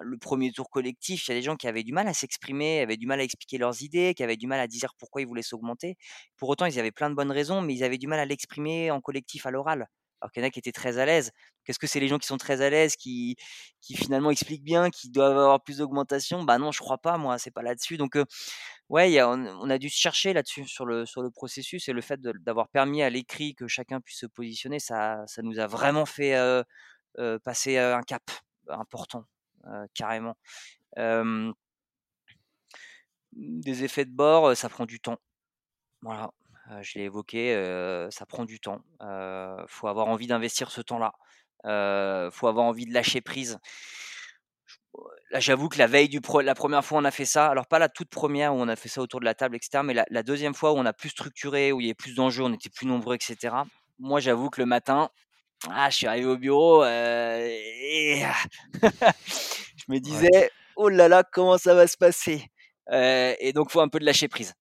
le 0.00 0.16
1er 0.16 0.52
tour 0.52 0.70
collectif. 0.70 1.26
Il 1.26 1.30
y 1.30 1.34
a 1.34 1.38
des 1.38 1.42
gens 1.42 1.56
qui 1.56 1.68
avaient 1.68 1.82
du 1.82 1.92
mal 1.92 2.08
à 2.08 2.14
s'exprimer, 2.14 2.80
avaient 2.80 2.96
du 2.96 3.06
mal 3.06 3.20
à 3.20 3.22
expliquer 3.22 3.58
leurs 3.58 3.82
idées, 3.82 4.14
qui 4.14 4.22
avaient 4.22 4.36
du 4.36 4.46
mal 4.46 4.60
à 4.60 4.66
dire 4.66 4.94
pourquoi 4.98 5.22
ils 5.22 5.26
voulaient 5.26 5.42
s'augmenter. 5.42 5.96
Pour 6.36 6.48
autant, 6.48 6.66
ils 6.66 6.78
avaient 6.78 6.92
plein 6.92 7.10
de 7.10 7.14
bonnes 7.14 7.32
raisons, 7.32 7.60
mais 7.60 7.74
ils 7.74 7.84
avaient 7.84 7.98
du 7.98 8.06
mal 8.06 8.18
à 8.18 8.24
l'exprimer 8.24 8.90
en 8.90 9.00
collectif 9.00 9.46
à 9.46 9.50
l'oral. 9.50 9.86
Alors 10.20 10.32
qu'il 10.32 10.42
y 10.42 10.44
en 10.46 10.48
a 10.48 10.50
qui 10.50 10.58
étaient 10.58 10.72
très 10.72 10.98
à 10.98 11.04
l'aise. 11.04 11.32
Qu'est-ce 11.64 11.78
que 11.78 11.86
c'est 11.86 12.00
les 12.00 12.08
gens 12.08 12.18
qui 12.18 12.26
sont 12.26 12.38
très 12.38 12.62
à 12.62 12.70
l'aise, 12.70 12.96
qui 12.96 13.36
finalement 13.94 14.30
expliquent 14.30 14.64
bien, 14.64 14.88
qui 14.90 15.10
doivent 15.10 15.36
avoir 15.36 15.62
plus 15.62 15.78
d'augmentation? 15.78 16.44
Bah 16.44 16.58
non, 16.58 16.72
je 16.72 16.78
crois 16.78 16.98
pas 16.98 17.18
moi, 17.18 17.38
c'est 17.38 17.50
pas 17.50 17.62
là-dessus. 17.62 17.98
Donc 17.98 18.18
ouais, 18.90 19.22
on 19.22 19.70
a 19.70 19.78
dû 19.78 19.90
se 19.90 19.98
chercher 19.98 20.32
là-dessus, 20.34 20.66
sur 20.68 20.86
le 20.86 21.30
processus 21.30 21.88
et 21.88 21.92
le 21.92 22.00
fait 22.02 22.20
d'avoir 22.20 22.68
permis 22.68 23.02
à 23.02 23.10
l'écrit 23.10 23.54
que 23.54 23.66
chacun 23.68 24.00
puisse 24.00 24.20
se 24.20 24.26
positionner, 24.26 24.78
ça 24.80 25.24
nous 25.42 25.58
a 25.60 25.66
vraiment 25.66 26.06
fait, 26.06 26.36
heu 26.36 26.64
heu, 27.20 27.38
passer, 27.40 27.76
heu, 27.78 27.94
un 27.94 28.02
cap 28.02 28.22
important, 28.68 29.24
carrément. 29.94 30.36
Des 33.32 33.82
effets 33.84 34.04
de 34.04 34.12
bord, 34.12 34.56
ça 34.56 34.68
prend 34.68 34.86
du 34.86 35.00
temps. 35.00 35.18
Voilà, 36.02 36.32
je 36.82 36.98
l'ai 36.98 37.06
évoqué, 37.06 37.54
ça 38.10 38.26
prend 38.26 38.44
du 38.46 38.60
temps. 38.60 38.80
Heu, 39.02 39.56
faut 39.68 39.88
avoir 39.88 40.08
envie 40.08 40.26
d'investir 40.28 40.70
ce 40.70 40.80
temps-là. 40.82 41.12
Heu, 41.66 42.30
faut 42.32 42.48
avoir 42.48 42.66
envie 42.66 42.86
de 42.86 42.94
lâcher 42.94 43.20
prise. 43.22 43.58
Là, 45.30 45.40
j'avoue 45.40 45.68
que 45.68 45.78
la 45.78 45.86
veille 45.86 46.08
du 46.08 46.20
pre 46.20 46.42
la 46.42 46.54
1re 46.54 46.84
fois, 46.84 46.98
on 46.98 47.04
a 47.04 47.10
fait 47.10 47.24
ça, 47.24 47.46
alors 47.48 47.66
pas 47.66 47.78
la 47.78 47.88
toute 47.88 48.08
1re 48.10 48.54
où 48.54 48.58
on 48.60 48.68
a 48.68 48.76
fait 48.76 48.88
ça 48.88 49.00
autour 49.00 49.20
de 49.20 49.24
la 49.24 49.34
table 49.34 49.56
et 49.56 49.58
cetera, 49.62 49.82
mais 49.82 49.94
la 49.94 50.04
la 50.10 50.22
2e 50.22 50.54
fois 50.54 50.72
où 50.72 50.76
on 50.76 50.86
a 50.86 50.92
plus 50.92 51.08
structuré, 51.10 51.72
où 51.72 51.80
il 51.80 51.84
y 51.86 51.88
avait 51.88 51.94
plus 51.94 52.14
d'enjeux, 52.14 52.44
on 52.44 52.52
était 52.52 52.70
plus 52.70 52.86
nombreux 52.86 53.16
et 53.16 53.18
cetera. 53.20 53.66
Moi, 53.98 54.20
j'avoue 54.20 54.50
que 54.50 54.60
le 54.60 54.66
matin, 54.66 55.08
ah, 55.70 55.90
je 55.90 55.96
suis 55.96 56.06
arrivé 56.08 56.26
au 56.28 56.38
bureau, 56.38 56.84
heu 56.84 56.88
et 56.88 58.22
je 59.76 59.84
me 59.88 59.98
Ouais. 60.02 60.30
disais: 60.30 60.50
«Oh 60.76 60.88
là 60.90 61.08
là, 61.08 61.24
comment 61.24 61.58
ça 61.58 61.74
va 61.74 61.86
se 61.88 61.96
passer?» 61.98 62.46
heu 62.92 63.34
et 63.40 63.52
donc 63.54 63.70
faut 63.70 63.80
un 63.82 63.88
peu 63.88 64.00
de 64.00 64.06
lâcher 64.06 64.28
prise. 64.28 64.54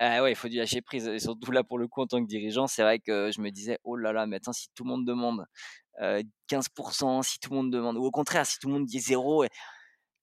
Ah 0.00 0.22
ouais, 0.22 0.32
il 0.32 0.36
faut 0.36 0.48
du 0.48 0.58
lâcher 0.58 0.82
prise 0.82 1.08
et 1.08 1.20
surtout 1.20 1.52
là, 1.52 1.64
pour 1.64 1.78
le 1.78 1.88
coup, 1.88 2.02
en 2.02 2.06
tant 2.08 2.22
que 2.22 2.28
dirigeant, 2.28 2.66
c'est 2.68 2.82
vrai 2.82 3.00
que 3.00 3.30
je 3.34 3.40
me 3.42 3.50
disais: 3.50 3.78
«Oh 3.84 3.96
là 3.96 4.12
là, 4.14 4.26
mais 4.26 4.36
attends, 4.38 4.52
si 4.54 4.68
tout 4.76 4.84
le 4.84 4.90
monde 4.90 5.06
demande, 5.06 5.46
heu, 6.02 6.22
15 6.48 6.68
si 7.24 7.40
tout 7.40 7.50
le 7.52 7.56
monde 7.56 7.72
demande 7.72 7.96
ou 7.98 8.04
au 8.04 8.10
contraire, 8.12 8.46
si 8.46 8.58
tout 8.60 8.68
le 8.68 8.74
monde 8.74 8.86
dit 8.86 9.00
0 9.00 9.44
et 9.44 9.50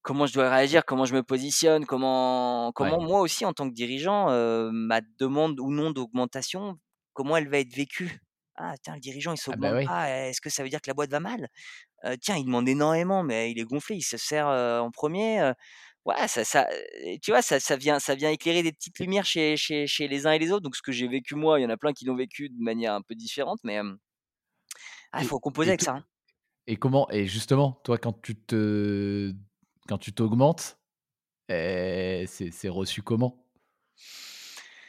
comment 0.06 0.26
je 0.26 0.34
dois 0.34 0.50
réagir? 0.50 0.84
Comment 0.86 1.04
je 1.06 1.14
me 1.14 1.22
positionne? 1.24 1.86
Comment 1.86 2.72
Ouais. 2.78 2.96
comment 2.96 3.00
moi 3.02 3.20
aussi, 3.20 3.44
en 3.46 3.52
tant 3.54 3.68
que 3.68 3.74
dirigeant, 3.74 4.30
heu, 4.30 4.70
ma 4.72 5.00
demande 5.20 5.60
ou 5.60 5.70
non 5.72 5.90
d'augmentation, 5.92 6.78
comment 7.14 7.36
elle 7.36 7.48
va 7.48 7.58
être 7.60 7.74
vécue?» 7.74 8.20
«Ah 8.56 8.74
tiens, 8.82 8.94
le 8.94 9.00
dirigeant, 9.00 9.32
il 9.34 9.38
Ah 9.50 9.56
bah, 9.56 9.68
s'augmente 9.68 9.76
oui. 9.76 9.90
pas, 9.90 10.10
est-ce 10.30 10.40
que 10.40 10.50
ça 10.50 10.62
veut 10.62 10.70
dire 10.70 10.80
que 10.80 10.88
la 10.90 10.94
boîte 10.94 11.10
va 11.10 11.20
mal? 11.20 11.48
Heu, 12.04 12.16
tiens, 12.18 12.36
il 12.36 12.44
demande 12.46 12.68
énormément, 12.68 13.22
mais 13.24 13.50
il 13.52 13.58
est 13.60 13.64
gonflé, 13.64 13.96
il 13.96 14.02
se 14.02 14.16
sert, 14.18 14.48
heu, 14.48 14.80
en 14.80 14.90
1er, 14.90 15.40
heu». 15.42 15.54
Ouais, 16.06 16.28
ça 16.28 16.44
ça, 16.44 16.68
tu 17.22 17.32
vois, 17.32 17.42
ça 17.42 17.60
ça 17.60 17.76
vient 17.76 17.98
ça 18.00 18.14
vient 18.16 18.30
éclairer 18.30 18.62
des 18.62 18.72
petites 18.72 18.98
lumières 19.00 19.26
chez 19.26 19.56
chez 19.56 19.86
chez 19.88 20.08
les 20.08 20.26
uns 20.26 20.32
et 20.32 20.38
les 20.38 20.52
autres. 20.52 20.62
Donc 20.62 20.76
ce 20.76 20.82
que 20.82 20.92
j'ai 20.92 21.08
vécu 21.08 21.34
moi, 21.36 21.60
il 21.60 21.64
y 21.64 21.66
en 21.66 21.70
a 21.70 21.76
plein 21.78 21.92
qui 21.92 22.04
l'ont 22.06 22.16
vécu 22.16 22.48
de 22.50 22.62
manière 22.62 22.94
un 22.94 23.02
peu 23.02 23.14
différente, 23.16 23.60
mais 23.64 23.80
ah, 25.12 25.20
il 25.20 25.24
Et 25.24 25.26
faut 25.26 25.40
composer 25.40 25.70
avec 25.70 25.82
ça, 25.82 25.92
hein. 25.96 26.04
et 26.66 26.76
comment 26.76 27.08
et 27.10 27.26
justement, 27.26 27.80
toi, 27.84 27.98
quand 27.98 28.20
tu 28.22 28.36
te 28.36 29.32
quand 29.86 29.98
tu 29.98 30.12
t'augmentes, 30.12 30.78
et 31.48 32.26
c'est 32.28 32.50
c'est 32.52 32.68
reçu 32.70 33.02
comment? 33.02 33.46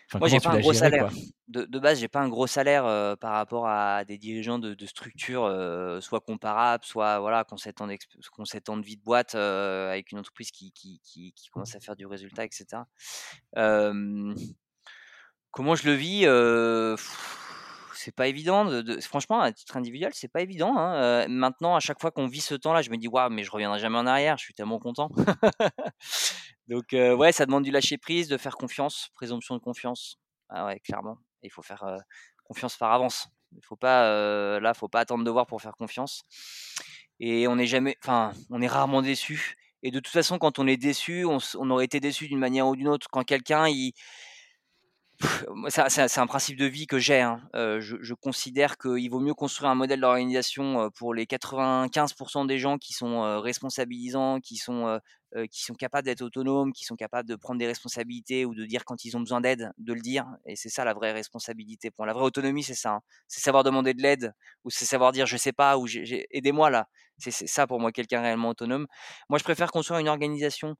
Enfin, 0.10 0.20
Moi, 0.20 0.28
j'ai 0.30 0.40
pas 0.40 0.52
un 0.52 0.58
gros 0.58 0.74
géré, 0.74 0.74
salaire. 0.74 1.06
De 1.48 1.64
de 1.66 1.80
base, 1.80 2.00
j'ai 2.00 2.08
pas 2.08 2.20
un 2.22 2.28
gros 2.30 2.48
salaire, 2.48 2.86
heu, 2.88 3.16
par 3.16 3.34
rapport 3.34 3.68
à 3.68 4.04
des 4.04 4.18
dirigeants 4.18 4.60
de 4.60 4.74
de 4.74 4.86
structures, 4.86 5.46
heu, 5.46 6.02
soit 6.02 6.22
comparables, 6.22 6.84
soit 6.86 7.20
voilà, 7.20 7.44
qui 7.46 7.54
ont 7.54 7.58
7 7.58 7.82
ans 7.82 7.88
d'exp 7.88 8.10
qui 8.20 8.40
ont 8.42 8.46
7 8.46 8.70
ans 8.70 8.78
de 8.78 8.84
vie 8.86 8.98
de 8.98 9.04
boîte, 9.04 9.36
heu, 9.36 9.40
avec 9.90 10.12
une 10.12 10.20
entreprise 10.20 10.52
qui 10.52 10.72
qui 10.74 11.00
qui 11.04 11.34
qui 11.34 11.50
commence 11.50 11.76
à 11.76 11.80
faire 11.80 11.96
du 11.96 12.06
résultat 12.08 12.46
et 12.46 12.50
cetera. 12.52 12.88
Hem 13.56 14.36
comment 15.52 15.76
je 15.76 15.88
le 15.88 15.94
vis? 15.94 16.26
C'est 18.08 18.16
pas 18.16 18.28
évident 18.30 18.64
de 18.64 19.02
franchement, 19.02 19.42
à 19.42 19.52
titre 19.52 19.76
individuel, 19.76 20.12
c'est 20.14 20.32
pas 20.32 20.40
évident, 20.42 20.78
hein, 20.78 21.28
maintenant, 21.28 21.76
à 21.76 21.82
chaque 21.82 22.00
fois 22.00 22.10
qu'on 22.10 22.26
vit 22.28 22.40
ce 22.40 22.56
temps-là, 22.56 22.82
je 22.82 22.90
me 22.90 22.96
dis: 22.96 23.10
«Waouh, 23.10 23.30
mais 23.30 23.44
je 23.44 23.52
reviendrai 23.52 23.80
jamais 23.80 23.98
en 23.98 24.08
arrière», 24.08 24.38
je 24.38 24.46
suis 24.46 24.54
tellement 24.54 24.80
content. 24.80 25.10
Donc 26.70 26.86
ouais, 26.94 27.34
ça 27.34 27.46
demande 27.46 27.66
du 27.66 27.72
lâcher 27.72 27.98
prise, 27.98 28.30
de 28.30 28.38
faire 28.38 28.56
confiance, 28.56 29.10
présomption 29.14 29.56
de 29.56 29.60
confiance. 29.60 30.20
Ah 30.48 30.66
ouais, 30.68 30.80
clairement. 30.80 31.18
Il 31.44 31.52
faut 31.52 31.62
faire, 31.62 31.84
confiance 32.46 32.78
par 32.78 32.94
avance. 32.94 33.28
Il 33.52 33.66
faut 33.66 33.76
pas, 33.76 34.60
là, 34.62 34.74
faut 34.74 34.88
pas 34.88 35.02
attendre 35.02 35.26
de 35.26 35.30
voir 35.30 35.46
pour 35.46 35.62
faire 35.62 35.76
confiance 35.76 36.24
et 37.20 37.46
on 37.50 37.58
est 37.58 37.68
jamais 37.68 37.98
enfin, 38.04 38.32
on 38.50 38.62
est 38.62 38.68
rarement 38.68 39.02
déçu 39.02 39.58
et 39.84 39.92
de 39.92 40.00
toute 40.00 40.14
façon, 40.14 40.38
quand 40.40 40.60
on 40.60 40.68
est 40.68 40.78
déçu, 40.78 41.26
on 41.26 41.70
aurait 41.70 41.86
été 41.86 42.00
déçu 42.00 42.28
d'une 42.28 42.40
manière 42.40 42.68
ou 42.68 42.76
d'une 42.76 42.88
autre. 42.88 43.08
Quand 43.12 43.24
quelqu'un, 43.24 43.68
il 43.68 43.94
c'est 45.70 46.20
un 46.20 46.28
principe 46.28 46.58
de 46.58 46.66
vie 46.66 46.86
que 46.88 47.00
j'ai, 47.00 47.22
hein, 47.22 47.42
heu, 47.56 47.80
je 47.80 48.14
considère 48.14 48.78
qu'il 48.78 49.10
vaut 49.10 49.20
mieux 49.20 49.34
construire 49.34 49.72
un 49.72 49.76
modèle 49.76 50.00
d'organisation, 50.02 50.84
heu, 50.86 50.90
pour 50.92 51.14
les 51.14 51.26
95% 51.26 52.46
des 52.46 52.60
gens 52.60 52.78
qui 52.78 52.94
sont, 52.94 53.24
heu, 53.26 53.38
responsabilisants, 53.40 54.40
qui 54.40 54.58
sont, 54.58 55.00
qui 55.52 55.64
sont 55.64 55.74
capables 55.76 56.06
d'être 56.06 56.22
autonomes, 56.22 56.74
qui 56.74 56.86
sont 56.86 56.96
capables 56.96 57.28
de 57.28 57.36
prendre 57.36 57.60
des 57.60 57.68
responsabilités 57.68 58.46
ou 58.46 58.56
de 58.56 58.66
dire 58.66 58.86
quand 58.86 59.06
ils 59.06 59.16
ont 59.18 59.20
besoin 59.20 59.42
d'aide, 59.42 59.72
de 59.78 59.94
le 59.94 60.02
dire 60.02 60.26
et 60.46 60.56
c'est 60.56 60.70
ça 60.70 60.86
la 60.86 60.94
vraie 60.94 61.12
responsabilité. 61.12 61.92
La 62.00 62.14
vraie 62.14 62.24
autonomie, 62.24 62.64
c'est 62.64 62.76
ça, 62.76 62.92
hein. 62.92 63.02
C'est 63.28 63.42
savoir 63.42 63.64
demander 63.64 63.94
de 63.94 64.02
l'aide 64.02 64.34
ou 64.64 64.70
c'est 64.70 64.86
savoir 64.86 65.12
dire: 65.12 65.26
«Je 65.26 65.38
sais 65.38 65.54
pas» 65.54 65.78
ou 65.78 65.88
«J'ai 65.88 66.06
j'ai 66.06 66.28
aidez-moi 66.32 66.70
là». 66.70 66.88
C'est 67.20 67.32
ça 67.32 67.66
pour 67.66 67.80
moi 67.80 67.92
quelqu'un 67.92 68.22
réellement 68.22 68.50
autonome. 68.50 68.86
Moi, 69.30 69.40
je 69.40 69.44
préfère 69.44 69.72
construire 69.72 70.00
une 70.00 70.08
organisation, 70.08 70.76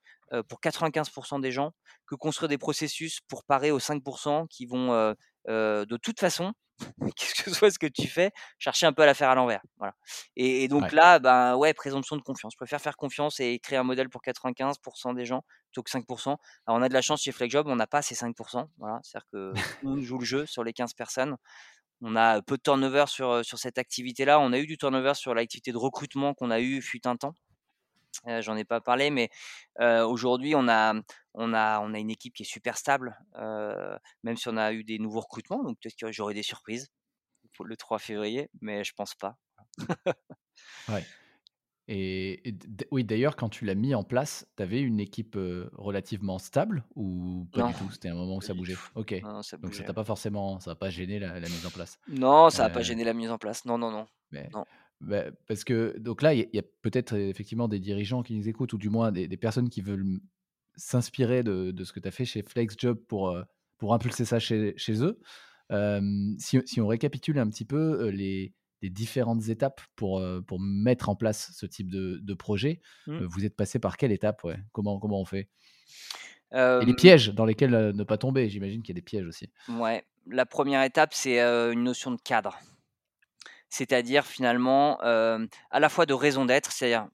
pour 0.50 0.60
95% 0.62 1.40
des 1.40 1.52
gens 1.52 1.72
que 2.06 2.16
construire 2.16 2.50
des 2.50 2.58
processus 2.60 3.22
pour 3.28 3.44
parer 3.44 3.72
aux 3.72 3.80
5% 3.80 4.48
qui 4.48 4.66
vont, 4.68 5.16
de 5.48 5.98
toute 5.98 6.20
façon, 6.20 6.54
quel 7.16 7.34
que 7.46 7.52
soit 7.52 7.72
ce 7.72 7.80
que 7.80 7.88
tu 7.88 8.08
fais, 8.08 8.32
chercher 8.60 8.86
un 8.86 8.94
peu 8.94 9.02
à 9.04 9.06
la 9.06 9.14
faire 9.14 9.30
à 9.30 9.36
l'envers. 9.36 9.62
Voilà 9.78 9.94
et 10.36 10.64
et 10.64 10.68
donc 10.68 10.84
Ouais. 10.84 10.92
là, 10.92 11.20
ben, 11.20 11.56
ouais, 11.56 11.74
présomption 11.74 12.16
de 12.18 12.22
confiance. 12.22 12.54
Je 12.54 12.58
préfère 12.58 12.82
faire 12.82 12.98
confiance 12.98 13.40
et 13.40 13.60
créer 13.60 13.78
un 13.80 13.84
modèle 13.84 14.10
pour 14.10 14.22
95% 14.22 15.14
des 15.14 15.26
gens 15.26 15.44
plutôt 15.72 15.84
que 15.84 15.90
5 15.90 16.06
Alors 16.68 16.80
on 16.80 16.82
a 16.82 16.90
de 16.90 16.94
la 16.94 17.02
chance 17.02 17.22
chez 17.24 17.32
FlexJob, 17.32 17.68
on 17.68 17.76
n'a 17.76 17.88
pas 17.88 18.02
ces 18.02 18.16
5 18.16 18.36
voilà, 18.78 19.00
c'est-à-dire 19.04 19.28
que 19.32 19.54
monde 19.84 20.02
joue 20.02 20.20
le 20.20 20.26
jeu 20.26 20.46
sur 20.46 20.64
les 20.64 20.74
15 20.74 20.94
personnes. 20.94 21.38
On 22.02 22.16
a 22.16 22.42
peu 22.42 22.58
de 22.58 22.62
turnover 22.62 23.06
sur, 23.08 23.44
sur 23.46 23.58
cette 23.60 23.78
activité-là. 23.80 24.40
On 24.40 24.54
a 24.54 24.60
eu 24.60 24.68
du 24.68 24.78
turnover 24.78 25.14
sur 25.16 25.34
l'activité 25.34 25.72
de 25.72 25.78
recrutement 25.78 26.34
qu'on 26.36 26.52
a 26.52 26.60
eu 26.60 26.82
fut 26.82 27.08
un 27.08 27.16
temps. 27.18 27.34
Heu, 28.28 28.42
j'en 28.42 28.56
ai 28.58 28.66
pas 28.66 28.82
parlé, 28.82 29.10
mais 29.12 29.30
aujourd'hui, 29.80 30.56
on 30.56 30.68
a 30.70 30.94
on 31.34 31.54
a 31.54 31.80
on 31.82 31.94
a 31.94 32.00
une 32.00 32.10
équipe 32.12 32.34
qui 32.36 32.44
est 32.44 32.46
super 32.46 32.78
stable, 32.78 33.18
même 34.24 34.38
si 34.38 34.48
on 34.50 34.58
a 34.58 34.74
eu 34.74 34.84
des 34.84 35.00
nouveaux 35.00 35.22
recrutements, 35.22 35.64
donc 35.64 35.78
peut-être 35.82 35.96
que 35.98 36.12
j'aurai 36.12 36.34
des 36.34 36.44
surprises 36.44 36.90
pour 37.56 37.66
le 37.66 37.78
3 37.78 38.00
février, 38.00 38.50
mais 38.62 38.84
je 38.86 38.94
pense 38.96 39.16
pas. 39.16 39.38
Ouais 40.88 41.08
et 41.90 42.44
oui, 42.92 43.04
d'ailleurs, 43.06 43.36
quand 43.36 43.50
tu 43.50 43.66
l'as 43.66 43.76
mis 43.76 43.96
en 43.96 44.04
place, 44.04 44.48
tu 44.58 44.64
avais 44.64 44.82
une 44.82 45.00
équipe, 45.02 45.38
relativement 45.74 46.40
stable 46.40 46.86
ou 46.96 47.48
pas 47.54 47.62
Non, 47.62 47.64
du 47.64 47.76
tout? 47.76 47.92
C'était 47.92 48.10
un 48.10 48.16
moment 48.16 48.38
où 48.38 48.42
ça 48.42 48.54
bougeait? 48.56 48.82
OK, 48.96 49.16
Non, 49.22 49.42
donc 49.64 49.76
ça 49.76 49.84
t'a 49.84 49.94
pas 49.94 50.06
forcément 50.06 50.60
ça 50.62 50.72
a 50.72 50.76
pas 50.76 50.90
gêné 50.90 51.20
la 51.20 51.40
la 51.40 51.50
mise 51.50 51.66
en 51.66 51.72
place? 51.72 52.00
Non, 52.08 52.50
ça 52.50 52.66
a 52.66 52.70
pas 52.70 52.82
gêné 52.82 53.04
la 53.04 53.14
mise 53.14 53.32
en 53.32 53.38
place. 53.38 53.66
Non, 53.66 53.78
non, 53.78 53.92
non. 53.92 54.08
Mais 54.32 54.50
Non. 54.54 54.66
Bah, 55.02 55.26
parce 55.48 55.64
que 55.64 55.98
donc 56.00 56.22
là, 56.22 56.34
il 56.34 56.48
y 56.54 56.60
a 56.60 56.64
peut-être 56.82 57.16
effectivement 57.16 57.68
des 57.68 57.80
dirigeants 57.80 58.24
qui 58.24 58.36
nous 58.36 58.50
écoutent 58.50 58.74
ou 58.74 58.78
du 58.78 58.90
moins 58.90 59.12
des 59.12 59.28
des 59.28 59.38
personnes 59.38 59.70
qui 59.70 59.82
veulent 59.82 60.20
s'inspirer 60.76 61.44
de 61.44 61.72
de 61.72 61.84
ce 61.84 61.94
que 61.94 62.00
tu 62.00 62.08
as 62.08 62.12
fait 62.12 62.26
chez 62.26 62.44
FlexJob 62.44 62.98
pour, 63.08 63.30
heu, 63.32 63.46
pour 63.78 63.94
impulser 63.94 64.26
ça 64.26 64.40
chez 64.40 64.74
chez 64.78 65.04
eux. 65.04 65.20
Si 66.40 66.60
si 66.66 66.82
on 66.82 66.88
récapitule 66.88 67.40
un 67.40 67.48
petit 67.50 67.66
peu, 67.66 68.08
heu, 68.08 68.10
les 68.10 68.54
les 68.84 68.90
différentes 68.92 69.50
étapes 69.50 69.82
pour, 69.96 70.24
pour 70.46 70.60
mettre 70.62 71.10
en 71.10 71.16
place 71.16 71.52
ce 71.56 71.66
type 71.66 71.90
de 71.92 72.20
de 72.22 72.34
projet, 72.36 72.80
Mmh. 73.08 73.24
vous 73.26 73.46
êtes 73.46 73.56
passé 73.56 73.80
par 73.80 73.98
quelle 73.98 74.12
étape, 74.12 74.44
ouais? 74.44 74.58
Comment 74.72 75.00
comment 75.00 75.20
on 75.22 75.26
fait? 75.26 75.50
Et 76.54 76.86
les 76.86 76.94
pièges 76.94 77.34
dans 77.34 77.46
lesquels, 77.46 77.72
ne 77.72 78.04
pas 78.04 78.18
tomber? 78.18 78.50
J'imagine 78.50 78.82
qu'il 78.82 78.94
y 78.94 78.98
a 78.98 79.02
des 79.02 79.06
pièges 79.06 79.26
aussi. 79.26 79.50
Mouais, 79.68 80.06
la 80.28 80.46
1re 80.46 80.84
étape, 80.84 81.14
c'est, 81.14 81.40
une 81.42 81.84
notion 81.84 82.12
de 82.12 82.22
cadre. 82.22 82.58
C'est-à-dire 83.70 84.26
finalement, 84.26 85.02
hem, 85.04 85.48
à 85.72 85.80
la 85.80 85.90
fois 85.90 86.06
de 86.06 86.14
raison 86.14 86.46
d'être, 86.46 86.72
c'est-à-dire 86.72 87.08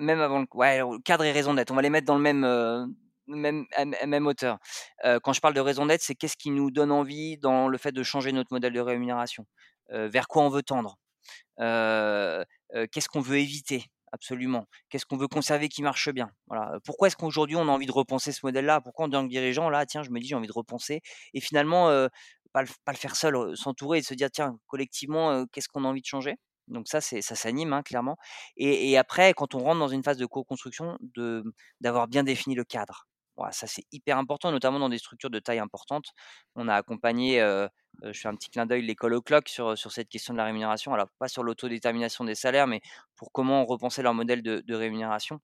même 0.00 0.20
avant 0.20 0.38
le 0.40 0.98
cadre 1.00 1.24
et 1.24 1.32
raison 1.32 1.54
d'être, 1.54 1.70
on 1.72 1.74
va 1.76 1.82
les 1.82 1.90
mettre 1.90 2.06
dans 2.06 2.16
le 2.16 2.22
même, 2.22 2.44
heu, 2.44 2.86
même 3.26 3.66
même 4.06 4.26
hauteur. 4.26 4.58
Heu, 5.04 5.18
quand 5.20 5.32
je 5.32 5.40
parle 5.40 5.54
de 5.54 5.60
raison 5.60 5.86
d'être, 5.86 6.02
c'est 6.02 6.14
qu'est-ce 6.14 6.36
qui 6.36 6.50
nous 6.50 6.70
donne 6.70 6.92
envie 6.92 7.38
dans 7.38 7.68
le 7.68 7.78
fait 7.78 7.92
de 7.92 8.02
changer 8.02 8.32
notre 8.32 8.52
modèle 8.52 8.72
de 8.72 8.80
rémunération? 8.80 9.46
Vers 9.90 10.28
quoi 10.28 10.42
on 10.44 10.48
veut 10.50 10.62
tendre? 10.62 10.96
Qu'est-ce 12.92 13.08
qu'on 13.08 13.20
veut 13.20 13.38
éviter? 13.38 13.84
Absolument? 14.12 14.66
Qu'est-ce 14.88 15.06
qu'on 15.06 15.16
veut 15.16 15.28
conserver 15.28 15.68
qui 15.68 15.82
marche 15.82 16.10
bien? 16.10 16.30
Voilà, 16.48 16.78
pourquoi 16.84 17.06
est-ce 17.08 17.16
qu'aujourd'hui 17.16 17.56
on 17.56 17.62
a 17.68 17.72
envie 17.72 17.86
de 17.86 17.92
repenser 17.92 18.32
ce 18.32 18.40
modèle-là? 18.44 18.80
Pourquoi 18.80 19.06
en 19.06 19.10
tant 19.10 19.22
que 19.24 19.30
dirigeant 19.30 19.70
là, 19.70 19.86
tiens, 19.86 20.02
je 20.02 20.10
me 20.10 20.18
dis: 20.20 20.26
«J'ai 20.28 20.34
envie 20.34 20.48
de 20.48 20.52
repenser» 20.52 21.00
et 21.34 21.40
finalement, 21.40 22.08
pas 22.52 22.62
le 22.62 22.96
faire 22.96 23.16
seul, 23.16 23.56
s'entourer 23.56 23.98
et 23.98 24.02
se 24.02 24.14
dire: 24.14 24.30
«Tiens, 24.30 24.58
collectivement, 24.66 25.46
qu'est-ce 25.52 25.68
qu'on 25.68 25.84
a 25.84 25.88
envie 25.88 26.02
de 26.02 26.06
changer?» 26.06 26.36
donc 26.68 26.86
ça, 26.88 27.00
ça 27.00 27.20
s'anime, 27.34 27.72
hein, 27.72 27.82
clairement 27.82 28.16
et 28.56 28.96
après 28.96 29.34
quand 29.34 29.54
on 29.56 29.58
rentre 29.58 29.80
dans 29.80 29.88
une 29.88 30.04
phase 30.04 30.18
de 30.18 30.26
coconstruction, 30.26 30.98
d'avoir 31.80 32.08
bien 32.08 32.22
défini 32.24 32.54
le 32.54 32.64
cadre. 32.64 33.06
Ça 33.52 33.66
c'est 33.66 33.84
hyper 33.90 34.18
important, 34.18 34.52
notamment 34.52 34.78
dans 34.78 34.90
des 34.90 34.98
structures 34.98 35.30
de 35.30 35.38
taille 35.38 35.58
importante. 35.60 36.12
On 36.56 36.68
a 36.68 36.74
accompagné, 36.74 37.40
je 37.40 38.12
fais 38.12 38.28
un 38.28 38.34
petit 38.36 38.50
clin 38.50 38.66
d'œil, 38.66 38.82
l'école 38.82 39.14
au 39.14 39.22
clock 39.22 39.48
sur, 39.48 39.76
sur 39.78 39.92
cette 39.92 40.08
question 40.08 40.34
de 40.34 40.38
la 40.38 40.44
rémunération. 40.44 40.92
Alors 40.94 41.08
pas 41.18 41.28
sur 41.28 41.42
l'autodétermination 41.42 42.24
des 42.24 42.34
salaires, 42.34 42.66
mais 42.66 42.80
pour 43.16 43.32
comment 43.32 43.64
repenser 43.64 44.02
leur 44.02 44.14
modèle 44.14 44.42
de 44.42 44.74
rémunération 44.74 45.40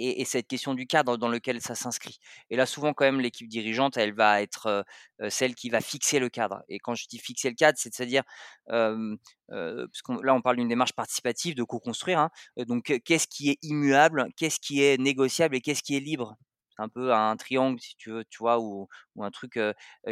et 0.00 0.20
et 0.22 0.24
cette 0.24 0.46
question 0.48 0.74
du 0.74 0.86
cadre 0.86 1.16
dans 1.16 1.28
lequel 1.28 1.60
ça 1.60 1.74
s'inscrit 1.74 2.18
et 2.50 2.56
là, 2.56 2.66
souvent 2.66 2.92
quand 2.94 3.04
même 3.04 3.20
l'équipe 3.20 3.48
dirigeante, 3.48 3.96
elle 3.96 4.14
va 4.14 4.42
être, 4.42 4.84
celle 5.28 5.54
qui 5.54 5.70
va 5.70 5.80
fixer 5.80 6.18
le 6.18 6.28
cadre 6.28 6.62
et 6.68 6.78
quand 6.78 6.94
je 6.94 7.06
dis 7.08 7.18
fixer 7.18 7.50
le 7.50 7.54
cadre, 7.56 7.78
c'est-à-dire, 7.78 8.22
hem, 8.70 9.16
heu, 9.52 9.86
parce 9.92 10.02
qu'on 10.02 10.16
là, 10.22 10.34
on 10.34 10.40
parle 10.42 10.56
d'une 10.56 10.68
démarche 10.68 10.92
participative 10.94 11.54
de 11.54 11.62
co-construire, 11.64 12.18
hein, 12.20 12.30
donc 12.66 12.92
qu'est-ce 13.04 13.26
qui 13.28 13.50
est 13.50 13.58
immuable? 13.62 14.28
Qu'est-ce 14.36 14.60
qui 14.60 14.82
est 14.82 14.98
négociable 15.00 15.56
et 15.56 15.60
qu'est-ce 15.60 15.82
qui 15.82 15.96
est 15.96 16.00
libre? 16.00 16.36
Un 16.80 16.88
peu 16.88 17.12
un 17.14 17.36
triangle 17.36 17.80
si 17.80 17.94
tu 17.96 18.10
veux, 18.10 18.24
tu 18.30 18.38
vois? 18.38 18.58
Ou 18.60 18.88
ou 19.16 19.24
un 19.24 19.30
truc, 19.30 19.58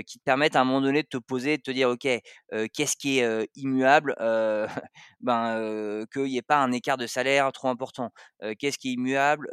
qui 0.07 0.19
te 0.19 0.25
permette 0.25 0.57
à 0.57 0.61
un 0.61 0.65
moment 0.65 0.81
donné 0.83 1.03
de 1.03 1.09
te 1.09 1.17
poser, 1.19 1.57
de 1.59 1.63
te 1.63 1.71
dire: 1.71 1.89
«OK, 1.91 2.07
qu'est-ce 2.75 2.97
qui 2.97 3.19
est, 3.21 3.49
immuable?» 3.57 4.15
ben, 5.21 6.05
qu'il 6.13 6.27
y 6.29 6.37
ait 6.39 6.43
pas 6.43 6.59
un 6.59 6.73
écart 6.73 6.97
de 6.99 7.07
salaire 7.07 7.51
trop 7.53 7.69
important. 7.69 8.11
Qu'est-ce 8.59 8.79
qui 8.79 8.91
est 8.91 8.93
immuable? 8.95 9.49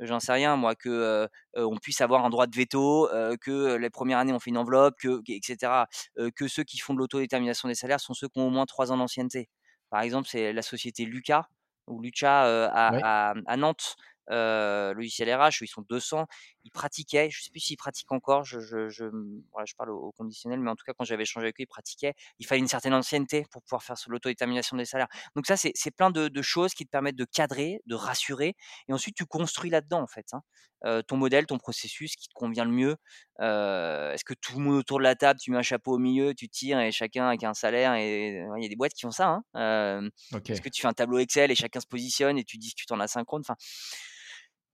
J'en 0.00 0.20
sais 0.20 0.32
rien 0.32 0.56
moi, 0.56 0.74
que, 0.74 1.28
on 1.56 1.76
puisse 1.78 2.00
avoir 2.00 2.24
un 2.24 2.30
droit 2.30 2.46
de 2.46 2.56
veto, 2.56 3.08
que 3.40 3.76
les 3.76 3.90
1res 3.90 4.18
années 4.18 4.32
on 4.32 4.40
fait 4.40 4.50
une 4.50 4.58
enveloppe, 4.58 4.96
que 5.00 5.20
et 5.28 5.40
cetera. 5.44 5.86
Heu, 6.18 6.30
que 6.30 6.48
ceux 6.48 6.64
qui 6.64 6.78
font 6.78 6.94
de 6.94 6.98
l'autodétermination 6.98 7.68
des 7.68 7.74
salaires 7.76 8.00
sont 8.00 8.14
ceux 8.14 8.28
qui 8.28 8.38
ont 8.40 8.46
au 8.48 8.50
moins 8.50 8.66
3 8.66 8.92
ans 8.92 8.96
d'ancienneté. 8.98 9.48
Par 9.90 10.00
exemple, 10.02 10.28
c'est 10.28 10.52
la 10.52 10.62
société 10.62 11.04
Luca 11.04 11.48
ou 11.86 12.00
Lucha, 12.02 12.68
Ouais. 12.86 13.04
à 13.46 13.56
Nantes, 13.56 13.96
logiciel 14.28 15.32
RH 15.34 15.60
où 15.60 15.64
ils 15.64 15.68
sont 15.68 15.82
200 15.88 16.26
il 16.64 16.70
pratiquait, 16.70 17.30
je 17.30 17.42
sais 17.42 17.50
plus 17.50 17.60
s'il 17.60 17.76
pratique 17.76 18.10
encore, 18.12 18.44
je, 18.44 18.60
je, 18.60 18.88
je, 18.88 19.04
voilà, 19.52 19.64
je 19.66 19.74
parle 19.74 19.90
au, 19.90 20.12
conditionnel, 20.12 20.60
mais 20.60 20.70
en 20.70 20.76
tout 20.76 20.84
cas, 20.84 20.92
quand 20.96 21.04
j'avais 21.04 21.22
échangé 21.22 21.46
avec 21.46 21.56
lui, 21.56 21.64
il 21.64 21.66
pratiquait. 21.66 22.14
Il 22.38 22.46
fallait 22.46 22.60
une 22.60 22.68
certaine 22.68 22.94
ancienneté 22.94 23.46
pour 23.50 23.62
pouvoir 23.62 23.82
faire 23.82 23.96
l'autodétermination 24.08 24.76
des 24.76 24.84
salaires. 24.84 25.08
Donc 25.36 25.46
ça, 25.46 25.56
c'est 25.56 25.90
plein 25.90 26.10
de, 26.10 26.28
de, 26.28 26.42
choses 26.42 26.74
qui 26.74 26.84
te 26.84 26.90
permettent 26.90 27.16
de 27.16 27.24
cadrer, 27.24 27.80
de 27.86 27.94
rassurer, 27.94 28.54
et 28.88 28.92
ensuite 28.92 29.16
tu 29.16 29.26
construis 29.26 29.70
là-dedans, 29.70 30.02
en 30.02 30.06
fait. 30.06 30.26
Hein. 30.32 30.42
Euh, 30.86 31.02
ton 31.02 31.18
modèle, 31.18 31.44
ton 31.44 31.58
processus 31.58 32.16
qui 32.16 32.28
te 32.28 32.34
convient 32.34 32.64
le 32.64 32.70
mieux. 32.70 32.96
Euh, 33.40 34.12
Est-ce 34.12 34.24
que 34.24 34.32
tout 34.32 34.56
le 34.56 34.64
monde 34.64 34.76
autour 34.76 34.98
de 34.98 35.02
la 35.02 35.14
table, 35.14 35.38
tu 35.38 35.50
mets 35.50 35.58
un 35.58 35.62
chapeau 35.62 35.92
au 35.92 35.98
milieu, 35.98 36.34
tu 36.34 36.48
tires 36.48 36.80
et 36.80 36.90
chacun 36.90 37.28
avec 37.28 37.44
un 37.44 37.52
salaire 37.52 37.94
et 37.94 38.42
il 38.56 38.62
y 38.62 38.66
a 38.66 38.68
des 38.68 38.76
boîtes 38.76 38.94
qui 38.94 39.02
font 39.02 39.10
ça. 39.10 39.28
Hein. 39.28 39.42
Euh, 39.56 40.10
Est-ce 40.48 40.62
que 40.62 40.70
tu 40.70 40.80
fais 40.80 40.88
un 40.88 40.94
tableau 40.94 41.18
Excel 41.18 41.50
et 41.50 41.54
chacun 41.54 41.80
se 41.80 41.86
positionne 41.86 42.38
et 42.38 42.44
tu 42.44 42.56
discutes 42.56 42.90
en 42.92 43.00
asynchrone 43.00 43.42
enfin, 43.42 43.56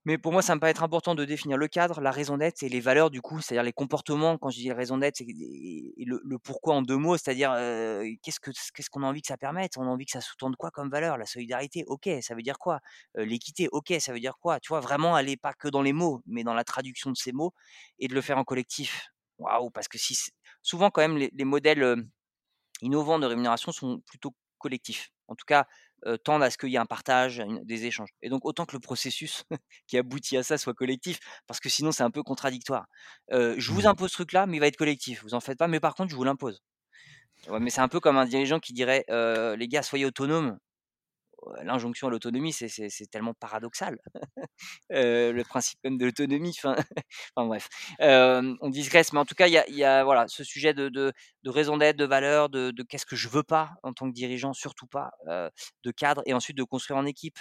mais 0.07 0.19
pour 0.19 0.33
moi, 0.33 0.41
ça 0.41 0.55
me 0.55 0.61
paraît 0.61 0.71
être 0.71 0.83
important 0.85 1.15
de 1.15 1.25
définir 1.27 1.59
le 1.59 1.69
cadre, 1.69 2.01
la 2.01 2.11
raison 2.13 2.39
d'être 2.39 2.63
et 2.63 2.69
les 2.71 2.81
valeurs 2.81 3.11
du 3.11 3.21
coup, 3.21 3.41
c'est-à-dire 3.43 3.65
les 3.65 3.73
comportements. 3.75 4.39
Quand 4.39 4.51
je 4.51 4.57
dis 4.59 4.73
raison 4.73 4.97
d'être, 4.99 5.17
c'est 5.17 5.27
le, 5.29 6.39
pourquoi 6.39 6.77
en 6.77 6.83
deux 6.83 6.97
mots, 6.97 7.19
c'est-à-dire 7.19 7.51
qu'est-ce 8.23 8.41
que 8.41 8.51
qu'est-ce 8.75 8.89
qu'on 8.89 9.03
a 9.03 9.07
envie 9.07 9.21
que 9.21 9.27
ça 9.29 9.37
permette? 9.37 9.77
On 9.77 9.83
a 9.83 9.87
envie 9.87 10.07
que 10.07 10.13
ça 10.13 10.21
sous-tende 10.23 10.57
quoi 10.57 10.71
comme 10.71 10.89
valeur? 10.91 11.19
La 11.19 11.27
solidarité, 11.27 11.85
ok, 11.87 12.09
ça 12.23 12.35
veut 12.35 12.43
dire 12.43 12.59
quoi? 12.59 12.81
L'équité, 13.17 13.69
ok, 13.73 13.95
ça 14.01 14.13
veut 14.13 14.21
dire 14.21 14.39
quoi? 14.41 14.61
Tu 14.61 14.69
vois, 14.69 14.81
vraiment 14.81 15.15
aller 15.17 15.37
pas 15.37 15.53
que 15.55 15.69
dans 15.69 15.83
les 15.83 15.93
mots, 15.93 16.23
mais 16.27 16.45
dans 16.45 16.55
la 16.55 16.65
traduction 16.65 17.11
de 17.11 17.17
ces 17.17 17.33
mots 17.33 17.53
et 17.99 18.09
de 18.09 18.15
le 18.15 18.21
faire 18.23 18.39
en 18.39 18.45
collectif. 18.45 19.09
Waouh, 19.39 19.71
parce 19.71 19.89
que 19.89 19.99
si 19.99 20.17
souvent 20.63 20.91
quand 20.91 21.03
même 21.03 21.19
les 21.19 21.45
modèles 21.45 21.97
innovants 22.83 23.19
de 23.19 23.27
rémunération 23.27 23.73
sont 23.73 24.01
plutôt 24.07 24.35
collectifs. 24.59 25.11
En 25.29 25.35
tout 25.35 25.45
cas, 25.47 25.67
tendent 26.25 26.43
à 26.43 26.51
ce 26.51 26.59
qu'il 26.59 26.71
y 26.71 26.77
ait 26.77 26.79
un 26.79 26.87
partage, 26.87 27.43
des 27.65 27.87
échanges. 27.87 28.11
Et 28.23 28.29
donc 28.29 28.45
autant 28.45 28.65
que 28.67 28.75
le 28.75 28.81
processus 28.81 29.45
qui 29.87 29.99
aboutit 29.99 30.37
à 30.37 30.43
ça 30.43 30.59
soit 30.59 30.75
collectif, 30.75 31.19
parce 31.47 31.61
que 31.61 31.69
sinon 31.69 31.93
c'est 31.93 32.03
un 32.03 32.11
peu 32.11 32.23
contradictoire. 32.23 32.87
je 33.31 33.73
vous 33.73 33.83
mmh. 33.83 33.87
impose 33.87 34.11
ce 34.11 34.17
truc-là, 34.17 34.47
mais 34.47 34.57
il 34.57 34.61
va 34.61 34.67
être 34.67 34.77
collectif. 34.77 35.23
Vous 35.23 35.35
en 35.35 35.41
faites 35.41 35.59
pas, 35.59 35.69
mais 35.69 35.81
par 35.81 35.95
contre 35.95 36.11
je 36.11 36.17
vous 36.17 36.25
l'impose. 36.25 36.63
mais 37.61 37.71
c'est 37.71 37.81
un 37.81 37.89
peu 37.89 38.01
comme 38.01 38.17
un 38.17 38.27
dirigeant 38.27 38.61
qui 38.61 38.73
dirait 38.73 39.05
les 39.09 39.69
gars 39.69 39.83
soyez 39.83 40.05
autonomes 40.05 40.59
l'injonction 41.63 42.09
à 42.09 42.11
l'autonomie, 42.11 42.53
c'est 42.53 43.11
tellement 43.11 43.35
paradoxal. 43.35 43.99
le 44.91 45.43
principe 45.43 45.79
même 45.85 45.99
de 45.99 46.07
l'autonomie, 46.07 46.55
enfin, 46.57 46.77
bref, 47.37 47.69
on 48.01 48.69
digresse, 48.71 49.13
mais 49.13 49.19
en 49.19 49.25
tout 49.25 49.35
cas, 49.35 49.47
il 49.47 49.75
y 49.75 49.85
a, 49.85 50.05
voilà, 50.05 50.27
ce 50.29 50.45
sujet 50.45 50.75
de, 50.75 50.89
de, 50.89 51.13
raison 51.47 51.77
d'être, 51.77 51.97
de 51.97 52.05
valeur, 52.05 52.49
de, 52.49 52.73
qu'est-ce 52.89 53.07
que 53.07 53.17
je 53.17 53.29
veux 53.29 53.43
pas 53.43 53.71
en 53.83 53.93
tant 53.93 54.09
que 54.09 54.15
dirigeant, 54.15 54.53
surtout 54.53 54.87
pas, 54.87 55.11
de 55.27 55.91
cadre, 55.91 56.23
et 56.27 56.35
ensuite 56.35 56.57
de 56.57 56.65
construire 56.65 56.99
en 56.99 57.07
équipe. 57.07 57.39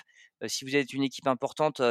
si 0.47 0.65
vous 0.65 0.75
êtes 0.75 0.93
une 0.93 1.03
équipe 1.03 1.27
importante, 1.27 1.81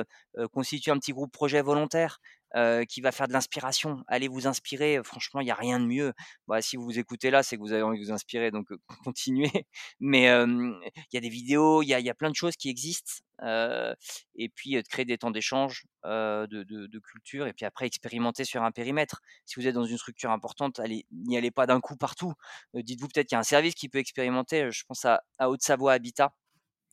constituez 0.52 0.90
un 0.90 0.98
petit 0.98 1.12
groupe 1.12 1.32
projet 1.32 1.62
volontaire. 1.62 2.20
Euh, 2.56 2.84
qui 2.84 3.00
va 3.00 3.10
faire 3.10 3.26
de 3.26 3.32
l'inspiration. 3.32 4.04
Allez 4.06 4.28
vous 4.28 4.46
inspirer, 4.46 5.00
franchement, 5.02 5.40
il 5.40 5.44
n'y 5.44 5.50
a 5.50 5.56
rien 5.56 5.80
de 5.80 5.86
mieux. 5.86 6.12
Bah, 6.46 6.62
si 6.62 6.76
vous 6.76 6.84
vous 6.84 7.00
écoutez 7.00 7.32
là, 7.32 7.42
c'est 7.42 7.56
que 7.56 7.60
vous 7.60 7.72
avez 7.72 7.82
envie 7.82 7.98
de 7.98 8.04
vous 8.04 8.12
inspirer, 8.12 8.52
donc 8.52 8.68
continuez. 9.04 9.50
Mais 9.98 10.26
il 10.26 11.14
y 11.14 11.16
a 11.16 11.20
des 11.20 11.28
vidéos, 11.28 11.82
il 11.82 11.88
y 11.88 12.10
a, 12.10 12.14
plein 12.14 12.30
de 12.30 12.36
choses 12.36 12.54
qui 12.54 12.68
existent. 12.68 13.24
et 13.42 14.48
puis 14.54 14.74
de 14.74 14.82
créer 14.82 15.04
des 15.04 15.18
temps 15.18 15.32
d'échange, 15.32 15.84
de, 16.04 16.98
culture, 17.00 17.48
et 17.48 17.52
puis 17.52 17.64
après 17.64 17.86
expérimenter 17.86 18.44
sur 18.44 18.62
un 18.62 18.70
périmètre. 18.70 19.20
Si 19.46 19.58
vous 19.58 19.66
êtes 19.66 19.74
dans 19.74 19.84
une 19.84 19.98
structure 19.98 20.30
importante, 20.30 20.80
n'y 21.10 21.36
allez 21.36 21.50
pas 21.50 21.66
d'un 21.66 21.80
coup 21.80 21.96
partout. 21.96 22.34
Dites-vous 22.74 23.08
peut-être 23.08 23.26
qu'il 23.26 23.34
y 23.34 23.38
a 23.38 23.40
un 23.40 23.42
service 23.42 23.74
qui 23.74 23.88
peut 23.88 23.98
expérimenter. 23.98 24.70
Je 24.70 24.84
pense 24.86 25.04
à, 25.04 25.22
à 25.38 25.50
Haute-Savoie 25.50 25.94
Habitat. 25.94 26.32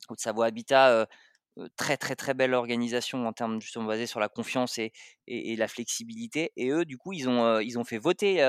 Haute-Savoie 0.09 0.47
Habitat, 0.47 1.05
très 1.75 1.97
très 1.97 2.15
très 2.15 2.33
belle 2.33 2.53
organisation 2.53 3.27
en 3.27 3.33
termes 3.33 3.61
justement 3.61 3.85
basée 3.85 4.07
sur 4.07 4.19
la 4.19 4.29
confiance 4.29 4.77
et, 4.77 4.91
et, 5.27 5.55
la 5.55 5.67
flexibilité. 5.67 6.51
Et 6.55 6.69
eux, 6.69 6.85
du 6.85 6.97
coup, 6.97 7.13
ils 7.13 7.29
ont, 7.29 7.59
ils 7.59 7.77
ont 7.79 7.83
fait 7.83 7.97
voter 7.97 8.41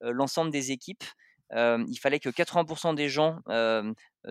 l'ensemble 0.00 0.50
des 0.50 0.72
équipes. 0.72 1.04
il 1.52 1.98
fallait 2.00 2.20
que 2.20 2.28
80% 2.28 2.94
des 2.94 3.08
gens 3.08 3.40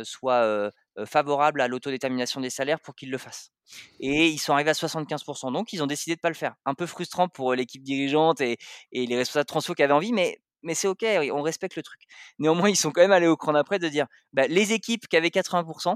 soient 0.03 0.71
favorables 1.05 1.61
à 1.61 1.67
l'autodétermination 1.67 2.41
des 2.41 2.49
salaires 2.49 2.79
pour 2.79 2.95
qu'ils 2.95 3.11
le 3.11 3.17
fassent. 3.17 3.51
Et 3.99 4.27
ils 4.27 4.39
sont 4.39 4.53
arrivés 4.53 4.69
à 4.69 4.73
75%. 4.73 5.51
Donc, 5.51 5.73
ils 5.73 5.83
ont 5.83 5.87
décidé 5.87 6.15
de 6.15 6.19
ne 6.19 6.21
pas 6.21 6.29
le 6.29 6.35
faire. 6.35 6.55
Un 6.65 6.73
peu 6.73 6.85
frustrant 6.85 7.27
pour 7.27 7.53
l'équipe 7.53 7.83
dirigeante 7.83 8.41
et, 8.41 8.57
et, 8.91 9.05
les 9.05 9.15
responsables 9.15 9.43
de 9.43 9.47
transfo 9.47 9.73
qui 9.73 9.83
avaient 9.83 9.93
envie, 9.93 10.13
mais, 10.13 10.39
mais 10.63 10.73
c'est 10.73 10.87
OK, 10.87 11.05
on 11.31 11.41
respecte 11.41 11.75
le 11.75 11.83
truc. 11.83 12.01
Néanmoins, 12.39 12.69
ils 12.69 12.75
sont 12.75 12.91
quand 12.91 13.01
même 13.01 13.11
allés 13.11 13.27
au 13.27 13.37
cran 13.37 13.53
d'après 13.53 13.79
de 13.79 13.87
dire 13.89 14.07
bah, 14.33 14.47
les 14.47 14.73
équipes 14.73 15.07
qui 15.07 15.17
avaient 15.17 15.29
80%, 15.29 15.95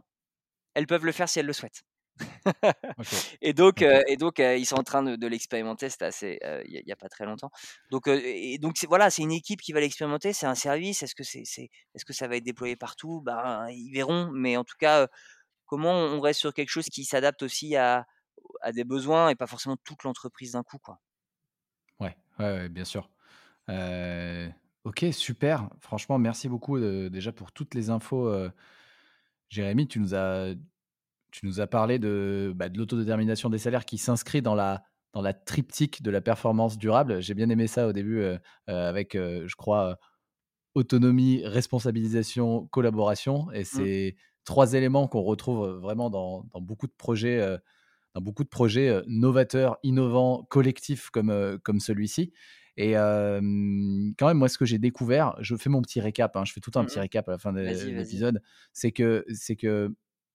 elles 0.74 0.88
peuvent 0.88 1.06
le 1.06 1.12
faire 1.12 1.30
si 1.30 1.40
elles 1.40 1.46
le 1.46 1.54
souhaitent. 1.54 1.84
Et 3.42 3.54
donc, 3.54 3.82
et 3.82 4.18
donc 4.18 4.40
ils 4.40 4.66
sont 4.66 4.80
en 4.80 4.84
train 4.84 5.04
de, 5.04 5.28
l'expérimenter. 5.28 5.90
C'était 5.90 6.06
assez, 6.06 6.40
il 6.66 6.84
n'y 6.86 6.92
a, 6.92 6.96
pas 6.96 7.10
très 7.10 7.26
longtemps. 7.26 7.52
Donc, 7.90 8.08
et 8.08 8.58
donc 8.58 8.76
voilà, 8.88 9.10
c'est 9.10 9.22
une 9.22 9.32
équipe 9.32 9.62
qui 9.62 9.74
va 9.74 9.80
l'expérimenter. 9.80 10.34
C'est 10.34 10.46
un 10.46 10.56
service. 10.56 11.04
Est-ce 11.04 11.16
que 11.16 11.24
c'est, 11.24 11.44
est-ce 11.94 12.06
que 12.06 12.14
ça 12.14 12.28
va 12.28 12.38
être 12.38 12.44
déployé 12.44 12.76
partout? 12.76 13.22
Ben, 13.22 13.68
ils 13.70 13.92
verront. 13.92 14.30
Mais 14.32 14.58
en 14.58 14.64
tout 14.64 14.76
cas, 14.80 15.08
comment 15.66 15.94
on 15.94 16.20
reste 16.20 16.40
sur 16.40 16.54
quelque 16.54 16.70
chose 16.70 16.88
qui 16.88 17.06
s'adapte 17.06 17.44
aussi 17.44 17.76
à, 17.76 18.06
à 18.62 18.72
des 18.72 18.84
besoins 18.84 19.30
et 19.30 19.36
pas 19.36 19.48
forcément 19.48 19.78
toute 19.84 20.04
l'entreprise 20.04 20.54
d'un 20.54 20.64
coup, 20.64 20.78
quoi? 20.78 21.00
Ouais, 22.00 22.16
ouais, 22.40 22.70
bien 22.70 22.86
sûr. 22.86 23.10
ok, 24.84 25.06
super. 25.12 25.70
Franchement, 25.80 26.18
merci 26.18 26.50
beaucoup 26.50 26.80
déjà 26.80 27.32
pour 27.32 27.52
toutes 27.52 27.74
les 27.76 27.90
infos. 27.90 28.32
Jérémy, 29.50 29.88
tu 29.88 30.00
nous 30.00 30.16
as 30.16 30.54
tu 31.32 31.46
nous 31.46 31.60
as 31.60 31.68
parlé 31.68 31.98
de, 32.00 32.54
bah, 32.56 32.70
de 32.70 32.78
l'autodétermination 32.78 33.50
des 33.50 33.58
salaires 33.58 33.86
qui 33.86 33.98
s'inscrit 33.98 34.42
dans 34.42 34.56
la, 34.56 34.84
dans 35.14 35.22
la 35.22 35.34
triptyque 35.34 36.02
de 36.02 36.12
la 36.12 36.22
performance 36.22 36.78
durable. 36.78 37.22
J'ai 37.22 37.34
bien 37.34 37.50
aimé 37.50 37.68
ça 37.68 37.88
au 37.88 37.94
début 37.94 38.20
euh, 38.20 38.38
euh, 38.70 38.90
avec, 38.90 39.16
euh, 39.16 39.48
je 39.48 39.56
crois, 39.56 39.98
autonomie, 40.76 41.42
responsabilisation, 41.46 42.68
collaboration. 42.68 43.52
Et 43.52 43.62
mmh. 43.62 43.66
c'est 43.66 44.16
trois 44.46 44.74
éléments 44.74 45.08
qu'on 45.08 45.22
retrouve 45.22 45.68
vraiment 45.68 46.10
dans, 46.10 46.46
dans, 46.54 46.62
beaucoup 46.62 46.88
de 46.88 46.94
projets, 46.98 47.58
dans 48.16 48.22
beaucoup 48.22 48.44
de 48.44 48.50
projets 48.50 49.02
novateurs, 49.06 49.78
innovants, 49.84 50.48
collectifs 50.50 51.10
comme, 51.10 51.60
comme 51.64 51.80
celui-ci. 51.80 52.32
Et 52.78 52.94
quand 52.94 54.28
même, 54.28 54.38
moi, 54.38 54.48
ce 54.48 54.58
que 54.58 54.66
j'ai 54.66 54.80
découvert, 54.80 55.36
je 55.42 55.58
fais 55.58 55.70
mon 55.70 55.82
petit 55.82 56.00
récap, 56.00 56.38
hein, 56.38 56.46
je 56.46 56.54
fais 56.54 56.62
tout 56.62 56.72
un 56.76 56.84
mmh 56.84 56.86
petit 56.86 57.00
récap 57.00 57.28
à 57.28 57.34
la 57.34 57.38
fin 57.38 57.52
de 57.52 57.60
l'épisode, 57.60 58.42
c'est 58.72 58.94
que, 58.94 59.26
c'est 59.34 59.58
que 59.58 59.94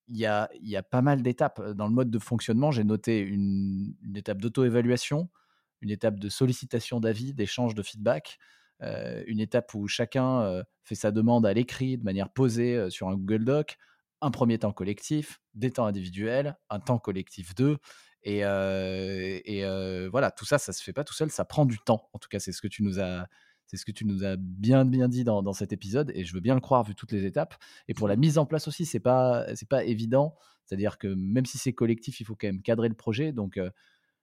il 0.08 0.16
y 0.16 0.26
a, 0.26 0.48
pas 0.82 1.02
mal 1.02 1.22
d'étapes 1.22 1.60
dans 1.72 1.86
le 1.86 1.92
mode 1.92 2.10
de 2.10 2.18
fonctionnement. 2.18 2.70
J'ai 2.70 2.84
noté 2.84 3.20
une, 3.20 3.94
étape 4.14 4.38
d'auto-évaluation, 4.38 5.28
une 5.80 5.90
étape 5.90 6.18
de 6.18 6.28
sollicitation 6.28 7.00
d'avis, 7.00 7.34
d'échange 7.34 7.74
de 7.74 7.82
feedback, 7.82 8.38
une 8.80 9.40
étape 9.40 9.74
où 9.74 9.88
chacun 9.88 10.62
fait 10.82 10.94
sa 10.94 11.10
demande 11.10 11.46
à 11.46 11.52
l'écrit 11.52 11.98
de 11.98 12.04
manière 12.04 12.30
posée 12.30 12.90
sur 12.90 13.08
un 13.08 13.16
Google 13.16 13.44
Doc, 13.44 13.78
un 14.20 14.30
premier 14.30 14.58
temps 14.58 14.72
collectif, 14.72 15.40
des 15.54 15.70
temps 15.70 15.86
individuels, 15.86 16.56
un 16.70 16.80
temps 16.80 16.98
collectif 16.98 17.54
2. 17.54 17.78
Et, 18.22 18.38
et 18.40 20.08
voilà, 20.08 20.30
tout 20.30 20.44
ça, 20.44 20.58
ça 20.58 20.72
se 20.72 20.82
fait 20.82 20.92
pas 20.92 21.04
tout 21.04 21.14
seul, 21.14 21.30
ça 21.30 21.44
prend 21.44 21.66
du 21.66 21.78
temps. 21.78 22.08
En 22.12 22.18
tout 22.18 22.28
cas, 22.28 22.38
c'est 22.38 22.52
ce 22.52 22.62
que 22.62 22.68
tu 22.68 22.82
nous 22.82 23.00
as, 23.00 23.26
c'est 23.66 23.76
ce 23.76 23.84
que 23.84 23.92
tu 23.92 24.04
nous 24.04 24.24
as 24.24 24.36
bien 24.36 24.84
bien 24.84 25.08
dit 25.08 25.24
dans, 25.24 25.52
cet 25.52 25.72
épisode 25.72 26.12
et 26.14 26.24
je 26.24 26.32
veux 26.34 26.40
bien 26.40 26.54
le 26.54 26.60
croire 26.60 26.84
vu 26.84 26.94
toutes 26.94 27.12
les 27.12 27.24
étapes. 27.24 27.54
Et 27.88 27.94
pour 27.94 28.08
la 28.08 28.16
mise 28.16 28.38
en 28.38 28.46
place 28.46 28.68
aussi, 28.68 28.86
c'est 28.86 29.00
pas 29.00 29.44
c'est 29.54 29.68
pas 29.68 29.84
évident. 29.84 30.36
C'est-à-dire 30.64 30.98
que 30.98 31.08
même 31.08 31.46
si 31.46 31.58
c'est 31.58 31.72
collectif, 31.72 32.20
il 32.20 32.24
faut 32.24 32.36
quand 32.36 32.48
même 32.48 32.62
cadrer 32.62 32.88
le 32.88 32.94
projet. 32.94 33.32
Donc 33.32 33.56
euh, 33.56 33.70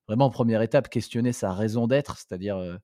vraiment, 0.07 0.29
première 0.29 0.61
étape, 0.61 0.89
questionner 0.89 1.33
sa 1.33 1.53
raison 1.53 1.87
d'être, 1.87 2.17
c'est-à-dire 2.17 2.57
euh, 2.57 2.77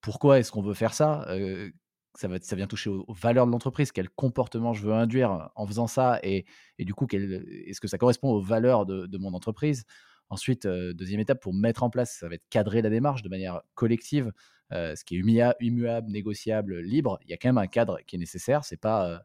pourquoi 0.00 0.38
est-ce 0.38 0.52
qu'on 0.52 0.62
veut 0.62 0.74
faire 0.74 0.94
ça? 0.94 1.26
Euh, 1.30 1.70
ça, 2.14 2.28
va, 2.28 2.38
ça 2.40 2.56
vient 2.56 2.66
toucher 2.66 2.90
aux, 2.90 3.06
valeurs 3.14 3.46
de 3.46 3.52
l'entreprise, 3.52 3.92
quel 3.92 4.10
comportement 4.10 4.74
je 4.74 4.82
veux 4.86 4.92
induire 4.92 5.50
en 5.56 5.66
faisant 5.66 5.86
ça, 5.86 6.20
et, 6.22 6.44
et 6.78 6.84
du 6.84 6.94
coup, 6.94 7.06
est-ce 7.10 7.80
que 7.80 7.88
ça 7.88 7.96
correspond 7.96 8.30
aux 8.30 8.40
valeurs 8.40 8.84
de, 8.84 9.06
de 9.06 9.18
mon 9.18 9.32
entreprise? 9.32 9.84
Ensuite, 10.28 10.66
deuxième 10.66 11.20
étape, 11.20 11.40
pour 11.40 11.54
mettre 11.54 11.82
en 11.82 11.90
place, 11.90 12.18
ça 12.18 12.28
va 12.28 12.34
être 12.34 12.46
cadrer 12.50 12.82
la 12.82 12.90
démarche 12.90 13.22
de 13.22 13.28
manière 13.28 13.62
collective. 13.74 14.32
Euh, 14.72 14.96
ce 14.96 15.04
qui 15.04 15.16
est 15.16 15.18
immuable, 15.60 16.10
négociable, 16.10 16.80
libre, 16.80 17.18
il 17.22 17.30
y 17.30 17.34
a 17.34 17.36
quand 17.36 17.48
même 17.48 17.58
un 17.58 17.66
cadre 17.66 17.98
qui 18.06 18.16
est 18.16 18.18
nécessaire. 18.18 18.64
C'est 18.64 18.80
pas, 18.80 19.08
euh, 19.08 19.18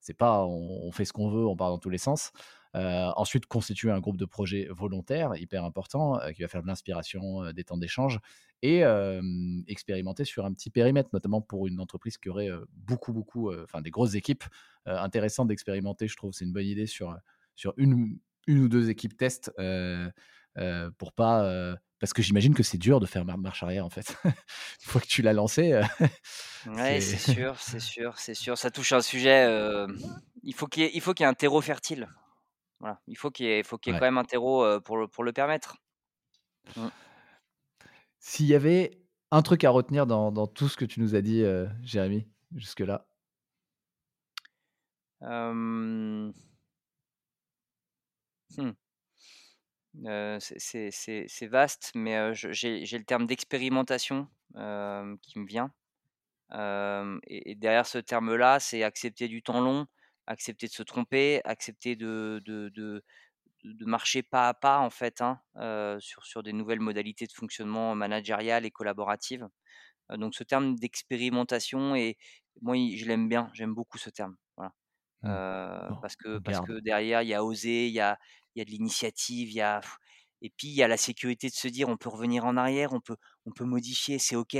c'est 0.00 0.16
pas 0.16 0.44
on, 0.46 0.90
fait 0.92 1.04
ce 1.04 1.12
qu'on 1.12 1.30
veut, 1.30 1.46
on 1.46 1.56
part 1.56 1.70
dans 1.70 1.78
tous 1.78 1.90
les 1.90 1.98
sens. 1.98 2.32
Euh, 2.74 3.10
ensuite, 3.16 3.46
constituer 3.46 3.90
un 3.90 4.00
groupe 4.00 4.16
de 4.16 4.24
projets 4.24 4.68
volontaires, 4.70 5.34
hyper 5.36 5.64
important, 5.64 6.18
qui 6.34 6.42
va 6.42 6.48
faire 6.48 6.62
de 6.62 6.66
l'inspiration, 6.66 7.52
des 7.52 7.64
temps 7.64 7.78
d'échange, 7.78 8.20
et 8.62 8.82
expérimenter 9.66 10.24
sur 10.24 10.44
un 10.44 10.52
petit 10.52 10.70
périmètre, 10.70 11.10
notamment 11.12 11.40
pour 11.40 11.66
une 11.66 11.80
entreprise 11.80 12.18
qui 12.18 12.28
aurait 12.28 12.50
beaucoup, 12.72 13.12
beaucoup, 13.12 13.52
enfin 13.62 13.80
des 13.80 13.90
grosses 13.90 14.14
équipes. 14.14 14.44
intéressant 14.86 15.44
d'expérimenter, 15.44 16.08
je 16.08 16.16
trouve, 16.16 16.32
c'est 16.32 16.44
une 16.44 16.52
bonne 16.52 16.66
idée 16.66 16.86
sur, 16.86 17.16
sur 17.56 17.74
une, 17.78 18.18
une 18.46 18.58
ou 18.58 18.68
deux 18.68 18.90
équipes 18.90 19.16
test 19.16 19.50
pour 20.98 21.12
pas 21.12 21.76
parce 22.00 22.12
que 22.12 22.22
j'imagine 22.22 22.54
que 22.54 22.62
c'est 22.62 22.78
dur 22.78 23.00
de 23.00 23.06
faire 23.06 23.24
marche 23.24 23.62
arrière 23.62 23.84
en 23.84 23.90
fait. 23.90 24.16
Une 24.24 24.32
fois 24.82 25.00
que 25.00 25.06
tu 25.06 25.22
l'as 25.22 25.32
lancé. 25.32 25.72
Euh, 25.72 25.82
ouais, 26.66 27.00
c'est 27.00 27.32
sûr, 27.32 27.58
c'est 27.58 27.80
sûr, 27.80 28.18
c'est 28.18 28.34
sûr. 28.34 28.56
Ça 28.56 28.70
touche 28.70 28.92
un 28.92 29.00
sujet. 29.00 29.44
Euh, 29.44 29.88
il 30.42 30.54
faut 30.54 30.66
qu'il 30.66 30.84
y, 30.84 30.86
ait, 30.86 30.92
y 30.94 31.22
ait 31.22 31.24
un 31.24 31.34
terreau 31.34 31.60
fertile. 31.60 32.08
Voilà. 32.80 33.00
Il 33.08 33.16
faut 33.16 33.30
qu'il 33.30 33.46
y 33.46 33.50
ait, 33.50 33.62
faut 33.64 33.78
y 33.86 33.90
ait 33.90 33.92
quand 33.92 34.00
même 34.00 34.18
un 34.18 34.24
terreau 34.24 34.64
euh, 34.64 34.78
pour, 34.78 34.96
le, 34.96 35.08
pour 35.08 35.24
le 35.24 35.32
permettre. 35.32 35.76
Mmh. 36.76 36.86
S'il 38.20 38.46
y 38.46 38.54
avait 38.54 39.02
un 39.30 39.42
truc 39.42 39.64
à 39.64 39.70
retenir 39.70 40.06
dans 40.06 40.30
dans 40.30 40.46
tout 40.46 40.68
ce 40.68 40.76
que 40.76 40.84
tu 40.84 41.00
nous 41.00 41.14
as 41.14 41.22
dit, 41.22 41.44
Jérémy, 41.82 42.28
jusque-là? 42.54 43.06
C'est 50.38 51.46
vaste, 51.46 51.92
mais 51.94 52.34
j'ai 52.34 52.98
le 52.98 53.04
terme 53.04 53.26
d'expérimentation, 53.26 54.28
qui 55.22 55.38
me 55.38 55.46
vient. 55.46 55.72
Et 57.26 57.54
derrière 57.56 57.86
ce 57.86 57.98
terme-là, 57.98 58.60
c'est 58.60 58.82
accepter 58.82 59.28
du 59.28 59.42
temps 59.42 59.60
long, 59.60 59.86
accepter 60.26 60.66
de 60.68 60.72
se 60.72 60.82
tromper, 60.82 61.40
accepter 61.44 61.96
de 61.96 62.40
marcher 63.86 64.22
pas 64.22 64.48
à 64.48 64.54
pas, 64.54 64.78
en 64.80 64.90
fait, 64.90 65.20
hein, 65.20 65.40
sur 66.00 66.42
des 66.42 66.52
nouvelles 66.52 66.80
modalités 66.80 67.26
de 67.26 67.32
fonctionnement 67.32 67.94
managériales 67.94 68.64
et 68.66 68.70
collaboratives. 68.70 69.48
Heu, 70.12 70.18
donc 70.18 70.34
ce 70.36 70.44
terme 70.44 70.76
d'expérimentation 70.76 71.96
et 71.96 72.18
moi, 72.62 72.76
je 72.76 73.06
l'aime 73.06 73.28
bien, 73.28 73.50
j'aime 73.54 73.74
beaucoup 73.74 73.98
ce 73.98 74.10
terme. 74.10 74.36
Mmh. 75.22 75.38
Bon, 75.88 75.96
parce 75.96 76.16
que 76.16 76.38
parce 76.38 76.60
que 76.60 76.80
derrière, 76.80 77.22
il 77.22 77.28
y 77.28 77.34
a 77.34 77.44
oser, 77.44 77.88
il 77.88 77.94
y 77.94 78.00
a 78.00 78.18
il 78.54 78.58
y 78.60 78.62
a 78.62 78.64
de 78.64 78.70
l'initiative, 78.70 79.48
il 79.50 79.54
y 79.56 79.60
a 79.60 79.80
et 80.42 80.50
puis 80.50 80.68
il 80.68 80.74
y 80.74 80.82
a 80.82 80.88
la 80.88 80.96
sécurité 80.96 81.48
de 81.48 81.54
se 81.54 81.68
dire: 81.68 81.88
«On 81.88 81.96
peut 81.96 82.08
revenir 82.10 82.44
en 82.46 82.56
arrière, 82.56 82.92
on 82.92 83.00
peut 83.00 83.16
on 83.46 83.52
peut 83.52 83.64
modifier, 83.64 84.18
c'est 84.18 84.36
OK». 84.36 84.56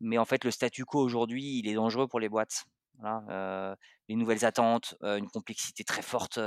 Mais 0.00 0.18
en 0.18 0.24
fait, 0.24 0.44
le 0.44 0.50
statu 0.50 0.84
quo 0.84 1.00
aujourd'hui, 1.00 1.58
il 1.58 1.68
est 1.68 1.74
dangereux 1.74 2.06
pour 2.08 2.20
les 2.20 2.28
boîtes. 2.28 2.64
Voilà, 2.98 3.76
les 4.08 4.16
nouvelles 4.16 4.44
attentes, 4.46 4.94
une 5.02 5.28
complexité 5.28 5.84
très 5.84 6.00
forte, 6.02 6.38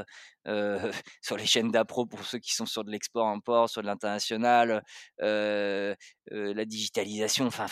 sur 1.22 1.38
les 1.38 1.46
chaînes 1.46 1.72
d'appro 1.72 2.06
pour 2.08 2.24
ceux 2.26 2.40
qui 2.40 2.54
sont 2.56 2.66
sur 2.66 2.84
de 2.84 2.92
l'export-import, 2.92 3.70
sur 3.70 3.82
de 3.82 3.88
l'international, 3.88 4.84
la 5.20 6.66
digitalisation, 6.66 7.46
enfin, 7.48 7.68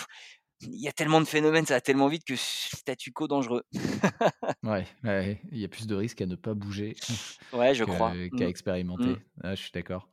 il 0.61 0.79
y 0.81 0.87
a 0.87 0.91
tellement 0.91 1.21
de 1.21 1.25
phénomènes, 1.27 1.65
ça 1.65 1.75
va 1.75 1.81
tellement 1.81 2.07
vite 2.07 2.23
que 2.25 2.35
statu 2.35 3.11
quo 3.11 3.27
dangereux. 3.27 3.63
Ouais, 4.63 4.87
il 5.51 5.57
y 5.59 5.63
a 5.65 5.67
plus 5.67 5.87
de 5.87 5.95
risques 5.95 6.21
à 6.21 6.25
ne 6.25 6.35
pas 6.35 6.53
bouger 6.53 6.97
Ouais, 7.51 7.73
je 7.75 7.83
crois. 7.85 8.17
qu'à 8.35 8.47
Mmh. 8.47 8.51
Mmh. 8.97 9.13
expérimenter. 9.13 9.23
Ouais, 9.43 9.55
je 9.55 9.61
suis 9.61 9.71
d'accord. 9.71 10.09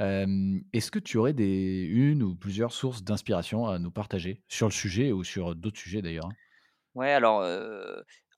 Est-ce 0.00 0.90
que 0.90 0.98
tu 0.98 1.16
aurais 1.18 1.32
des 1.34 1.82
une 1.90 2.22
ou 2.22 2.34
plusieurs 2.36 2.72
sources 2.72 3.02
d'inspiration 3.04 3.66
à 3.68 3.78
nous 3.78 3.90
partager 3.92 4.42
sur 4.48 4.66
le 4.68 4.72
sujet 4.72 5.12
ou 5.12 5.24
sur 5.24 5.54
d'autres 5.56 5.78
sujets 5.78 6.02
d'ailleurs, 6.02 6.26
hein? 6.26 6.36
Ouais, 6.94 7.10
alors, 7.12 7.42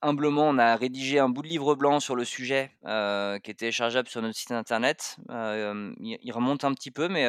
humblement, 0.02 0.48
on 0.48 0.58
a 0.58 0.76
rédigé 0.76 1.18
un 1.18 1.28
bout 1.28 1.42
de 1.42 1.48
livre 1.48 1.74
blanc 1.74 1.98
sur 2.00 2.14
le 2.14 2.24
sujet, 2.24 2.70
qui 2.84 3.50
est 3.50 3.54
téléchargeable 3.58 4.08
sur 4.08 4.22
notre 4.22 4.36
site 4.38 4.52
internet. 4.52 5.16
Il 5.28 6.18
il 6.22 6.32
remonte 6.32 6.64
un 6.64 6.72
petit 6.74 6.90
peu, 6.92 7.08
mais 7.08 7.26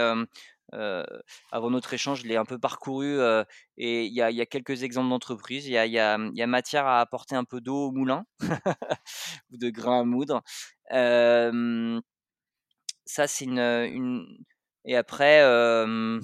avant 0.72 1.70
notre 1.70 1.94
échange, 1.94 2.22
je 2.24 2.28
l'ai 2.28 2.38
un 2.38 2.46
peu 2.46 2.60
parcouru, 2.60 3.06
heu 3.20 3.46
et 3.78 4.06
il 4.06 4.14
y 4.14 4.22
a 4.22 4.46
quelques 4.46 4.84
exemples 4.84 5.10
d'entreprises. 5.10 5.68
Il 5.68 5.74
y 5.74 5.78
a 5.80 6.48
matière 6.48 6.86
à 6.88 7.00
apporter 7.02 7.36
un 7.36 7.44
peu 7.46 7.62
d'eau 7.62 7.88
au 7.88 7.92
moulin 7.92 8.26
ou 9.52 9.58
de 9.58 9.70
grain 9.70 10.02
à 10.02 10.04
moudre. 10.04 10.44
Ça, 13.06 13.28
c'est 13.28 13.46
une, 13.46 14.26
et 14.86 14.96
après, 14.96 15.42
heu, 15.44 16.20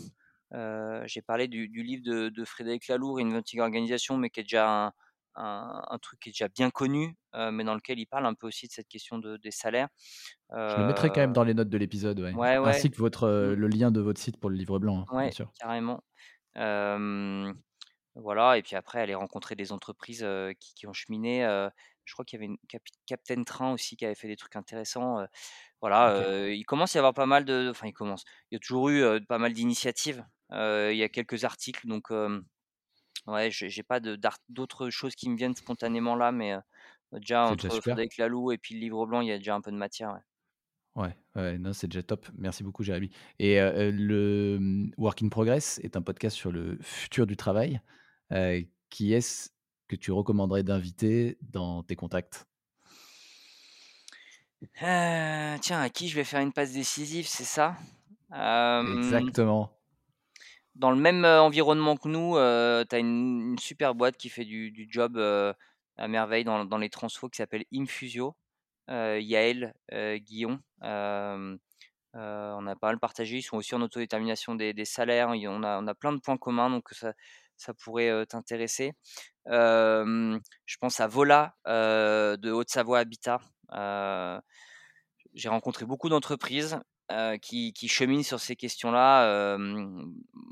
j'ai 1.06 1.22
parlé 1.22 1.48
du 1.48 1.68
livre 1.84 2.04
de 2.04 2.30
de 2.30 2.46
Frédéric 2.46 2.88
Laloux, 2.88 3.14
Reinventing 3.14 3.60
Organisation, 3.62 4.18
mais 4.18 4.30
qui 4.30 4.39
est 4.42 4.44
déjà 4.44 4.70
un 4.88 4.94
un 5.36 5.84
un 5.90 6.00
truc 6.00 6.20
qui 6.22 6.30
est 6.30 6.32
déjà 6.34 6.48
bien 6.50 6.72
connu, 6.72 7.16
heu, 7.36 7.52
mais 7.52 7.64
dans 7.64 7.76
lequel 7.76 8.00
il 8.00 8.06
parle 8.08 8.26
un 8.26 8.34
peu 8.36 8.48
aussi 8.48 8.68
de 8.68 8.72
cette 8.74 8.88
question 8.90 9.18
de 9.20 9.38
des 9.38 9.52
salaires. 9.52 9.90
Je 10.66 10.80
le 10.80 10.84
mettrai 10.86 11.12
quand 11.12 11.22
même 11.22 11.34
dans 11.34 11.44
les 11.44 11.54
notes 11.54 11.70
de 11.70 11.78
l'épisode, 11.78 12.20
ouais. 12.20 12.36
ouais, 12.36 12.58
ouais, 12.58 12.82
Ainsi 12.82 12.90
que 12.90 12.98
votre, 12.98 13.26
heu, 13.28 13.54
mmh, 13.54 13.56
le 13.56 13.68
lien 13.68 13.92
de 13.92 14.02
votre 14.02 14.20
site 14.20 14.38
pour 14.38 14.50
le 14.50 14.56
livre 14.56 14.80
blanc, 14.80 15.02
hein, 15.02 15.10
bien 15.20 15.30
ouais, 15.30 15.32
sûr. 15.32 15.54
carrément. 15.60 16.04
Voilà 18.16 18.58
et 18.58 18.62
puis 18.62 18.76
après 18.76 19.00
aller 19.00 19.16
rencontrer 19.16 19.56
des 19.56 19.72
entreprises, 19.72 20.26
qui 20.60 20.74
qui 20.74 20.86
ont 20.88 20.94
cheminé, 20.94 21.44
je 22.06 22.14
crois 22.14 22.26
qu'il 22.26 22.38
y 22.42 22.44
avait 22.44 22.48
une 22.48 22.58
Captain 23.06 23.44
Train 23.44 23.72
aussi 23.74 23.96
qui 23.96 24.06
avait 24.06 24.16
fait 24.16 24.28
des 24.28 24.36
trucs 24.36 24.56
intéressants, 24.58 25.26
Voilà, 25.82 26.48
il 26.50 26.66
commence 26.66 26.96
à 26.96 27.00
y 27.00 27.02
avoir 27.02 27.14
pas 27.16 27.28
mal 27.28 27.46
de 27.46 27.70
enfin 27.72 27.88
il 27.88 27.94
commence, 27.94 28.26
il 28.52 28.56
y 28.56 28.58
a 28.58 28.60
toujours 28.60 28.90
eu, 28.90 29.26
pas 29.28 29.40
mal 29.40 29.54
d'initiatives. 29.54 30.26
Il 30.52 30.96
y 30.98 31.04
a 31.04 31.10
quelques 31.10 31.46
articles 31.46 31.88
donc 31.88 32.12
ouais, 33.28 33.50
j'ai 33.52 33.84
pas 33.84 34.00
d'autres 34.50 34.90
choses 34.90 35.16
qui 35.16 35.30
me 35.30 35.38
viennent 35.38 35.56
spontanément 35.56 36.16
là, 36.16 36.32
mais 36.32 36.56
déjà 37.14 37.46
déjà 37.48 37.48
entre 37.48 37.70
super. 37.76 37.82
Frédéric 37.82 38.18
Laloux 38.18 38.52
et 38.52 38.58
puis 38.58 38.76
le 38.76 38.82
livre 38.82 39.06
blanc, 39.06 39.22
il 39.22 39.28
y 39.30 39.32
a 39.32 39.38
déjà 39.38 39.56
un 39.56 39.62
peu 39.62 39.72
de 39.72 39.78
matière, 39.78 40.14
ouais. 40.14 40.22
Ouais, 40.96 41.16
ouais, 41.36 41.58
non, 41.58 41.72
c'est 41.72 41.88
déjà 41.88 42.04
top. 42.04 42.28
Merci 42.38 42.64
beaucoup, 42.64 42.84
Jérémy. 42.84 43.12
Et 43.40 43.56
le, 43.60 44.58
mmh, 44.60 44.92
Work 44.98 45.24
in 45.24 45.30
Progress 45.30 45.80
est 45.84 45.96
un 45.96 46.02
podcast 46.02 46.36
sur 46.36 46.52
le 46.52 46.78
futur 46.82 47.26
du 47.26 47.38
travail. 47.38 47.82
Qui 48.90 49.14
est-ce 49.14 49.52
que 49.88 49.96
tu 49.96 50.12
recommanderais 50.12 50.64
d'inviter 50.64 51.38
dans 51.42 51.84
tes 51.84 51.96
contacts? 51.96 52.46
Heu, 54.82 55.58
tiens, 55.62 55.82
à 55.82 55.90
qui 55.90 56.08
je 56.10 56.16
vais 56.16 56.24
faire 56.24 56.42
une 56.42 56.52
passe 56.54 56.74
décisive, 56.74 57.28
c'est 57.28 57.44
ça? 57.46 57.78
Exactement. 58.84 59.81
Dans 60.82 60.92
le 60.92 60.98
même, 60.98 61.24
environnement 61.26 61.96
que 61.98 62.08
nous, 62.10 62.34
tu 62.90 62.96
as 62.96 63.00
une 63.00 63.58
super 63.60 63.96
boîte 63.96 64.18
qui 64.18 64.30
fait 64.30 64.46
du 64.46 64.88
job, 64.90 65.18
à 65.98 66.08
merveille 66.08 66.44
dans 66.44 66.78
les 66.78 66.90
transfos 66.90 67.30
qui 67.30 67.38
s'appelle 67.38 67.66
Infusio. 67.74 68.36
Yaël, 68.90 69.74
heu, 69.94 70.18
Guillon, 70.20 70.60
on 70.82 71.58
a 72.68 72.76
pas 72.76 72.88
mal 72.88 73.00
partagé, 73.00 73.38
ils 73.38 73.44
sont 73.44 73.58
aussi 73.58 73.76
en 73.76 73.82
autodétermination 73.82 74.56
des 74.56 74.74
des 74.74 74.86
salaires, 74.86 75.30
on 75.30 75.64
a 75.64 75.96
plein 75.96 76.14
de 76.14 76.20
points 76.20 76.38
communs 76.38 76.70
donc 76.70 76.90
ça 76.92 77.14
ça 77.58 77.74
pourrait, 77.76 78.26
t'intéresser. 78.28 78.94
Je 79.48 80.78
pense 80.82 81.00
à 81.00 81.08
Vola, 81.08 81.56
de 81.68 82.52
Haute-Savoie 82.52 83.00
Habitat. 83.00 83.40
J'ai 85.34 85.50
rencontré 85.50 85.86
beaucoup 85.86 86.10
d'entreprises, 86.10 86.80
heu, 87.12 87.38
qui 87.38 87.74
cheminent 87.89 88.24
sur 88.24 88.39
ces 88.39 88.55
questions-là. 88.55 89.57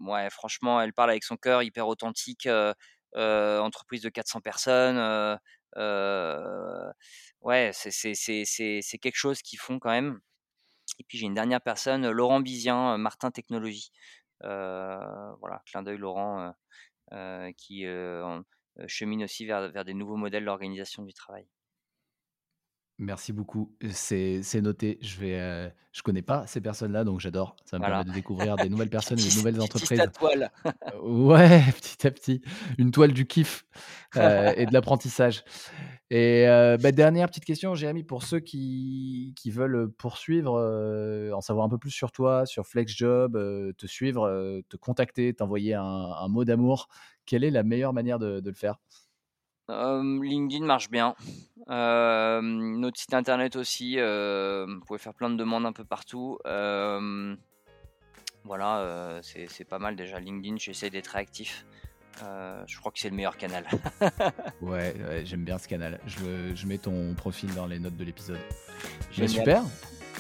Ouais, 0.07 0.29
franchement, 0.29 0.81
elle 0.81 0.93
parle 0.93 1.11
avec 1.11 1.23
son 1.23 1.37
cœur, 1.37 1.63
hyper 1.63 1.87
authentique, 1.87 2.47
heu 2.47 2.73
heu, 3.17 3.59
entreprise 3.61 4.01
de 4.03 4.09
400 4.09 4.41
personnes, 4.41 4.97
ouais, 7.41 7.71
c'est 7.73 8.97
quelque 8.99 9.15
chose 9.17 9.41
qu'ils 9.41 9.59
font 9.59 9.79
quand 9.79 9.89
même. 9.91 10.19
Et 10.99 11.05
puis 11.05 11.17
j'ai 11.19 11.27
une 11.27 11.35
dernière 11.35 11.61
personne, 11.61 12.09
Laurent 12.11 12.41
Bizien, 12.41 12.97
Martin 12.99 13.31
Technologies. 13.31 13.91
Heu, 14.45 14.49
voilà, 15.41 15.61
clin 15.67 15.83
d'œil 15.83 15.97
Laurent, 15.97 16.53
qui, 17.57 17.85
chemine 18.87 19.23
aussi 19.23 19.45
vers 19.45 19.71
vers 19.71 19.85
des 19.85 19.93
nouveaux 19.93 20.17
modèles 20.17 20.45
d'organisation 20.45 21.03
du 21.03 21.13
travail. 21.13 21.47
Merci 23.01 23.31
beaucoup. 23.31 23.75
C'est 23.91 24.43
c'est 24.43 24.59
noté. 24.61 24.97
Je 25.01 25.17
vais, 25.19 25.39
heu, 25.39 25.71
je 25.93 26.01
connais 26.01 26.21
pas 26.21 26.45
ces 26.47 26.59
personnes-là, 26.59 27.05
donc 27.05 27.21
j'adore. 27.21 27.55
Ça 27.65 27.79
me 27.79 27.85
permet 27.85 28.03
Voilà, 28.03 28.03
de 28.03 28.11
découvrir 28.11 28.57
des 28.59 28.67
nouvelles 28.69 28.89
tu 28.99 29.09
personnes 29.15 29.19
et 29.19 29.23
des 29.23 29.31
tisses 29.31 29.31
nouvelles 29.31 29.61
tu 29.61 29.69
tisses 29.69 29.93
ta 29.93 30.07
entreprises. 30.07 30.07
toile. 30.07 30.51
Heu, 30.93 30.99
ouais, 31.01 31.61
petit 31.81 32.07
à 32.07 32.11
petit, 32.11 32.41
une 32.79 32.91
toile 32.91 33.13
du 33.13 33.27
kiff, 33.27 33.65
heu 34.17 34.53
et 34.57 34.67
de 34.67 34.73
l'apprentissage 34.73 35.43
et 36.11 36.45
heu, 36.47 36.77
bah, 36.77 36.91
dernière 36.93 37.27
petite 37.29 37.45
question, 37.45 37.75
Jérémy, 37.75 38.03
pour 38.03 38.23
ceux 38.23 38.39
qui 38.41 39.33
qui 39.37 39.51
veulent, 39.51 39.91
poursuivre, 39.97 40.57
heu, 40.59 41.33
en 41.35 41.41
savoir 41.41 41.65
un 41.65 41.69
peu 41.69 41.77
plus 41.79 41.91
sur 41.91 42.11
toi, 42.11 42.45
sur 42.47 42.67
FlexJob, 42.67 43.35
heu, 43.37 43.73
te 43.77 43.87
suivre, 43.87 44.27
heu, 44.27 44.63
te 44.69 44.77
contacter, 44.77 45.33
t'envoyer 45.35 45.75
un 45.75 45.83
un 45.85 46.27
mot 46.29 46.45
d'amour, 46.45 46.87
quelle 47.27 47.43
est 47.45 47.51
la 47.51 47.63
meilleure 47.63 47.93
manière 47.93 48.19
de 48.19 48.39
de 48.41 48.49
le 48.49 48.55
faire? 48.55 48.77
Hem, 49.69 50.23
LinkedIn 50.23 50.65
marche 50.65 50.89
bien. 50.89 51.15
Hem, 51.69 52.79
notre 52.79 52.99
site 52.99 53.13
internet 53.13 53.55
aussi, 53.55 53.97
vous 53.97 54.79
pouvez 54.85 54.99
faire 54.99 55.13
plein 55.13 55.29
de 55.29 55.35
demandes 55.35 55.65
un 55.65 55.73
peu 55.73 55.83
partout. 55.85 56.37
Voilà, 58.45 58.81
heu, 58.81 59.19
c'est 59.23 59.65
pas 59.65 59.79
mal 59.79 59.95
déjà 59.95 60.19
LinkedIn, 60.19 60.55
j'essaie 60.57 60.89
d'être 60.89 61.09
réactif. 61.09 61.65
Heu, 62.23 62.63
je 62.65 62.79
crois 62.79 62.91
que 62.91 62.99
c'est 62.99 63.09
le 63.09 63.15
meilleur 63.15 63.37
canal. 63.37 63.65
Ouais, 64.61 64.93
ouais, 65.07 65.21
j'aime 65.25 65.45
bien 65.45 65.57
ce 65.57 65.67
canal. 65.67 65.99
Je 66.05 66.53
je 66.53 66.67
mets 66.67 66.77
ton 66.77 67.13
profil 67.13 67.53
dans 67.53 67.65
les 67.65 67.79
notes 67.79 67.95
de 67.95 68.03
l'épisode. 68.03 68.39
Bah, 69.17 69.27
super, 69.27 69.63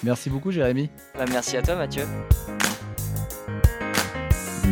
merci 0.03 0.29
beaucoup, 0.29 0.51
Jérémy. 0.51 0.89
Bah, 1.15 1.25
merci 1.29 1.57
à 1.57 1.61
toi 1.61 1.75
Mathieu. 1.75 2.05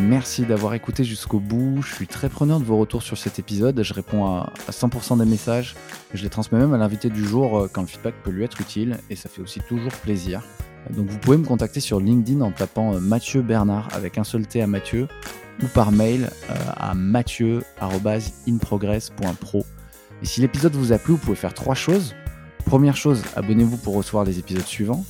Merci 0.08 0.46
d'avoir 0.46 0.72
écouté 0.72 1.04
jusqu'au 1.04 1.38
bout. 1.38 1.82
Je 1.82 1.94
suis 1.94 2.06
très 2.06 2.30
preneur 2.30 2.60
de 2.60 2.64
vos 2.64 2.78
retours 2.78 3.02
sur 3.02 3.18
cet 3.18 3.38
épisode. 3.38 3.82
Je 3.82 3.92
réponds 3.92 4.24
à, 4.24 4.54
à 4.66 4.70
100% 4.70 5.18
des 5.18 5.26
messages. 5.26 5.76
Je 6.14 6.22
les 6.22 6.30
transmets 6.30 6.58
même 6.58 6.72
à 6.72 6.78
l'invité 6.78 7.10
du 7.10 7.22
jour 7.22 7.58
euh, 7.58 7.68
quand 7.70 7.82
le 7.82 7.88
feedback 7.88 8.14
peut 8.24 8.30
lui 8.30 8.42
être 8.42 8.58
utile 8.58 8.96
et 9.10 9.16
ça 9.16 9.28
fait 9.28 9.42
aussi 9.42 9.60
toujours 9.60 9.92
plaisir. 9.92 10.40
Donc 10.88 11.08
vous 11.08 11.18
pouvez 11.18 11.36
me 11.36 11.44
contacter 11.44 11.80
sur 11.80 12.00
LinkedIn 12.00 12.40
en 12.40 12.52
tapant 12.52 12.94
euh, 12.94 13.00
Mathieu 13.00 13.42
Bernard 13.42 13.90
avec 13.92 14.16
un 14.16 14.24
seul 14.24 14.46
T 14.46 14.62
à 14.62 14.66
Mathieu 14.66 15.08
ou 15.62 15.66
par 15.66 15.92
mail 15.92 16.30
euh, 16.48 16.54
à 16.78 16.94
mathieu.inprogress.pro. 16.94 19.66
Et 20.22 20.26
si 20.26 20.40
l'épisode 20.40 20.74
vous 20.74 20.94
a 20.94 20.98
plu, 20.98 21.12
vous 21.12 21.18
pouvez 21.18 21.36
faire 21.36 21.52
trois 21.52 21.74
choses. 21.74 22.14
Première 22.64 22.96
chose, 22.96 23.22
abonnez-vous 23.36 23.76
pour 23.76 23.94
recevoir 23.94 24.24
les 24.24 24.38
épisodes 24.38 24.64
suivants. 24.64 25.04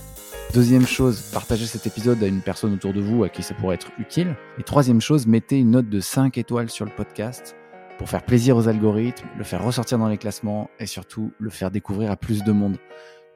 Deuxième 0.54 0.86
chose, 0.86 1.20
partagez 1.30 1.66
cet 1.66 1.86
épisode 1.86 2.22
à 2.22 2.26
une 2.26 2.40
personne 2.40 2.72
autour 2.72 2.94
de 2.94 3.02
vous 3.02 3.22
à 3.22 3.28
qui 3.28 3.42
ça 3.42 3.54
pourrait 3.54 3.74
être 3.74 3.90
utile. 3.98 4.34
Et 4.58 4.62
troisième 4.62 5.00
chose, 5.00 5.26
mettez 5.26 5.58
une 5.58 5.72
note 5.72 5.90
de 5.90 6.00
5 6.00 6.38
étoiles 6.38 6.70
sur 6.70 6.86
le 6.86 6.90
podcast 6.90 7.54
pour 7.98 8.08
faire 8.08 8.24
plaisir 8.24 8.56
aux 8.56 8.66
algorithmes, 8.66 9.26
le 9.36 9.44
faire 9.44 9.62
ressortir 9.62 9.98
dans 9.98 10.08
les 10.08 10.16
classements 10.16 10.70
et 10.80 10.86
surtout 10.86 11.32
le 11.38 11.50
faire 11.50 11.70
découvrir 11.70 12.10
à 12.10 12.16
plus 12.16 12.44
de 12.44 12.52
monde. 12.52 12.78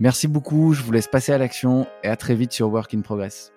Merci 0.00 0.26
beaucoup, 0.26 0.72
je 0.72 0.82
vous 0.82 0.92
laisse 0.92 1.06
passer 1.06 1.32
à 1.32 1.38
l'action 1.38 1.86
et 2.02 2.08
à 2.08 2.16
très 2.16 2.34
vite 2.34 2.52
sur 2.52 2.72
Work 2.72 2.94
in 2.94 3.02
Progress. 3.02 3.51